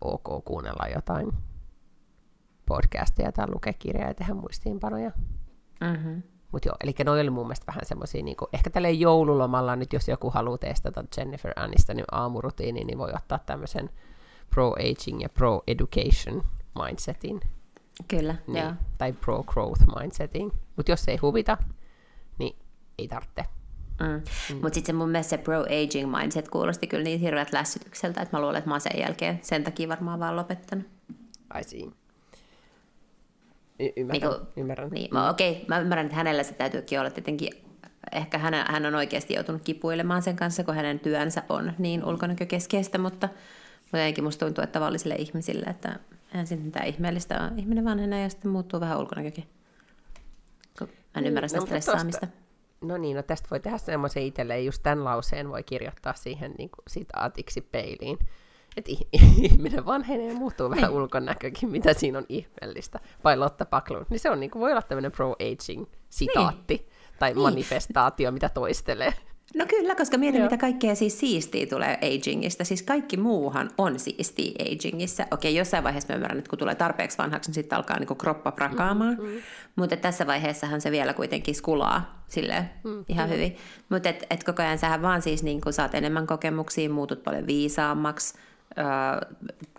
ok 0.00 0.44
kuunnella 0.44 0.88
jotain 0.94 1.32
podcastia 2.66 3.32
tai 3.32 3.46
lukea 3.50 3.72
kirjaa 3.72 4.08
ja 4.08 4.14
tehdä 4.14 4.34
muistiinpanoja. 4.34 5.10
Mm-hmm. 5.80 6.22
Mutta 6.52 6.68
joo, 6.68 6.76
eli 6.84 6.94
noi 7.04 7.20
oli 7.20 7.30
mun 7.30 7.46
mielestä 7.46 7.66
vähän 7.66 7.86
semmoisia, 7.86 8.22
niinku, 8.22 8.48
ehkä 8.52 8.70
tälleen 8.70 9.00
joululomalla 9.00 9.76
nyt, 9.76 9.92
jos 9.92 10.08
joku 10.08 10.30
haluaa 10.30 10.58
testata 10.58 11.04
Jennifer 11.16 11.52
Anistonin 11.56 12.04
aamurutiini, 12.12 12.84
niin 12.84 12.98
voi 12.98 13.12
ottaa 13.16 13.38
tämmöisen 13.38 13.90
pro-aging 14.54 15.22
ja 15.22 15.28
pro-education 15.28 16.42
mindsetin. 16.84 17.40
Kyllä, 18.08 18.34
Niin, 18.46 18.62
joo. 18.64 18.72
tai 18.98 19.12
pro-growth 19.12 19.84
mindsetin. 20.00 20.52
Mutta 20.76 20.92
jos 20.92 21.08
ei 21.08 21.16
huvita, 21.16 21.58
niin 22.38 22.56
ei 22.98 23.08
tarvitse. 23.08 23.44
Mm. 24.00 24.06
Mm. 24.06 24.22
Mutta 24.62 24.74
sitten 24.74 24.86
se 24.86 24.92
mun 24.92 25.08
mielestä 25.08 25.30
se 25.30 25.38
pro-aging 25.38 26.16
mindset 26.18 26.48
kuulosti 26.48 26.86
kyllä 26.86 27.04
niin 27.04 27.20
hirveät 27.20 27.52
lässytykseltä, 27.52 28.20
että 28.22 28.36
mä 28.36 28.40
luulen, 28.40 28.56
että 28.56 28.68
mä 28.70 28.74
oon 28.74 28.80
sen 28.80 28.98
jälkeen 29.00 29.38
sen 29.42 29.64
takia 29.64 29.88
varmaan 29.88 30.20
vaan 30.20 30.36
lopettanut. 30.36 30.86
Ai 31.50 31.64
siinä. 31.64 31.92
Y- 33.80 33.92
ymmärrän, 33.96 34.30
Niinku- 34.30 34.46
ymmärrän. 34.56 34.90
Niin, 34.90 35.08
mä, 35.12 35.30
okei, 35.30 35.64
mä 35.68 35.78
ymmärrän, 35.78 36.06
että 36.06 36.16
hänellä 36.16 36.42
se 36.42 36.54
täytyykin 36.54 37.00
olla 37.00 37.10
tietenkin, 37.10 37.50
ehkä 38.12 38.38
hän, 38.38 38.54
hän 38.68 38.86
on 38.86 38.94
oikeasti 38.94 39.34
joutunut 39.34 39.62
kipuilemaan 39.62 40.22
sen 40.22 40.36
kanssa, 40.36 40.64
kun 40.64 40.74
hänen 40.74 41.00
työnsä 41.00 41.42
on 41.48 41.72
niin 41.78 42.04
ulkonäkökeskeistä, 42.04 42.98
mutta, 42.98 43.28
mutta 43.92 43.98
jotenkin 43.98 44.24
musta 44.24 44.46
tuntuu, 44.46 44.64
että 44.64 44.78
tavallisille 44.78 45.14
ihmisille, 45.14 45.66
että 45.66 45.98
eihän 46.32 46.46
siinä 46.46 46.64
mitään 46.64 46.86
ihmeellistä 46.86 47.40
on. 47.42 47.58
Ihminen 47.58 47.84
vanhenee 47.84 48.22
ja 48.22 48.28
sitten 48.28 48.50
muuttuu 48.50 48.80
vähän 48.80 48.98
ulkonäkökin. 48.98 49.44
Mä 50.80 50.86
en 51.16 51.26
ymmärrä 51.26 51.48
sitä 51.48 51.58
no, 51.58 51.62
mutta 51.62 51.80
stressaamista. 51.80 52.26
tosta- 52.26 52.40
No 52.80 52.96
niin, 52.96 53.16
no 53.16 53.22
tästä 53.22 53.48
voi 53.50 53.60
tehdä 53.60 53.78
semmoisen 53.78 54.22
itselleen, 54.22 54.64
just 54.64 54.82
tämän 54.82 55.04
lauseen 55.04 55.48
voi 55.48 55.62
kirjoittaa 55.62 56.14
siihen 56.14 56.54
niin 56.58 56.70
kuin, 56.70 56.84
sitaatiksi 56.88 57.60
peiliin. 57.60 58.18
Että 58.76 58.90
ihminen 59.42 59.86
vanhenee 59.86 60.28
ja 60.32 60.34
muuttuu 60.34 60.70
vähän 60.70 60.90
ulkonäkökin, 60.92 61.70
mitä 61.70 61.94
siinä 61.94 62.18
on 62.18 62.26
ihmeellistä. 62.28 63.00
Vai 63.24 63.36
Lotta 63.36 63.64
Paklund. 63.66 64.06
Niin 64.10 64.20
se 64.20 64.30
on, 64.30 64.40
niin 64.40 64.50
kuin, 64.50 64.60
voi 64.60 64.70
olla 64.70 64.82
tämmöinen 64.82 65.12
pro-aging 65.12 65.86
sitaatti 66.10 66.74
niin. 66.74 66.88
tai 67.18 67.30
Niin. 67.32 67.42
manifestaatio, 67.42 68.30
mitä 68.30 68.48
toistelee. 68.48 69.14
No 69.54 69.66
kyllä, 69.66 69.94
koska 69.94 70.18
mieti, 70.18 70.38
Joo. 70.38 70.44
mitä 70.46 70.56
kaikkea 70.56 70.94
siis 70.94 71.20
siistiä 71.20 71.66
tulee 71.66 71.98
agingista. 72.02 72.64
Siis 72.64 72.82
kaikki 72.82 73.16
muuhan 73.16 73.70
on 73.78 73.98
siistiä 73.98 74.52
agingissa. 74.72 75.26
Okei, 75.30 75.54
jossain 75.54 75.84
vaiheessa 75.84 76.12
mä 76.12 76.14
ymmärrän, 76.14 76.38
että 76.38 76.50
kun 76.50 76.58
tulee 76.58 76.74
tarpeeksi 76.74 77.18
vanhaksi, 77.18 77.50
niin 77.50 77.54
sitten 77.54 77.76
alkaa 77.76 77.98
niinku 77.98 78.14
kroppa 78.14 78.52
prakaamaan. 78.52 79.14
Mm-hmm. 79.14 79.40
Mutta 79.76 79.96
tässä 79.96 80.26
vaiheessahan 80.26 80.80
se 80.80 80.90
vielä 80.90 81.14
kuitenkin 81.14 81.54
skulaa 81.54 82.24
sille 82.26 82.64
mm-hmm. 82.84 83.04
ihan 83.08 83.28
hyvin. 83.28 83.56
Mutta 83.88 84.08
et, 84.08 84.26
et 84.30 84.44
koko 84.44 84.62
ajan 84.62 84.78
sähän 84.78 85.02
vaan 85.02 85.22
siis 85.22 85.42
niinku 85.42 85.72
saat 85.72 85.94
enemmän 85.94 86.26
kokemuksia, 86.26 86.90
muutut 86.90 87.22
paljon 87.22 87.46
viisaammaksi, 87.46 88.34
öö, 88.78 88.84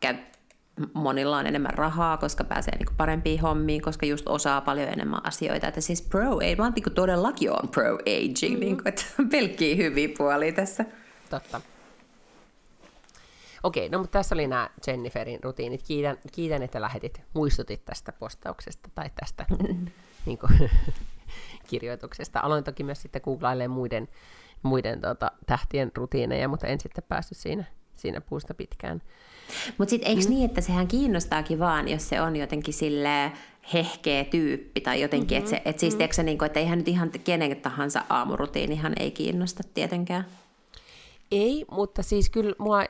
käy 0.02 0.16
monilla 0.94 1.38
on 1.38 1.48
enemmän 1.48 1.74
rahaa, 1.74 2.18
koska 2.18 2.44
pääsee 2.44 2.78
niinku 2.78 2.94
parempiin 2.98 3.42
hommiin, 3.42 3.82
koska 3.82 4.06
just 4.06 4.28
osaa 4.28 4.62
paljon 4.62 4.90
enemmän 4.90 5.26
asioita. 5.28 5.68
Että 5.68 5.82
siis 5.82 6.02
pro 6.02 6.36
age, 6.36 6.56
mä 6.56 6.70
niinku 6.70 6.90
todellakin 6.90 7.52
on 7.52 7.70
pro 7.70 7.96
aging, 7.96 8.42
mm-hmm. 8.42 8.60
niinku, 8.60 8.84
että 8.86 9.04
pelkkiä 9.32 9.76
hyviä 9.76 10.10
puolia 10.18 10.54
tässä. 10.54 10.86
Totta. 11.30 11.62
Okei, 13.64 13.90
no 13.90 14.00
mutta 14.00 14.20
tässä 14.20 14.36
oli 14.36 14.48
nämä 14.48 14.70
Jenniferin 14.88 15.44
rutiinit. 15.44 15.84
Kiitän, 15.84 16.18
kiitän 16.32 16.64
että 16.64 16.82
lähetit, 16.82 17.22
muistutit 17.34 17.86
tästä 17.86 18.12
postauksesta 18.12 18.90
tai 18.96 19.10
tästä 19.20 19.46
niin 20.26 20.38
kuin, 20.38 20.70
kirjoituksesta. 21.70 22.40
Aloin 22.40 22.64
toki 22.64 22.84
myös 22.84 23.02
sitten 23.02 23.22
googlailemaan 23.26 23.78
muiden, 23.78 24.08
muiden 24.64 25.02
tota, 25.02 25.32
tähtien 25.46 25.92
rutiineja, 25.96 26.48
mutta 26.48 26.68
en 26.68 26.80
sitten 26.80 27.04
päässyt 27.08 27.38
siinä, 27.38 27.64
siinä 27.96 28.22
puusta 28.22 28.54
pitkään. 28.54 29.02
Mutta 29.78 29.90
sitten 29.90 30.10
eikö 30.10 30.30
niin, 30.30 30.46
että 30.46 30.62
sehän 30.62 30.88
kiinnostaakin 30.88 31.60
vaan, 31.60 31.88
jos 31.88 32.10
se 32.10 32.22
on 32.22 32.36
jotenkin 32.36 32.74
sille 32.74 33.32
hehkeä 33.74 34.24
tyyppi 34.24 34.82
tai 34.82 35.02
jotenkin, 35.02 35.42
mm-hmm. 35.42 35.56
että, 35.56 35.70
et 35.70 35.80
siis 35.80 35.98
mm-hmm. 35.98 36.12
se, 36.12 36.24
niinku, 36.24 36.46
että 36.46 36.60
eihän 36.60 36.78
nyt 36.78 36.88
ihan 36.88 37.12
kenen 37.24 37.58
tahansa 37.58 38.04
aamurutiinihan 38.10 38.94
ei 39.00 39.12
kiinnosta 39.12 39.64
tietenkään. 39.74 40.26
Ei, 41.32 41.66
mutta 41.72 42.04
siis 42.04 42.30
kyllä 42.30 42.56
mua, 42.58 42.84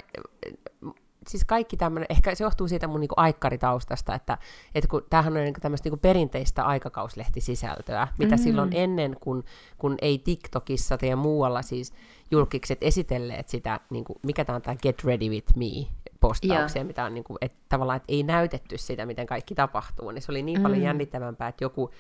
siis 1.28 1.46
kaikki 1.46 1.78
tämmöinen, 1.78 2.08
ehkä 2.10 2.36
se 2.36 2.44
johtuu 2.44 2.68
siitä 2.68 2.88
mun 2.88 3.00
niinku 3.00 3.16
aikkaritaustasta, 3.18 4.16
että, 4.16 4.38
että 4.76 4.88
kun 4.88 5.06
tämähän 5.10 5.38
on 5.38 5.44
niinku 5.44 5.60
tämmöistä 5.60 5.88
niinku 5.88 6.00
perinteistä 6.02 6.64
aikakauslehtisisältöä, 6.64 8.08
mitä 8.18 8.36
mm. 8.36 8.42
silloin 8.42 8.70
ennen, 8.74 9.16
kun, 9.20 9.44
kun 9.78 9.98
ei 10.02 10.18
TikTokissa 10.18 10.98
tai 10.98 11.16
muualla 11.16 11.62
siis 11.62 11.94
julkikset 12.32 12.78
esitelleet 12.82 13.50
sitä, 13.50 13.80
niinku, 13.90 14.20
mikä 14.24 14.46
tämä 14.46 14.56
on 14.56 14.62
tämä 14.62 14.76
Get 14.76 15.04
Ready 15.04 15.30
With 15.30 15.58
Me 15.58 15.88
postauksia, 16.22 16.80
Joo. 16.82 16.88
mitä 16.88 17.06
on 17.06 17.14
niinku, 17.14 17.38
että 17.42 17.58
tavallaan, 17.70 17.98
että 17.98 18.12
ei 18.12 18.24
näytetty 18.24 18.78
sitä, 18.78 19.06
miten 19.06 19.26
kaikki 19.26 19.56
tapahtuu, 19.56 20.12
niin 20.12 20.22
se 20.22 20.32
oli 20.32 20.42
niin 20.42 20.60
mm. 20.60 20.64
paljon 20.64 20.82
jännittävämpää, 20.82 21.48
että 21.48 21.64
joku 21.64 21.92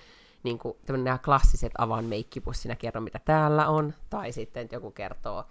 niin 0.44 0.60
kuin, 0.60 0.78
nämä 0.88 1.18
klassiset 1.26 1.72
avaan 1.78 2.06
meikkipussina 2.06 2.76
kerro, 2.76 3.02
mitä 3.02 3.20
täällä 3.26 3.68
on, 3.68 3.94
tai 4.10 4.32
sitten 4.32 4.64
että 4.64 4.76
joku 4.76 4.92
kertoo 4.92 5.46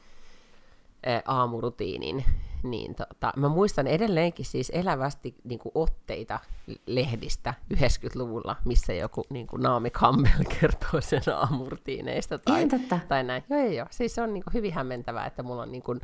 ää, 1.07 1.23
aamurutiinin, 1.27 2.25
niin 2.63 2.95
tota, 2.95 3.33
mä 3.37 3.49
muistan 3.49 3.87
edelleenkin 3.87 4.47
siis 4.47 4.71
elävästi 4.75 5.35
niin 5.45 5.59
kuin 5.59 5.73
otteita 5.75 6.39
lehdistä 6.87 7.55
90-luvulla, 7.75 8.57
missä 8.65 8.93
joku 8.93 9.25
niin 9.31 9.47
kuin 9.47 9.63
Naomi 9.63 9.91
Campbell 9.91 10.45
kertoo 10.61 11.01
sen 11.01 11.23
aamurutiineista 11.35 12.39
tai, 12.39 12.59
Ihan 12.59 12.81
totta. 12.81 12.99
tai 13.09 13.25
näin. 13.25 13.45
Joo, 13.51 13.61
joo, 13.61 13.73
joo. 13.73 13.87
Siis 13.91 14.15
se 14.15 14.23
on 14.23 14.35
niin 14.35 14.45
kuin 14.45 14.55
hyvin 14.55 14.73
hämmentävää, 14.75 15.27
että 15.27 15.43
mulla 15.43 15.63
on 15.63 15.73
niin 15.73 15.83
kuin, 15.83 16.01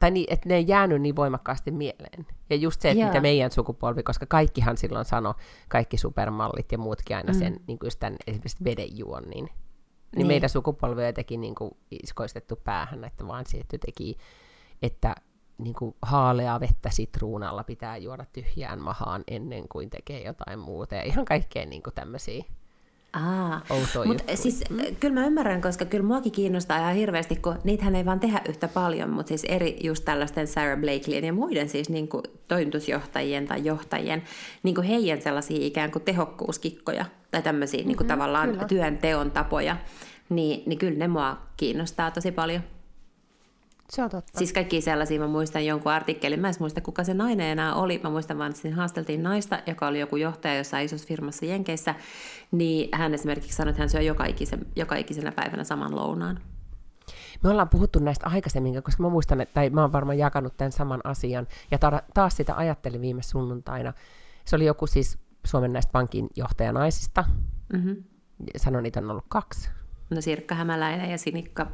tai 0.00 0.10
niin, 0.10 0.26
että 0.32 0.48
ne 0.48 0.54
ei 0.54 0.64
jäänyt 0.68 1.02
niin 1.02 1.16
voimakkaasti 1.16 1.70
mieleen. 1.70 2.26
Ja 2.50 2.56
just 2.56 2.80
se, 2.80 2.90
että 2.90 3.06
mitä 3.06 3.20
meidän 3.20 3.50
sukupolvi, 3.50 4.02
koska 4.02 4.26
kaikkihan 4.26 4.76
silloin 4.76 5.04
sanoi, 5.04 5.34
kaikki 5.68 5.96
supermallit 5.96 6.72
ja 6.72 6.78
muutkin 6.78 7.16
aina 7.16 7.32
sen, 7.32 7.60
niin 7.66 7.78
kuin 7.78 7.86
just 7.86 8.00
tämän 8.00 8.16
esimerkiksi 8.26 8.64
vedenjuonnin, 8.64 9.30
niin, 9.30 9.44
niin 9.44 9.52
Niin. 10.16 10.26
meidän 10.26 10.50
sukupolvi 10.50 11.00
on 11.00 11.06
jotenkin 11.06 11.40
niin 11.40 11.54
kuin 11.54 11.70
iskoistettu 11.90 12.56
päähän, 12.56 13.04
että 13.04 13.26
vaan 13.26 13.46
siitä 13.46 13.78
teki, 13.86 14.16
että 14.82 15.14
niin 15.58 15.74
kuin 15.74 15.94
haaleaa 16.02 16.60
vettä 16.60 16.90
sitruunalla 16.90 17.64
pitää 17.64 17.96
juoda 17.96 18.24
tyhjään 18.32 18.80
mahaan 18.80 19.24
ennen 19.28 19.68
kuin 19.68 19.90
tekee 19.90 20.24
jotain 20.24 20.58
muuta. 20.58 20.94
Ja 20.94 21.02
ihan 21.02 21.24
kaikkea 21.24 21.66
niin 21.66 21.82
kuin 21.82 21.94
tämmöisiä 21.94 22.44
Aa, 23.12 23.60
outoja 23.70 24.06
mutta 24.06 24.36
siis 24.36 24.64
mm. 24.70 24.78
kyllä 25.00 25.14
mä 25.14 25.26
ymmärrän, 25.26 25.62
koska 25.62 25.84
kyllä 25.84 26.04
muakin 26.04 26.32
kiinnostaa 26.32 26.78
ihan 26.78 26.94
hirveästi, 26.94 27.36
kun 27.36 27.58
niitähän 27.64 27.96
ei 27.96 28.04
vaan 28.04 28.20
tehdä 28.20 28.40
yhtä 28.48 28.68
paljon, 28.68 29.10
mutta 29.10 29.28
siis 29.28 29.44
eri 29.44 29.76
just 29.82 30.04
tällaisten 30.04 30.46
Sarah 30.46 30.80
Blakeleyn 30.80 31.24
ja 31.24 31.32
muiden 31.32 31.68
siis 31.68 31.88
niin 31.88 32.08
kuin 32.08 32.22
toimitusjohtajien 32.48 33.46
tai 33.46 33.64
johtajien, 33.64 34.22
niin 34.62 34.74
kuin 34.74 34.86
heidän 34.86 35.22
sellaisia 35.22 35.66
ikään 35.66 35.90
kuin 35.90 36.02
tehokkuuskikkoja 36.02 37.04
tai 37.30 37.42
tämmöisiä 37.42 37.78
mm-hmm, 37.78 37.88
niin 37.88 37.96
kuin 37.96 38.06
tavallaan 38.06 38.50
kyllä. 38.50 38.64
työnteon 38.64 39.30
tapoja, 39.30 39.76
niin, 40.28 40.62
niin 40.66 40.78
kyllä 40.78 40.98
ne 40.98 41.08
mua 41.08 41.36
kiinnostaa 41.56 42.10
tosi 42.10 42.32
paljon. 42.32 42.62
Se 43.92 44.02
on 44.02 44.10
totta. 44.10 44.38
Siis 44.38 44.52
kaikki 44.52 44.80
sellaisia, 44.80 45.20
mä 45.20 45.26
muistan 45.26 45.66
jonkun 45.66 45.92
artikkelin, 45.92 46.40
mä 46.40 46.48
en 46.48 46.54
muista 46.58 46.80
kuka 46.80 47.04
se 47.04 47.14
nainen 47.14 47.46
enää 47.46 47.74
oli, 47.74 48.00
mä 48.02 48.10
muistan 48.10 48.38
vaan, 48.38 48.50
että 48.50 48.62
siinä 48.62 48.76
haasteltiin 48.76 49.22
naista, 49.22 49.62
joka 49.66 49.86
oli 49.86 50.00
joku 50.00 50.16
johtaja 50.16 50.56
jossain 50.56 50.84
isossa 50.84 51.06
firmassa 51.06 51.46
Jenkeissä, 51.46 51.94
niin 52.52 52.88
hän 52.92 53.14
esimerkiksi 53.14 53.56
sanoi, 53.56 53.70
että 53.70 53.82
hän 53.82 53.90
syö 53.90 54.00
joka, 54.00 54.24
ikisen, 54.24 54.66
joka 54.76 54.96
ikisenä 54.96 55.32
päivänä 55.32 55.64
saman 55.64 55.96
lounaan. 55.96 56.40
Me 57.42 57.50
ollaan 57.50 57.68
puhuttu 57.68 57.98
näistä 57.98 58.26
aikaisemmin, 58.26 58.82
koska 58.82 59.02
mä 59.02 59.08
muistan, 59.08 59.40
että 59.40 59.54
tai 59.54 59.70
mä 59.70 59.80
oon 59.80 59.92
varmaan 59.92 60.18
jakanut 60.18 60.56
tämän 60.56 60.72
saman 60.72 61.00
asian, 61.04 61.46
ja 61.70 61.78
taas 62.14 62.36
sitä 62.36 62.56
ajattelin 62.56 63.00
viime 63.00 63.22
sunnuntaina. 63.22 63.92
Se 64.44 64.56
oli 64.56 64.64
joku 64.64 64.86
siis 64.86 65.18
Suomen 65.44 65.72
näistä 65.72 65.92
pankin 65.92 66.28
johtajanaisista. 66.36 67.24
Mm-hmm. 67.72 67.96
Sanon, 68.56 68.82
niitä 68.82 69.00
on 69.00 69.10
ollut 69.10 69.26
kaksi 69.28 69.70
No 70.14 70.20
Sirkka 70.20 70.54
Hämäläinen 70.54 71.10
ja 71.10 71.18
Sinikka, 71.18 71.66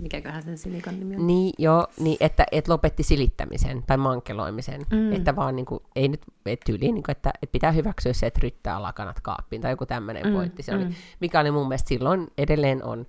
mikäköhän 0.00 0.42
sen 0.42 0.58
Sinikan 0.58 1.00
nimi 1.00 1.16
on? 1.16 1.26
Niin, 1.26 1.54
joo, 1.58 1.86
niin 2.00 2.16
että 2.20 2.46
et 2.52 2.68
lopetti 2.68 3.02
silittämisen 3.02 3.82
tai 3.86 3.96
mankeloimisen. 3.96 4.86
Mm. 4.90 5.12
Että 5.12 5.36
vaan 5.36 5.56
niin 5.56 5.66
kuin, 5.66 5.80
ei 5.96 6.08
nyt, 6.08 6.20
et 6.46 6.60
tyyliin, 6.66 6.94
niin 6.94 7.02
kuin, 7.02 7.12
että, 7.12 7.30
että 7.42 7.52
pitää 7.52 7.72
hyväksyä 7.72 8.12
se, 8.12 8.26
että 8.26 8.40
ryttää 8.42 8.82
lakanat 8.82 9.20
kaappiin 9.20 9.62
tai 9.62 9.72
joku 9.72 9.86
tämmöinen 9.86 10.26
mm. 10.26 10.32
pointti. 10.32 10.62
Se 10.62 10.74
oli, 10.74 10.84
mm. 10.84 10.94
mikä 11.20 11.40
oli 11.40 11.50
mun 11.50 11.68
mielestä 11.68 11.88
silloin 11.88 12.28
edelleen 12.38 12.84
on, 12.84 13.06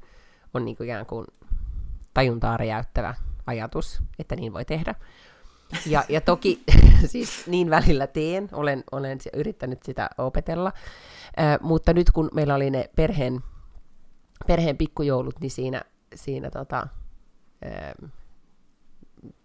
on 0.53 0.65
niin 0.65 0.77
kuin 0.77 0.88
ikään 0.88 1.05
kuin 1.05 1.25
tajuntaa 2.13 2.57
räjäyttävä 2.57 3.13
ajatus, 3.47 4.01
että 4.19 4.36
niin 4.36 4.53
voi 4.53 4.65
tehdä. 4.65 4.95
Ja, 5.86 6.03
ja 6.09 6.21
toki 6.21 6.63
siis 7.11 7.43
niin 7.47 7.69
välillä 7.69 8.07
teen, 8.07 8.49
olen, 8.51 8.83
olen 8.91 9.17
yrittänyt 9.33 9.83
sitä 9.83 10.09
opetella, 10.17 10.71
äh, 11.39 11.59
mutta 11.61 11.93
nyt 11.93 12.11
kun 12.11 12.29
meillä 12.33 12.55
oli 12.55 12.69
ne 12.69 12.89
perheen 12.95 13.43
perheen 14.47 14.77
pikkujoulut, 14.77 15.39
niin 15.39 15.51
siinä, 15.51 15.81
siinä 16.15 16.49
tota, 16.49 16.88
ää, 17.61 17.95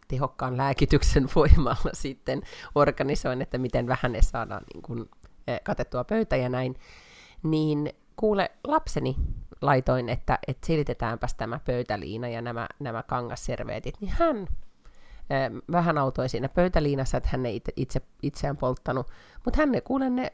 tehokkaan 0.08 0.56
lääkityksen 0.56 1.28
voimalla 1.36 1.90
sitten 1.92 2.42
organisoin, 2.74 3.42
että 3.42 3.58
miten 3.58 3.86
vähän 3.86 4.12
ne 4.12 4.22
saadaan 4.22 4.62
niin 4.74 4.82
kuin, 4.82 5.10
ää, 5.48 5.58
katettua 5.64 6.04
pöytä 6.04 6.36
ja 6.36 6.48
näin, 6.48 6.74
niin 7.42 7.92
kuule, 8.16 8.50
lapseni 8.64 9.16
laitoin, 9.62 10.08
että, 10.08 10.38
että 10.48 10.66
silitetäänpäs 10.66 11.34
tämä 11.34 11.60
pöytäliina 11.64 12.28
ja 12.28 12.42
nämä, 12.42 12.68
nämä 12.78 13.02
kangasserveetit, 13.02 13.94
niin 14.00 14.12
hän 14.18 14.46
ää, 15.30 15.50
vähän 15.72 15.98
autoi 15.98 16.28
siinä 16.28 16.48
pöytäliinassa, 16.48 17.16
että 17.16 17.28
hän 17.32 17.46
ei 17.46 17.56
itse, 17.56 17.72
itse 17.76 18.02
itseään 18.22 18.56
polttanut, 18.56 19.10
mutta 19.44 19.60
hän 19.60 19.72
ne, 19.72 19.80
kuule 19.80 20.10
ne 20.10 20.32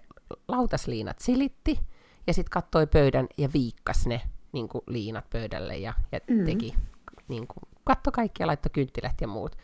lautasliinat 0.49 1.19
silitti, 1.19 1.81
ja 2.27 2.35
sitten 2.35 2.51
kattoi 2.51 2.87
pöydän 2.87 3.27
ja 3.39 3.49
viikkas 3.53 4.07
ne 4.07 4.21
niin 4.57 4.69
kuin 4.69 4.85
liinat 4.87 5.31
pöydälle 5.31 5.77
ja, 5.77 5.93
ja 6.13 6.21
mm. 6.29 6.45
teki, 6.45 6.75
niin 7.29 7.47
kuin, 7.47 7.63
katto 7.85 8.13
kaikki 8.13 8.43
ja 8.43 8.47
laittoi 8.47 8.71
kynttilät 8.71 9.21
ja 9.21 9.29
muut. 9.29 9.57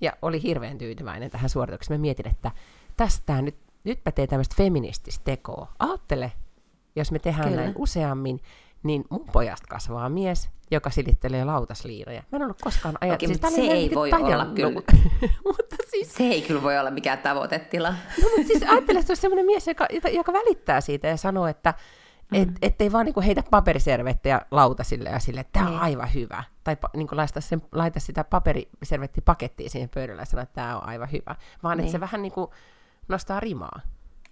Ja 0.00 0.12
oli 0.22 0.42
hirveän 0.42 0.78
tyytyväinen 0.78 1.30
tähän 1.30 1.50
suoritukseen. 1.50 2.00
Mä 2.00 2.02
mietin, 2.02 2.28
että 2.28 2.50
tästä 2.96 3.42
nyt, 3.42 3.56
nyt 3.84 4.00
mä 4.04 4.12
teen 4.12 4.28
tämmöistä 4.28 4.54
feminististä 4.58 5.20
tekoa. 5.24 5.72
Aattele, 5.78 6.32
jos 6.96 7.12
me 7.12 7.18
tehdään 7.18 7.48
Kyllä. 7.48 7.62
näin 7.62 7.74
useammin, 7.78 8.40
niin 8.82 9.04
mun 9.10 9.26
pojasta 9.32 9.66
kasvaa 9.68 10.08
mies, 10.08 10.50
joka 10.70 10.90
silittelee 10.90 11.44
lautasliinoja. 11.44 12.22
Mä 12.32 12.36
en 12.36 12.42
ollut 12.42 12.62
koskaan 12.62 12.98
ajatellut. 13.00 13.40
Siis 13.40 13.54
se 13.54 13.60
ei 13.60 13.90
voi 13.94 14.12
olla 14.12 14.46
kyllä. 14.46 14.70
mutta 15.46 15.76
siis... 15.90 16.14
Se 16.14 16.24
ei 16.24 16.42
kyllä 16.42 16.62
voi 16.62 16.78
olla 16.78 16.90
mikään 16.90 17.18
tavoitetila. 17.18 17.90
no, 17.90 18.28
mutta 18.36 18.46
siis 18.46 18.62
ajattele, 18.62 18.98
että 18.98 19.06
se 19.06 19.12
on 19.12 19.16
semmoinen 19.16 19.46
mies, 19.46 19.66
joka, 19.66 19.86
joka 20.12 20.32
välittää 20.32 20.80
siitä 20.80 21.08
ja 21.08 21.16
sanoo, 21.16 21.46
että 21.46 21.74
et, 22.32 22.48
mm. 22.48 22.54
ettei 22.62 22.92
vaan 22.92 23.04
niinku 23.04 23.20
heitä 23.20 23.42
paperiservettejä 23.50 24.40
lautasille 24.50 25.08
ja 25.08 25.18
sille, 25.18 25.40
että 25.40 25.52
tämä 25.52 25.66
on 25.66 25.72
niin. 25.72 25.82
aivan 25.82 26.14
hyvä. 26.14 26.44
Tai 26.64 26.76
niinku 26.96 27.16
laita, 27.16 27.40
sen, 27.40 27.62
laita 27.72 28.00
sitä 28.00 28.24
paperiservettipakettia 28.24 29.70
siihen 29.70 29.88
pöydälle 29.88 30.22
ja 30.22 30.26
sano, 30.26 30.42
että 30.42 30.54
tämä 30.54 30.76
on 30.76 30.88
aivan 30.88 31.12
hyvä. 31.12 31.36
Vaan 31.62 31.78
niin. 31.78 31.84
että 31.84 31.92
se 31.92 32.00
vähän 32.00 32.22
niinku 32.22 32.54
nostaa 33.08 33.40
rimaa. 33.40 33.80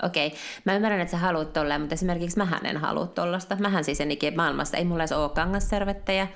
Okei, 0.02 0.26
okay. 0.26 0.38
mä 0.64 0.74
ymmärrän, 0.74 1.00
että 1.00 1.10
sä 1.10 1.18
haluat 1.18 1.52
tolleen, 1.52 1.80
mutta 1.80 1.94
esimerkiksi 1.94 2.38
mähän 2.38 2.66
en 2.66 2.76
halua 2.76 3.06
tollasta. 3.06 3.56
Mähän 3.56 3.84
siis 3.84 4.00
en 4.00 4.10
ikinä 4.10 4.36
maailmassa, 4.36 4.76
ei 4.76 4.84
mulla 4.84 5.02
edes 5.02 5.12
ole 5.12 5.28
kangasservettejä. 5.28 6.28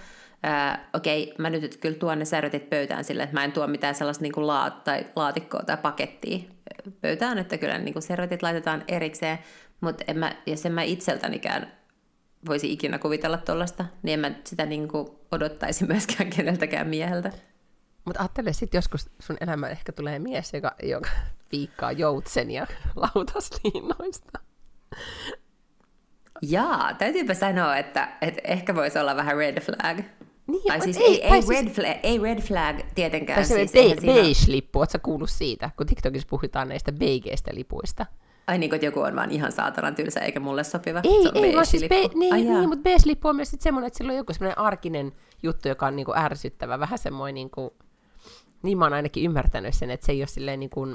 Öö, 0.47 0.85
okei, 0.95 1.23
okay, 1.23 1.35
mä 1.39 1.51
nyt 1.51 1.77
kyllä 1.77 1.99
tuon 1.99 2.19
ne 2.19 2.25
servetit 2.25 2.71
pöytään 2.71 3.05
silleen, 3.05 3.25
että 3.25 3.41
mä 3.41 3.45
en 3.45 3.53
tuo 3.53 3.67
mitään 3.67 3.95
sellaista 3.95 4.23
niin 4.23 4.33
kuin 4.33 4.47
laat, 4.47 4.85
tai 4.85 5.07
laatikkoa 5.17 5.63
tai 5.63 5.77
pakettia 5.77 6.39
pöytään, 7.01 7.39
että 7.39 7.59
kyllä 7.59 7.79
niin 7.79 7.93
kuin 7.93 8.03
servetit 8.03 8.43
laitetaan 8.43 8.85
erikseen, 8.89 9.39
mutta 9.83 10.05
en 10.07 10.19
mä, 10.19 10.37
jos 10.47 10.67
en 10.67 10.73
mä 10.73 10.83
itseltänikään 10.83 11.73
voisi 12.47 12.73
ikinä 12.73 12.99
kuvitella 12.99 13.39
tuollaista, 13.39 13.85
niin 14.03 14.15
en 14.15 14.21
mä 14.21 14.31
sitä 14.45 14.67
niin 14.67 14.89
kuin 14.89 15.09
odottaisi 15.33 15.87
myöskään 15.93 16.31
keneltäkään 16.31 16.89
mieheltä. 16.89 17.33
Mutta 18.05 18.21
ajattele 18.21 18.53
sitten 18.53 18.79
joskus 18.79 19.11
sun 19.21 19.37
elämään 19.41 19.73
ehkä 19.73 19.93
tulee 19.93 20.19
mies, 20.19 20.55
joka, 20.55 20.75
joka 20.83 21.11
viikkaa 21.53 21.93
joutsenia 21.93 22.67
lautasliinoista. 23.15 24.39
Jaa, 26.43 26.95
täytyypä 26.95 27.35
sanoa, 27.35 27.77
että, 27.77 28.09
että 28.21 28.41
ehkä 28.45 28.75
voisi 28.75 28.99
olla 28.99 29.17
vähän 29.17 29.37
red 29.37 29.61
flag. 29.61 29.99
Niin, 30.47 30.63
tai 30.67 30.81
siis 30.81 30.97
ei, 30.97 31.25
ei, 31.25 31.33
ei, 31.35 31.43
siis... 31.43 31.61
red 31.61 31.71
flag, 31.71 31.97
ei 32.03 32.19
red 32.19 32.41
flag 32.41 32.81
tietenkään. 32.95 33.37
Tai 33.37 33.45
se 33.45 33.55
siis, 33.55 33.73
be- 33.73 34.13
beige-lippu, 34.13 34.79
ootko 34.79 34.99
kuullut 35.03 35.31
siitä, 35.31 35.71
kun 35.77 35.87
TikTokissa 35.87 36.29
puhutaan 36.31 36.69
näistä 36.69 36.93
beigeistä 36.93 37.51
lipuista? 37.55 38.07
Ai 38.47 38.59
niin, 38.59 38.75
että 38.75 38.87
joku 38.87 39.01
on 39.01 39.17
vaan 39.17 39.31
ihan 39.31 39.53
saatanan 39.53 39.95
tylsä 39.95 40.21
eikä 40.21 40.41
mulle 40.41 40.65
sopiva. 40.65 41.01
Ei, 41.05 41.31
ei 41.35 41.55
vaan 41.55 41.67
siis 41.67 41.83
be, 41.89 41.97
niin, 42.15 42.35
Ai 42.35 42.43
niin, 42.43 42.69
mutta 42.69 42.91
beige-lippu 42.91 43.29
on 43.29 43.37
myös 43.37 43.51
sit 43.51 43.61
semmoinen, 43.61 43.87
että 43.87 43.97
sillä 43.97 44.11
on 44.11 44.17
joku 44.17 44.33
semmoinen 44.33 44.59
arkinen 44.59 45.13
juttu, 45.43 45.69
joka 45.69 45.87
on 45.87 45.97
niinku 45.97 46.13
ärsyttävä. 46.17 46.81
Vähän 46.81 46.99
semmoinen, 46.99 47.35
niinku, 47.35 47.77
niin 48.63 48.79
mä 48.79 48.85
oon 48.85 48.93
ainakin 48.93 49.25
ymmärtänyt 49.25 49.75
sen, 49.75 49.91
että 49.91 50.07
se 50.07 50.13
ei 50.13 50.21
ole 50.21 50.27
silleen 50.27 50.61
niinku, 50.61 50.87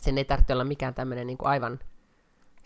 sen 0.00 0.18
ei 0.18 0.24
tarvitse 0.24 0.52
olla 0.52 0.64
mikään 0.64 0.94
tämmöinen 0.94 1.26
niinku 1.26 1.44
aivan 1.46 1.78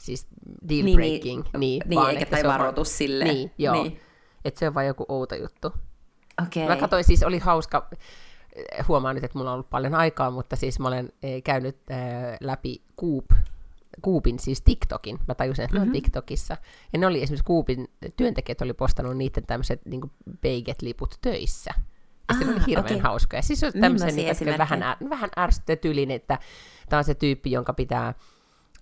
siis 0.01 0.27
deal 0.69 0.85
niin, 0.85 0.85
niin. 0.85 0.97
breaking. 0.97 1.43
Niin, 1.43 1.61
niin, 1.61 1.83
niin 1.87 2.01
vaan, 2.01 2.11
eikä 2.11 2.27
tai 2.27 2.45
varoitus 2.45 2.89
vaan, 2.89 2.97
silleen. 2.97 3.35
Niin, 3.35 3.51
joo. 3.59 3.83
Niin. 3.83 4.01
Että 4.45 4.59
se 4.59 4.69
on 4.69 4.75
vain 4.75 4.87
joku 4.87 5.05
outo 5.09 5.35
juttu. 5.35 5.73
Okay. 6.47 6.69
Mä 6.69 6.77
katsoin, 6.77 7.05
siis 7.05 7.23
oli 7.23 7.39
hauska, 7.39 7.91
huomaan 8.89 9.15
nyt, 9.15 9.25
että 9.25 9.39
mulla 9.39 9.51
on 9.51 9.55
ollut 9.55 9.71
paljon 9.71 9.95
aikaa, 9.95 10.31
mutta 10.31 10.57
siis 10.57 10.81
mä 10.81 10.89
olen 10.89 11.13
eh, 11.23 11.43
käynyt 11.43 11.77
äh, 11.91 11.99
läpi 12.41 12.83
Coop 13.01 13.25
Kuupin, 14.03 14.39
siis 14.39 14.63
TikTokin. 14.63 15.19
Mä 15.29 15.35
tajusin, 15.35 15.65
että 15.65 15.77
mm-hmm. 15.77 15.85
ne 15.85 15.89
on 15.89 15.89
mhm. 15.89 16.03
TikTokissa. 16.03 16.57
Ja 16.93 16.99
ne 16.99 17.07
oli 17.07 17.23
esimerkiksi 17.23 17.45
Kuupin 17.45 17.89
työntekijät 18.17 18.63
oli 18.63 18.73
postannut 18.73 19.17
niiden 19.17 19.47
tämmöiset 19.47 19.85
niin 19.85 20.01
Beiget-liput 20.41 21.19
töissä. 21.21 21.71
Ja 22.29 22.35
se 22.39 22.51
oli 22.51 22.67
hirveän 22.67 22.87
okay. 22.87 22.99
hauska. 22.99 23.37
Ja 23.37 23.43
siis 23.43 23.65
on 23.65 23.73
tämmöisen 23.81 24.17
niin, 24.17 24.59
vähän, 24.59 24.81
vähän 25.11 25.31
ärsyttävä 25.39 25.77
tyylin, 25.77 26.11
että 26.11 26.39
tämä 26.89 26.99
on 26.99 27.05
se 27.05 27.15
tyyppi, 27.15 27.51
jonka 27.51 27.73
pitää 27.73 28.15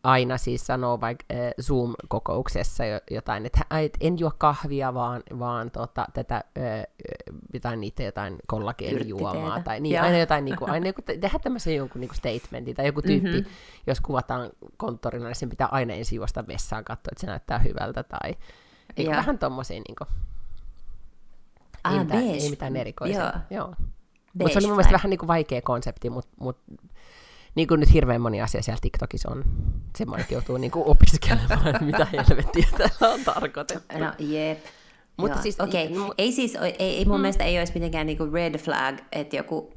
aina 0.02 0.38
siis 0.38 0.66
sanoo 0.66 1.00
vaikka 1.00 1.24
äh, 1.30 1.38
Zoom-kokouksessa 1.60 2.84
jotain, 3.10 3.46
että 3.46 3.64
et 3.82 3.96
en 4.00 4.18
juo 4.18 4.32
kahvia, 4.38 4.94
vaan, 4.94 5.22
vaan 5.38 5.70
tota, 5.70 6.06
tätä 6.14 6.34
äh, 6.36 6.86
jotain 7.54 7.80
niitä 7.80 8.02
jotain 8.02 8.36
kollageenijuomaa. 8.46 9.62
Tai 9.62 9.80
niin, 9.80 10.00
aina 10.00 10.18
jotain, 10.18 10.44
niin 10.44 10.56
kuin, 10.56 10.70
aina 10.70 10.86
joku, 10.86 11.02
tehdä 11.02 11.38
tämmöisen 11.42 11.76
jonkun 11.76 12.00
niin 12.00 12.08
kuin 12.08 12.16
statementin, 12.16 12.76
tai 12.76 12.86
joku 12.86 13.02
tyyppi, 13.02 13.30
mm-hmm. 13.30 13.52
jos 13.86 14.00
kuvataan 14.00 14.50
konttorilla, 14.76 15.26
niin 15.26 15.36
sen 15.36 15.50
pitää 15.50 15.68
aina 15.70 15.94
ensin 15.94 16.16
juosta 16.16 16.46
vessaan 16.46 16.84
katsoa, 16.84 17.10
että 17.12 17.20
se 17.20 17.26
näyttää 17.26 17.58
hyvältä, 17.58 18.02
tai 18.02 18.36
niin 18.96 19.10
vähän 19.10 19.38
tommosia 19.38 19.80
niin 19.88 19.96
kuin, 19.98 20.08
ah, 21.84 21.92
ei, 21.92 21.98
mitään, 21.98 22.22
ei 22.22 22.50
mitään 22.50 22.76
erikoisia. 22.76 23.32
Joo. 23.50 23.58
Joo. 23.60 23.74
Mutta 24.34 24.52
se 24.52 24.58
oli 24.58 24.66
mun 24.66 24.76
mielestä 24.76 24.92
vähän 24.92 25.10
niin 25.10 25.18
kuin 25.18 25.28
vaikea 25.28 25.62
konsepti, 25.62 26.10
mutta 26.10 26.30
mut, 26.40 26.58
niin 27.54 27.68
kuin 27.68 27.80
nyt 27.80 27.92
hirveän 27.92 28.20
moni 28.20 28.42
asia 28.42 28.62
siellä 28.62 28.78
TikTokissa 28.82 29.30
on 29.30 29.44
semmoinen, 29.98 30.22
että 30.22 30.34
joutuu 30.34 30.56
niin 30.56 30.70
kuin 30.70 30.84
opiskelemaan, 30.86 31.84
mitä 31.84 32.06
helvettiä 32.12 32.66
täällä 32.78 33.14
on 33.14 33.24
tarkoitettu. 33.24 33.98
No 33.98 34.12
jep. 34.18 34.58
Mutta 35.16 35.36
Joo. 35.36 35.42
siis, 35.42 35.60
Okei, 35.60 35.86
okay. 35.86 36.14
ei 36.18 36.32
siis, 36.32 36.54
ei, 36.54 36.74
ei 36.78 37.04
mun 37.04 37.16
mm. 37.16 37.20
mielestä 37.20 37.44
ei 37.44 37.58
olisi 37.58 37.72
mitenkään 37.74 38.06
niinku 38.06 38.26
red 38.32 38.58
flag, 38.58 38.98
että 39.12 39.36
joku 39.36 39.72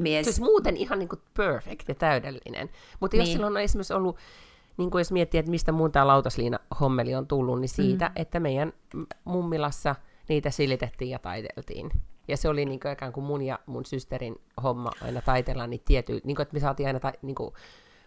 mies... 0.00 0.24
Siis 0.24 0.40
muuten 0.40 0.76
ihan 0.76 0.98
niinku 0.98 1.16
perfect 1.36 1.88
ja 1.88 1.94
täydellinen. 1.94 2.70
Mutta 3.00 3.16
niin. 3.16 3.22
jos 3.22 3.32
silloin 3.32 3.56
on 3.56 3.62
esimerkiksi 3.62 3.94
ollut, 3.94 4.16
niin 4.76 4.90
kuin 4.90 5.00
jos 5.00 5.12
miettii, 5.12 5.38
että 5.38 5.50
mistä 5.50 5.72
muun 5.72 5.92
tämä 5.92 6.06
lautasliina 6.06 6.58
hommeli 6.80 7.14
on 7.14 7.26
tullut, 7.26 7.60
niin 7.60 7.68
siitä, 7.68 8.06
mm. 8.06 8.12
että 8.16 8.40
meidän 8.40 8.72
mummilassa 9.24 9.94
niitä 10.28 10.50
silitettiin 10.50 11.10
ja 11.10 11.18
taiteltiin. 11.18 11.90
Ja 12.32 12.36
se 12.36 12.48
oli 12.48 12.64
niin 12.64 12.80
kuin 12.80 12.92
ikään 12.92 13.12
kuin 13.12 13.24
mun 13.24 13.42
ja 13.42 13.58
mun 13.66 13.84
systerin 13.86 14.36
homma 14.62 14.90
aina 15.00 15.20
taitella 15.20 15.66
niitä 15.66 15.84
tiety, 15.86 16.20
niin 16.24 16.36
kuin, 16.36 16.42
että 16.42 16.54
me 16.54 16.60
saatiin 16.60 16.86
aina 16.86 17.00
ta, 17.00 17.12
niin 17.22 17.34
kuin, 17.34 17.54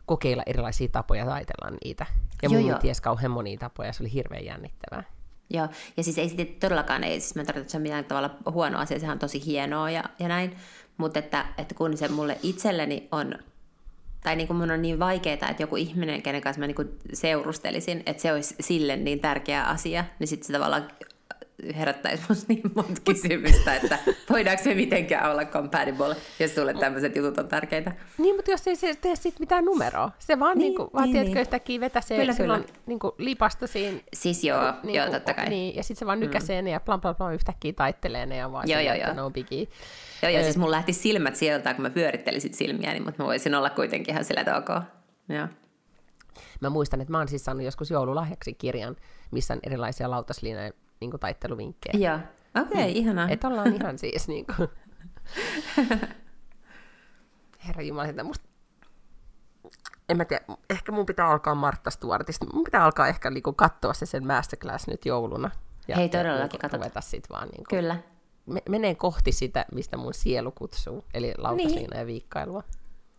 kokeilla 0.06 0.44
erilaisia 0.46 0.88
tapoja 0.92 1.26
taitella 1.26 1.78
niitä. 1.84 2.06
Ja 2.44 2.50
mun 2.50 2.76
ties 2.82 3.02
kauhean 3.02 3.32
monia 3.32 3.58
tapoja, 3.58 3.94
se 3.94 4.04
oli 4.04 4.14
hirveän 4.14 4.46
jännittävää. 4.46 5.04
Joo, 5.50 5.68
ja 5.98 6.04
siis 6.04 6.18
ei 6.18 6.28
sitten 6.28 6.48
todellakaan, 6.48 7.04
ei, 7.04 7.20
siis 7.20 7.36
mä 7.36 7.42
en 7.42 7.46
tarkoita, 7.46 7.62
että 7.62 7.72
se 7.72 7.78
on 7.78 7.82
millään 7.82 8.06
tavalla 8.06 8.36
huono 8.52 8.80
asia, 8.80 9.00
sehän 9.00 9.14
on 9.14 9.20
tosi 9.20 9.46
hienoa 9.46 9.92
ja, 9.92 10.04
ja 10.20 10.28
näin, 10.28 10.56
mutta 10.98 11.20
että, 11.20 11.46
että 11.58 11.76
kun 11.76 11.98
se 11.98 12.08
mulle 12.08 12.38
itselleni 12.44 13.08
on, 13.12 13.36
tai 14.24 14.36
niin 14.36 14.48
kuin 14.48 14.58
mun 14.58 14.72
on 14.72 14.82
niin 14.82 15.00
vaikeaa, 15.00 15.50
että 15.50 15.64
joku 15.64 15.76
ihminen, 15.76 16.22
kenen 16.22 16.42
kanssa 16.42 16.60
mä 16.60 16.68
niin 16.68 16.76
kuin 16.76 17.00
seurustelisin, 17.14 18.04
että 18.06 18.22
se 18.22 18.34
olisi 18.34 18.56
sille 18.60 18.96
niin 18.96 19.20
tärkeä 19.20 19.64
asia, 19.64 20.06
niin 20.20 20.28
sitten 20.28 20.48
se 20.48 20.54
tavallaan 20.54 20.88
herättäisi 21.76 22.24
musta 22.30 22.46
niin 22.48 22.62
monta 22.76 23.02
kysymystä, 23.06 23.76
että 23.76 24.00
voidaanko 24.30 24.64
se 24.64 24.74
mitenkään 24.74 25.32
olla 25.32 25.46
compatible, 25.46 26.16
jos 26.40 26.56
sulle 26.56 26.74
tämmöiset 26.74 27.16
jutut 27.16 27.38
on 27.38 27.48
tärkeitä. 27.48 27.92
Niin, 28.18 28.36
mutta 28.36 28.52
jos 28.52 28.68
ei 28.68 28.76
se 28.76 28.96
tee 28.96 29.16
sitten 29.16 29.40
mitään 29.40 29.66
numeroa, 29.66 30.12
se 30.20 30.40
vaan, 30.40 30.58
niin, 30.58 30.76
niin 30.76 30.90
vaan 30.94 31.04
niin, 31.04 31.12
tiedätkö, 31.14 31.34
niin. 31.34 31.42
yhtäkkiä 31.42 31.80
vetäsee 31.80 32.20
kyllä, 32.20 32.34
silloin 32.34 32.64
kyllä. 32.64 32.80
Niin 32.86 33.00
kuin 33.00 33.12
lipasta 33.18 33.68
siinä. 33.68 34.00
Siis 34.14 34.44
joo, 34.44 34.74
niin 34.84 34.96
joo, 34.96 35.12
totta 35.12 35.34
kai. 35.34 35.50
Niin, 35.50 35.76
ja 35.76 35.84
sitten 35.84 36.00
se 36.00 36.06
vaan 36.06 36.20
nykäsee 36.20 36.62
mm. 36.62 36.66
ne 36.66 36.72
ja 36.72 36.80
plan, 36.80 37.02
plan, 37.02 37.16
plan 37.16 37.34
yhtäkkiä 37.34 37.74
taittelee 37.74 38.26
ne 38.26 38.38
ja 38.38 38.52
vaan 38.52 38.70
joo, 38.70 38.82
joo, 38.82 38.96
joo. 38.96 39.14
no 39.14 39.30
biggie. 39.30 39.68
Joo, 40.22 40.32
ja 40.32 40.44
siis 40.44 40.58
mun 40.58 40.72
lähti 40.72 40.94
silmät 40.94 41.36
sieltä, 41.36 41.74
kun 41.74 41.82
mä 41.82 41.90
pyörittelisin 41.90 42.54
silmiäni, 42.54 43.00
mutta 43.00 43.24
mä 43.24 43.28
voisin 43.28 43.56
olla 43.56 43.70
kuitenkin 43.70 44.14
ihan 44.14 44.26
sillä, 44.26 44.42
että 44.42 44.58
ok. 44.58 44.70
Joo. 45.30 45.48
Mä 46.60 46.70
muistan, 46.70 47.02
että 47.02 47.12
mä 47.12 47.18
oon 47.18 47.28
siis 47.28 47.46
saanut 47.46 47.64
joskus 47.64 47.92
joululahjaksi 47.92 48.54
kirjan, 48.54 48.96
missä 49.32 49.54
on 49.54 49.60
erilaisia 49.64 50.10
lautasliinoja 50.10 50.72
niin 51.06 51.12
kuin 51.12 51.20
taitteluvinkkejä. 51.20 52.10
Joo, 52.10 52.20
okei, 52.64 52.82
okay, 52.82 52.92
mm. 52.92 52.96
ihanaa. 52.96 53.30
Että 53.30 53.48
ollaan 53.48 53.74
ihan 53.74 53.98
siis 53.98 54.28
niin 54.28 54.46
kuin... 54.46 54.70
Herra 57.68 57.82
Jumala, 57.82 58.08
että 58.08 58.24
musta... 58.24 58.46
En 60.10 60.18
mä 60.18 60.26
tiedä, 60.26 60.46
ehkä 60.70 60.92
mun 60.92 61.06
pitää 61.06 61.28
alkaa 61.28 61.56
Martta 61.56 61.90
Stuartista. 61.90 62.46
Mun 62.54 62.64
pitää 62.64 62.84
alkaa 62.84 63.08
ehkä 63.08 63.30
niinku 63.30 63.54
katsoa 63.54 63.94
se 63.94 64.06
sen 64.06 64.28
masterclass 64.28 64.88
nyt 64.88 65.06
jouluna. 65.06 65.52
Ja 65.88 65.96
Hei, 65.96 66.10
todellakin 66.10 66.60
niinku 66.64 66.80
katsot. 66.80 67.04
sit 67.04 67.30
vaan 67.30 67.48
niinku... 67.48 67.66
Kyllä. 67.70 67.98
Me, 68.46 68.62
menee 68.70 68.96
kohti 68.96 69.32
sitä, 69.32 69.66
mistä 69.72 69.98
mun 69.98 70.14
sielu 70.14 70.52
kutsuu, 70.52 71.06
eli 71.14 71.34
lautasliina 71.38 71.80
niin. 71.80 72.00
ja 72.00 72.06
viikkailua. 72.06 72.64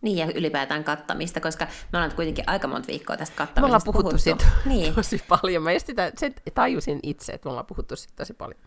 Niin, 0.01 0.17
ja 0.17 0.27
ylipäätään 0.35 0.83
kattamista, 0.83 1.39
koska 1.39 1.65
me 1.65 1.97
ollaan 1.97 2.15
kuitenkin 2.15 2.43
aika 2.47 2.67
monta 2.67 2.87
viikkoa 2.87 3.17
tästä 3.17 3.35
kattamisesta 3.35 3.61
Me 3.61 3.65
ollaan 3.65 3.81
puhuttu, 3.85 4.01
puhuttu. 4.01 4.23
siitä 4.23 4.45
niin. 4.65 4.95
tosi 4.95 5.23
paljon. 5.27 5.63
Mä 5.63 5.79
sitä, 5.79 6.11
sen 6.17 6.33
tajusin 6.53 6.99
itse, 7.03 7.31
että 7.31 7.45
me 7.45 7.49
ollaan 7.49 7.65
puhuttu 7.65 7.95
siitä 7.95 8.13
tosi 8.15 8.33
paljon. 8.33 8.59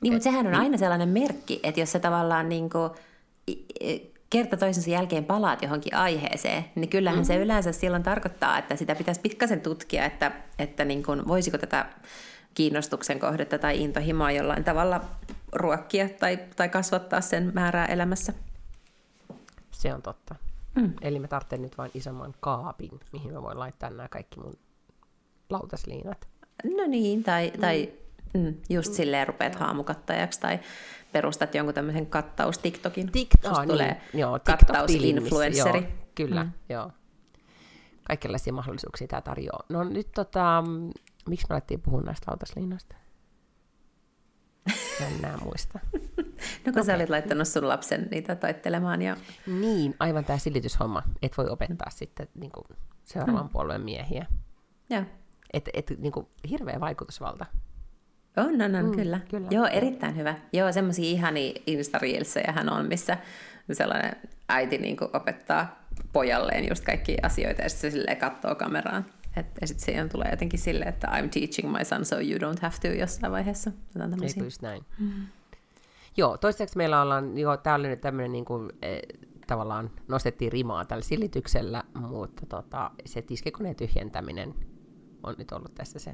Niin, 0.00 0.12
mutta 0.12 0.24
sehän 0.24 0.46
on 0.46 0.54
aina 0.54 0.78
sellainen 0.78 1.08
merkki, 1.08 1.60
että 1.62 1.80
jos 1.80 1.92
sä 1.92 1.98
tavallaan 1.98 2.48
niin 2.48 2.70
kuin, 2.70 2.90
kerta 4.30 4.56
toisensa 4.56 4.90
jälkeen 4.90 5.24
palaat 5.24 5.62
johonkin 5.62 5.94
aiheeseen, 5.94 6.64
niin 6.74 6.88
kyllähän 6.88 7.18
mm-hmm. 7.18 7.26
se 7.26 7.36
yleensä 7.36 7.72
silloin 7.72 8.02
tarkoittaa, 8.02 8.58
että 8.58 8.76
sitä 8.76 8.94
pitäisi 8.94 9.20
pikkasen 9.20 9.60
tutkia, 9.60 10.04
että, 10.04 10.32
että 10.58 10.84
niin 10.84 11.02
kuin, 11.02 11.28
voisiko 11.28 11.58
tätä 11.58 11.86
kiinnostuksen 12.54 13.20
kohdetta 13.20 13.58
tai 13.58 13.82
intohimoa 13.82 14.30
jollain 14.30 14.64
tavalla 14.64 15.00
ruokkia 15.52 16.08
tai, 16.08 16.38
tai 16.56 16.68
kasvattaa 16.68 17.20
sen 17.20 17.50
määrää 17.54 17.86
elämässä. 17.86 18.32
Se 19.70 19.94
on 19.94 20.02
totta. 20.02 20.47
Mm. 20.80 20.92
Eli 21.00 21.18
mä 21.18 21.28
tarvitsen 21.28 21.62
nyt 21.62 21.78
vain 21.78 21.90
isomman 21.94 22.34
kaapin, 22.40 23.00
mihin 23.12 23.32
mä 23.32 23.42
voin 23.42 23.58
laittaa 23.58 23.90
nämä 23.90 24.08
kaikki 24.08 24.40
mun 24.40 24.54
lautasliinat. 25.50 26.28
No 26.76 26.86
niin, 26.86 27.24
tai, 27.24 27.52
mm. 27.54 27.60
tai 27.60 27.92
mm, 28.34 28.54
just 28.70 28.90
mm. 28.90 28.94
silleen 28.94 29.28
rupeat 29.28 29.54
mm. 29.54 29.58
haamukattajaksi 29.58 30.40
tai 30.40 30.58
perustat 31.12 31.54
jonkun 31.54 31.74
tämmöisen 31.74 32.06
kattaus 32.06 32.58
TikTokin. 32.58 33.12
TikTok, 33.12 33.58
oh, 33.58 33.66
tulee 33.66 34.02
niin. 34.12 34.20
joo, 34.20 34.40
kattausinfluensseri. 34.44 35.80
Joo, 35.80 35.90
kyllä, 36.14 36.44
mm. 36.44 36.52
joo. 36.68 36.90
Kaikenlaisia 38.02 38.52
mahdollisuuksia 38.52 39.06
tämä 39.06 39.20
tarjoaa. 39.20 39.64
No 39.68 39.84
nyt 39.84 40.08
tota, 40.14 40.64
miksi 41.28 41.46
me 41.48 41.54
alettiin 41.54 41.80
puhua 41.80 42.00
näistä 42.00 42.30
lautasliinoista? 42.30 42.96
Mä 45.00 45.06
en 45.06 45.14
enää 45.18 45.36
muista. 45.44 45.78
no 45.92 46.22
kun 46.64 46.70
okay. 46.70 46.84
sä 46.84 46.94
olit 46.94 47.10
laittanut 47.10 47.48
sun 47.48 47.68
lapsen 47.68 48.08
niitä 48.10 48.36
taittelemaan. 48.36 49.02
Ja... 49.02 49.16
Niin, 49.46 49.94
aivan 49.98 50.24
tämä 50.24 50.38
silityshomma. 50.38 51.02
Et 51.22 51.38
voi 51.38 51.48
opettaa 51.48 51.88
mm. 51.88 51.96
sitten 51.96 52.28
niin 52.34 52.52
kuin 52.52 52.64
seuraavan 53.04 53.42
mm. 53.42 53.48
puolueen 53.48 53.80
miehiä. 53.80 54.26
Joo. 54.90 55.02
Et, 55.52 55.68
et, 55.74 55.92
niin 55.98 56.12
kuin, 56.12 56.26
hirveä 56.50 56.80
vaikutusvalta. 56.80 57.46
On, 58.36 58.62
on, 58.62 58.74
on, 58.74 58.84
mm, 58.84 58.92
kyllä. 58.92 59.20
kyllä. 59.30 59.48
Joo, 59.50 59.66
erittäin 59.66 60.16
hyvä. 60.16 60.34
Joo, 60.52 60.72
semmoisia 60.72 61.04
ihania 61.04 61.52
insta 61.66 61.98
hän 62.52 62.72
on, 62.72 62.86
missä 62.86 63.18
sellainen 63.72 64.16
äiti 64.48 64.78
niin 64.78 64.96
kuin 64.96 65.10
opettaa 65.16 65.84
pojalleen 66.12 66.68
just 66.68 66.84
kaikki 66.84 67.16
asioita, 67.22 67.62
ja 67.62 67.68
sitten 67.68 67.90
se 67.90 67.94
silleen 67.94 68.16
katsoo 68.16 68.54
kameraan. 68.54 69.06
Et, 69.38 69.46
ja 69.60 69.66
sitten 69.66 69.84
siihen 69.84 70.08
tulee 70.08 70.30
jotenkin 70.30 70.60
silleen, 70.60 70.88
että 70.88 71.06
I'm 71.06 71.28
teaching 71.28 71.72
my 71.78 71.84
son 71.84 72.04
so 72.04 72.16
you 72.16 72.38
don't 72.38 72.60
have 72.62 72.74
to 72.82 72.88
jossain 72.88 73.32
vaiheessa. 73.32 73.72
Eikö 74.38 74.46
just 74.46 74.62
näin. 74.62 74.84
Mm. 74.98 75.26
Joo, 76.16 76.36
toistaiseksi 76.36 76.76
meillä 76.76 77.02
ollaan, 77.02 77.38
joo, 77.38 77.56
tää 77.56 77.74
oli 77.74 77.88
nyt 77.88 78.00
tämmöinen 78.00 78.32
niin 78.32 78.44
kuin, 78.44 78.72
eh, 78.82 79.02
tavallaan 79.46 79.90
nostettiin 80.08 80.52
rimaa 80.52 80.84
tällä 80.84 81.02
silityksellä, 81.02 81.84
mutta 81.94 82.46
tota, 82.46 82.90
se 83.04 83.22
tiskikoneen 83.22 83.76
tyhjentäminen 83.76 84.54
on 85.22 85.34
nyt 85.38 85.52
ollut 85.52 85.74
tässä 85.74 85.98
se, 85.98 86.10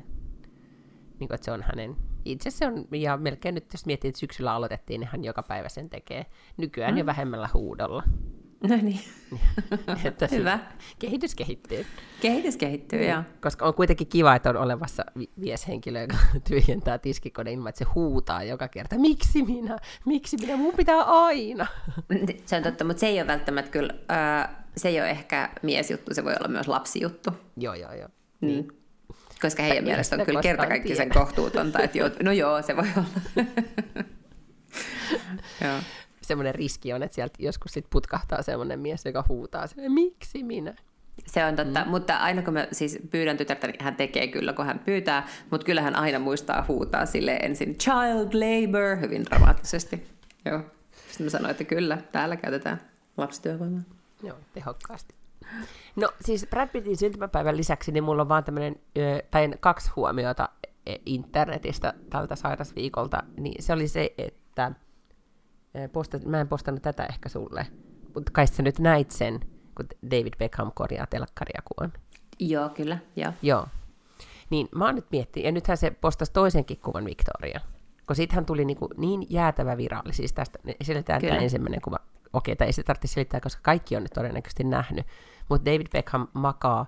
niin 1.18 1.28
kuin, 1.28 1.34
että 1.34 1.44
se 1.44 1.52
on 1.52 1.62
hänen, 1.62 1.96
itse 2.24 2.50
se 2.50 2.66
on, 2.66 2.88
ja 2.92 3.16
melkein 3.16 3.54
nyt 3.54 3.72
jos 3.72 3.86
miettii, 3.86 4.08
että 4.08 4.18
syksyllä 4.18 4.52
aloitettiin, 4.52 5.00
niin 5.00 5.08
hän 5.12 5.24
joka 5.24 5.42
päivä 5.42 5.68
sen 5.68 5.90
tekee, 5.90 6.26
nykyään 6.56 6.94
mm. 6.94 6.98
jo 6.98 7.06
vähemmällä 7.06 7.48
huudolla. 7.54 8.02
No 8.68 8.76
niin. 8.82 9.00
että 10.04 10.28
Hyvä. 10.30 10.58
Kehitys 10.98 11.34
kehittyy. 11.34 11.86
Kehitys 12.20 12.56
kehittyy, 12.56 13.00
mm. 13.00 13.08
joo. 13.08 13.22
Koska 13.40 13.66
on 13.66 13.74
kuitenkin 13.74 14.06
kiva, 14.06 14.34
että 14.34 14.50
on 14.50 14.56
olevassa 14.56 15.04
vieshenkilö, 15.40 16.00
joka 16.00 16.16
tyhjentää 16.48 16.98
tiskikone 16.98 17.52
ilman, 17.52 17.68
että 17.68 17.78
se 17.78 17.84
huutaa 17.94 18.42
joka 18.42 18.68
kerta. 18.68 18.98
Miksi 18.98 19.42
minä? 19.42 19.78
Miksi 20.06 20.36
minä? 20.36 20.56
Mun 20.56 20.74
pitää 20.74 21.02
aina. 21.02 21.66
Se 22.46 22.56
on 22.56 22.62
totta, 22.62 22.84
mutta 22.84 23.00
se 23.00 23.06
ei 23.06 23.18
ole 23.18 23.26
välttämättä 23.26 23.70
kyllä, 23.70 23.94
äh, 24.10 24.48
se 24.76 24.88
ei 24.88 25.00
ole 25.00 25.10
ehkä 25.10 25.50
miesjuttu, 25.62 26.14
se 26.14 26.24
voi 26.24 26.34
olla 26.40 26.48
myös 26.48 26.68
lapsijuttu. 26.68 27.30
Joo, 27.56 27.74
joo, 27.74 27.92
joo. 27.92 28.08
Niin. 28.40 28.68
Koska 29.42 29.62
heidän 29.62 29.84
mielestä 29.84 30.16
on 30.16 30.26
kyllä 30.26 30.40
kertakaikkisen 30.42 31.10
kohtuutonta, 31.10 31.78
että 31.82 31.98
joo, 31.98 32.10
no 32.22 32.32
joo, 32.32 32.62
se 32.62 32.76
voi 32.76 32.86
olla. 32.96 33.46
joo 35.60 35.80
semmoinen 36.26 36.54
riski 36.54 36.92
on, 36.92 37.02
että 37.02 37.14
sieltä 37.14 37.34
joskus 37.38 37.72
sit 37.72 37.86
putkahtaa 37.90 38.42
semmoinen 38.42 38.80
mies, 38.80 39.04
joka 39.04 39.24
huutaa 39.28 39.66
sen, 39.66 39.92
miksi 39.92 40.42
minä? 40.42 40.74
Se 41.26 41.44
on 41.44 41.56
totta, 41.56 41.84
mm. 41.84 41.90
mutta 41.90 42.16
aina 42.16 42.42
kun 42.42 42.54
mä 42.54 42.66
siis 42.72 42.98
pyydän 43.10 43.36
tytärtä, 43.36 43.66
niin 43.66 43.84
hän 43.84 43.96
tekee 43.96 44.26
kyllä, 44.26 44.52
kun 44.52 44.66
hän 44.66 44.78
pyytää, 44.78 45.26
mutta 45.50 45.64
kyllä 45.64 45.82
hän 45.82 45.96
aina 45.96 46.18
muistaa 46.18 46.64
huutaa 46.68 47.06
sille 47.06 47.36
ensin 47.36 47.78
child 47.78 48.32
labor 48.34 49.00
hyvin 49.00 49.24
dramaattisesti. 49.24 50.06
Joo. 50.44 50.60
Sitten 51.08 51.26
mä 51.26 51.30
sanoin, 51.30 51.50
että 51.50 51.64
kyllä, 51.64 51.98
täällä 52.12 52.36
käytetään 52.36 52.80
lapsityövoimaa. 53.16 53.82
Joo, 54.22 54.36
tehokkaasti. 54.54 55.14
No 55.96 56.08
siis 56.20 56.46
Brad 56.50 56.68
Pittin 56.68 56.96
syntymäpäivän 56.96 57.56
lisäksi, 57.56 57.92
niin 57.92 58.04
mulla 58.04 58.22
on 58.22 58.28
vaan 58.28 58.44
tämmöinen, 58.44 58.76
tai 59.30 59.50
kaksi 59.60 59.90
huomiota 59.96 60.48
e, 60.86 60.94
internetistä 61.06 61.94
tältä 62.10 62.36
sairasviikolta, 62.36 63.22
niin 63.36 63.62
se 63.62 63.72
oli 63.72 63.88
se, 63.88 64.14
että 64.18 64.72
postat, 65.92 66.24
mä 66.24 66.40
en 66.40 66.48
postannut 66.48 66.82
tätä 66.82 67.06
ehkä 67.06 67.28
sulle, 67.28 67.66
mutta 68.14 68.32
kai 68.32 68.46
sä 68.46 68.62
nyt 68.62 68.78
näit 68.78 69.10
sen, 69.10 69.40
kun 69.76 69.86
David 70.10 70.32
Beckham 70.38 70.72
korjaa 70.74 71.06
telkkaria, 71.06 71.62
kun 71.64 71.84
on. 71.84 71.92
Joo, 72.38 72.68
kyllä, 72.68 72.98
joo. 73.16 73.32
Joo. 73.42 73.66
Niin 74.50 74.68
mä 74.74 74.84
oon 74.84 74.94
nyt 74.94 75.06
miettinyt, 75.10 75.46
ja 75.46 75.52
nythän 75.52 75.76
se 75.76 75.90
postasi 75.90 76.32
toisenkin 76.32 76.78
kuvan 76.78 77.04
Victoria, 77.04 77.60
kun 78.06 78.16
siitähän 78.16 78.46
tuli 78.46 78.64
niin, 78.64 78.76
kuin 78.76 78.90
niin 78.96 79.26
jäätävä 79.30 79.76
viraali, 79.76 80.12
siis 80.12 80.32
tästä 80.32 80.58
selitetään 80.82 81.22
tämä 81.22 81.36
ensimmäinen 81.36 81.80
kuva. 81.80 81.96
Okei, 82.32 82.56
tai 82.56 82.66
ei 82.66 82.72
se 82.72 82.82
tarvitse 82.82 83.08
selittää, 83.08 83.40
koska 83.40 83.62
kaikki 83.62 83.96
on 83.96 84.02
nyt 84.02 84.12
todennäköisesti 84.12 84.64
nähnyt, 84.64 85.06
mutta 85.48 85.70
David 85.70 85.86
Beckham 85.92 86.28
makaa 86.32 86.86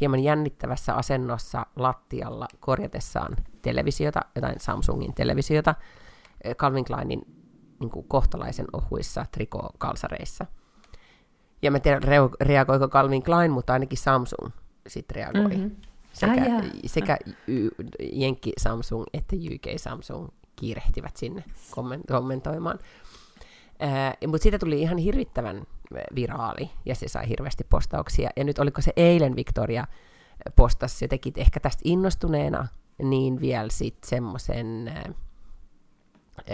hieman 0.00 0.20
jännittävässä 0.20 0.94
asennossa 0.94 1.66
lattialla 1.76 2.48
korjatessaan 2.60 3.36
televisiota, 3.62 4.20
jotain 4.34 4.60
Samsungin 4.60 5.14
televisiota, 5.14 5.74
Calvin 6.56 6.84
Kleinin 6.84 7.33
niin 7.84 7.90
kuin 7.90 8.08
kohtalaisen 8.08 8.66
ohuissa 8.72 9.26
trikokalsareissa. 9.32 10.46
Ja 11.62 11.70
mä 11.70 11.80
tiedän, 11.80 12.02
reagoiko 12.40 12.88
Calvin 12.88 13.22
Klein, 13.22 13.50
mutta 13.50 13.72
ainakin 13.72 13.98
Samsung 13.98 14.50
sitten 14.86 15.16
reagoi. 15.16 15.56
Mm-hmm. 15.56 15.76
Sekä, 16.12 16.32
ah, 16.32 16.64
sekä 16.86 17.18
Jenkki 18.12 18.52
Samsung 18.58 19.04
että 19.14 19.36
UK 19.36 19.78
Samsung 19.78 20.28
kiirehtivät 20.56 21.16
sinne 21.16 21.44
kommentoimaan. 22.06 22.78
Äh, 23.82 24.16
mutta 24.26 24.42
siitä 24.42 24.58
tuli 24.58 24.80
ihan 24.80 24.98
hirvittävän 24.98 25.66
viraali, 26.14 26.70
ja 26.84 26.94
se 26.94 27.08
sai 27.08 27.28
hirveästi 27.28 27.64
postauksia. 27.64 28.30
Ja 28.36 28.44
nyt 28.44 28.58
oliko 28.58 28.80
se 28.80 28.92
eilen 28.96 29.36
Victoria 29.36 29.86
postasi, 30.56 30.98
se 30.98 31.08
teki 31.08 31.32
ehkä 31.36 31.60
tästä 31.60 31.80
innostuneena, 31.84 32.66
niin 33.02 33.40
vielä 33.40 33.70
sitten 33.70 34.08
semmoisen 34.08 34.88
äh, 34.88 35.14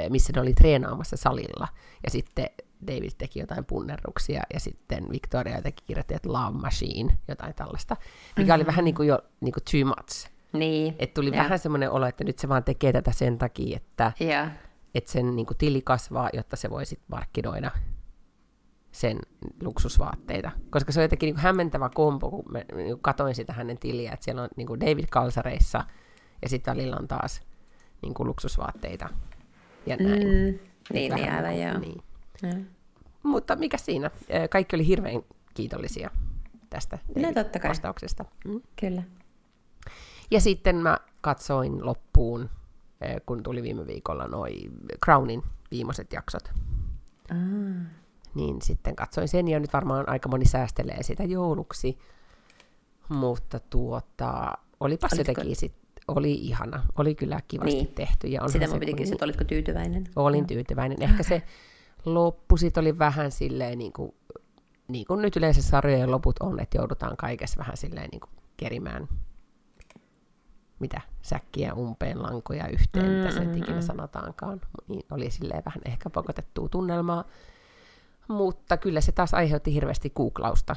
missä 0.08 0.32
ne 0.34 0.40
oli 0.40 0.54
treenaamassa 0.54 1.16
salilla. 1.16 1.68
Ja 2.04 2.10
sitten 2.10 2.46
David 2.86 3.10
teki 3.18 3.40
jotain 3.40 3.64
punnerruksia 3.64 4.42
ja 4.54 4.60
sitten 4.60 5.06
Victoria 5.10 5.62
teki 5.62 5.84
kirjoitti, 5.86 6.14
että 6.14 6.32
Love 6.32 6.58
Machine, 6.58 7.18
jotain 7.28 7.54
tällaista, 7.54 7.96
mikä 8.36 8.40
mm-hmm. 8.40 8.54
oli 8.54 8.66
vähän 8.66 8.84
niin 8.84 8.94
kuin 8.94 9.08
jo 9.08 9.18
niin 9.40 9.52
kuin 9.52 9.64
too 9.72 9.94
much. 9.96 10.30
Niin. 10.52 10.94
Että 10.98 11.14
tuli 11.14 11.30
ja. 11.30 11.42
vähän 11.42 11.58
semmoinen 11.58 11.90
olo, 11.90 12.06
että 12.06 12.24
nyt 12.24 12.38
se 12.38 12.48
vaan 12.48 12.64
tekee 12.64 12.92
tätä 12.92 13.12
sen 13.12 13.38
takia, 13.38 13.76
että, 13.76 14.12
että 14.94 15.12
sen 15.12 15.36
niin 15.36 15.46
kuin, 15.46 15.56
tili 15.58 15.82
kasvaa, 15.82 16.30
jotta 16.32 16.56
se 16.56 16.70
voi 16.70 16.86
sitten 16.86 17.06
markkinoida 17.10 17.70
sen 18.92 19.18
luksusvaatteita. 19.62 20.50
Koska 20.70 20.92
se 20.92 21.00
on 21.00 21.04
jotenkin 21.04 21.26
niin 21.26 21.34
kuin 21.34 21.42
hämmentävä 21.42 21.90
kompo, 21.94 22.30
kun 22.30 22.44
mä 22.52 22.58
niin 22.58 22.88
kuin 22.88 23.02
katoin 23.02 23.34
sitä 23.34 23.52
hänen 23.52 23.78
tiliä, 23.78 24.12
että 24.12 24.24
siellä 24.24 24.42
on 24.42 24.48
niin 24.56 24.66
kuin 24.66 24.80
David 24.80 25.06
Kalsareissa 25.10 25.84
ja 26.42 26.48
sitten 26.48 26.76
välillä 26.76 26.96
on 26.96 27.08
taas 27.08 27.42
niin 28.02 28.14
kuin 28.14 28.26
luksusvaatteita 28.26 29.08
ja 29.86 29.96
näin. 29.96 30.22
Mm, 30.28 30.58
niin, 30.92 31.12
Vähän 31.12 31.24
niin, 31.24 31.32
aivan 31.32 31.60
joo. 31.60 31.78
niin. 31.78 32.02
Joo. 32.42 32.64
Mutta 33.22 33.56
mikä 33.56 33.76
siinä? 33.78 34.10
Kaikki 34.50 34.76
oli 34.76 34.86
hirveän 34.86 35.22
kiitollisia 35.54 36.10
tästä 36.70 36.98
No 37.16 37.32
totta 37.34 37.58
kai. 37.58 37.68
vastauksesta. 37.68 38.24
Mm. 38.44 38.60
Kyllä. 38.80 39.02
Ja 40.30 40.40
sitten 40.40 40.76
mä 40.76 40.98
katsoin 41.20 41.86
loppuun, 41.86 42.50
kun 43.26 43.42
tuli 43.42 43.62
viime 43.62 43.86
viikolla 43.86 44.26
noi 44.26 44.60
Crownin 45.04 45.42
viimeiset 45.70 46.12
jaksot. 46.12 46.52
Ah. 47.30 47.86
Niin 48.34 48.62
sitten 48.62 48.96
katsoin 48.96 49.28
sen, 49.28 49.48
ja 49.48 49.60
nyt 49.60 49.72
varmaan 49.72 50.08
aika 50.08 50.28
moni 50.28 50.44
säästelee 50.44 51.02
sitä 51.02 51.24
jouluksi. 51.24 51.98
Mutta 53.08 53.60
tuota, 53.60 54.52
olipas 54.80 55.12
Olitko- 55.12 55.20
jotenkin 55.30 55.56
sit, 55.56 55.72
oli 56.16 56.32
ihana. 56.32 56.82
Oli 56.98 57.14
kyllä 57.14 57.40
kivasti 57.48 57.74
Niin. 57.74 57.94
tehty. 57.94 58.26
Ja 58.26 58.48
Sitä 58.48 58.68
mun 58.68 58.80
piti 58.80 58.94
kysyä, 58.94 59.12
että 59.12 59.24
olitko 59.24 59.44
tyytyväinen? 59.44 60.04
Olin 60.16 60.46
tyytyväinen. 60.46 61.02
Ehkä 61.02 61.22
se 61.22 61.42
loppu 62.04 62.56
sit 62.56 62.78
oli 62.78 62.98
vähän 62.98 63.30
silleen, 63.30 63.78
niin 63.78 63.92
kuin, 63.92 64.14
niin 64.88 65.06
kuin 65.06 65.22
nyt 65.22 65.36
yleensä 65.36 65.62
sarjojen 65.62 66.11
loput 66.11 66.36
on, 66.40 66.61
että 66.61 66.78
joudutaan 66.78 67.16
kaikessa 67.16 67.58
vähän 67.58 67.76
silleen 67.76 68.08
niin 68.12 68.20
kuin 68.20 68.30
kerimään 68.56 69.08
mitä 70.78 71.00
säkkiä 71.22 71.74
umpeen, 71.74 72.22
lankoja 72.22 72.68
yhteen, 72.68 73.06
mm, 73.06 73.12
mitä 73.12 73.30
se 73.30 73.42
ikinä 73.56 73.80
sanotaankaan. 73.80 74.61
Niin 74.88 75.06
oli 75.11 75.30
silleen 75.30 75.62
vähän 75.64 75.80
ehkä 75.84 76.11
pakotettua 76.11 76.68
tunnelmaa. 76.68 77.24
Mutta 78.28 78.76
kyllä 78.76 79.00
se 79.00 79.12
taas 79.12 79.34
aiheutti 79.34 79.74
hirveästi 79.74 80.11
googlausta 80.11 80.76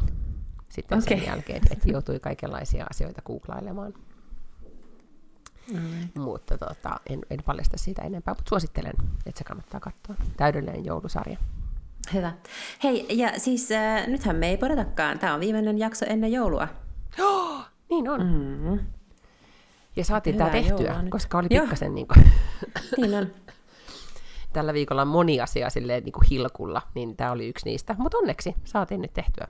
sitten 0.70 1.02
sen 1.02 1.18
Okei. 1.18 1.28
jälkeen, 1.28 1.62
että 1.72 1.90
joutui 1.92 2.20
kaikenlaisia 2.20 2.86
asioita 2.90 3.22
googlailemaan. 3.22 3.94
Mm. 5.72 6.22
Mutta 6.22 6.58
tota, 6.58 7.00
en, 7.10 7.20
en 7.30 7.44
paljasta 7.46 7.78
siitä 7.78 8.02
enempää, 8.02 8.34
mutta 8.34 8.50
suosittelen, 8.50 8.94
että 9.26 9.38
se 9.38 9.44
kannattaa 9.44 9.80
katsoa. 9.80 10.16
Täydellinen 10.38 10.86
joulusarja. 10.86 11.38
Hyvä. 12.14 12.34
Hei, 12.84 13.06
ja 13.10 13.40
siis 13.40 13.72
äh, 13.72 14.08
nythän 14.08 14.36
me 14.36 14.50
ei 14.50 14.58
podatakaan. 14.58 15.20
Tämä 15.20 15.34
on 15.34 15.40
viimeinen 15.40 15.80
jakso 15.80 16.06
ennen 16.06 16.32
joulua. 16.32 16.68
Niin 17.90 18.10
on. 18.10 18.22
Mm. 18.22 18.70
Mm. 18.70 18.80
Ja 19.96 20.06
saatiin 20.06 20.38
tämä 20.38 20.50
tehtyä, 20.50 21.04
koska 21.10 21.38
oli 21.38 21.48
Joo. 21.50 21.62
pikkasen 21.62 21.96
niin 21.96 22.08
kuin, 22.08 22.32
Niin 22.98 23.16
on. 23.16 23.28
tällä 24.54 24.74
viikolla 24.74 25.02
on 25.02 25.08
moni 25.08 25.42
asia 25.42 25.70
silleen 25.70 26.04
niin 26.04 26.14
kuin 26.14 26.28
hilkulla, 26.32 26.82
niin 26.96 27.16
tämä 27.16 27.32
oli 27.32 27.48
yksi 27.48 27.66
niistä. 27.66 27.96
Mutta 27.98 28.18
onneksi 28.18 28.56
saatiin 28.64 29.02
nyt 29.02 29.14
tehtyä. 29.14 29.48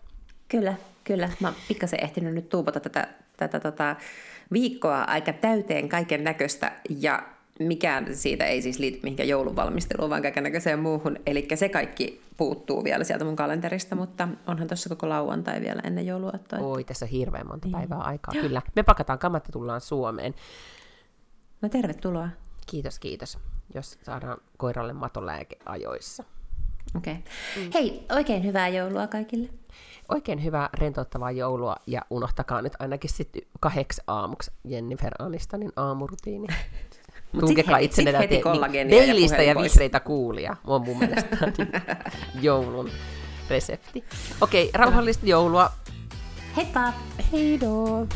Kyllä, 0.47 0.74
kyllä. 1.03 1.30
Mä 1.39 1.47
oon 1.47 1.57
pikkasen 1.68 2.03
ehtinyt 2.03 2.34
nyt 2.34 2.49
tuupata 2.49 2.80
tätä, 2.80 3.07
tätä 3.47 3.71
tota, 3.71 3.95
viikkoa 4.53 5.01
aika 5.01 5.33
täyteen 5.33 5.89
kaiken 5.89 6.23
näköistä 6.23 6.71
ja 6.99 7.23
mikään 7.59 8.15
siitä 8.15 8.45
ei 8.45 8.61
siis 8.61 8.79
liity 8.79 8.99
mihinkään 9.03 9.29
joulunvalmisteluun, 9.29 10.09
vaan 10.09 10.21
kaiken 10.21 10.43
näköiseen 10.43 10.79
muuhun. 10.79 11.17
Eli 11.25 11.47
se 11.55 11.69
kaikki 11.69 12.21
puuttuu 12.37 12.83
vielä 12.83 13.03
sieltä 13.03 13.25
mun 13.25 13.35
kalenterista, 13.35 13.95
mutta 13.95 14.27
onhan 14.47 14.67
tuossa 14.67 14.89
koko 14.89 15.09
lauantai 15.09 15.61
vielä 15.61 15.81
ennen 15.83 16.05
jouluaattoa. 16.05 16.59
Oi, 16.59 16.83
tässä 16.83 17.05
on 17.05 17.09
hirveän 17.09 17.41
Niin. 17.41 17.47
monta 17.47 17.67
päivää 17.71 17.97
aikaa. 17.97 18.33
Kyllä. 18.41 18.61
Me 18.75 18.83
pakataan 18.83 19.19
kamat 19.19 19.47
ja 19.47 19.51
tullaan 19.51 19.81
Suomeen. 19.81 20.35
No 21.61 21.69
tervetuloa. 21.69 22.29
Kiitos, 22.67 22.99
kiitos. 22.99 23.37
Jos 23.73 23.99
saadaan 24.03 24.37
koiralle 24.57 24.93
matolääke 24.93 25.57
ajoissa. 25.65 26.23
Okei. 26.95 27.13
Okay. 27.13 27.71
Hei, 27.73 28.05
oikein 28.11 28.43
hyvää 28.43 28.67
joulua 28.67 29.07
kaikille. 29.07 29.49
Oikein 30.09 30.43
hyvää 30.43 30.69
rentouttavaa 30.73 31.31
joulua 31.31 31.75
ja 31.87 32.01
unohtakaa 32.09 32.61
nyt 32.61 32.73
ainakin 32.79 33.09
sitten 33.09 33.41
kahdeksi 33.59 34.01
aamuksi 34.07 34.51
Jennifer 34.65 35.11
Anistonin 35.19 35.71
aamurutiini. 35.75 36.47
Tunkekaa 37.39 37.79
sit 37.79 37.97
heti- 37.97 38.01
itsenne 38.01 38.41
kollageenia 38.43 39.03
ja 39.05 39.43
ja, 39.43 39.55
vihreitä 39.55 39.99
kuulia. 39.99 40.55
On 40.67 40.81
mun 40.81 40.97
mielestä 40.99 41.37
joulun 42.41 42.89
resepti. 43.49 44.03
Okei, 44.41 44.69
rauhallista 44.73 45.25
joulua. 45.25 45.71
Heippa! 46.57 46.93
Heidoo! 47.31 48.07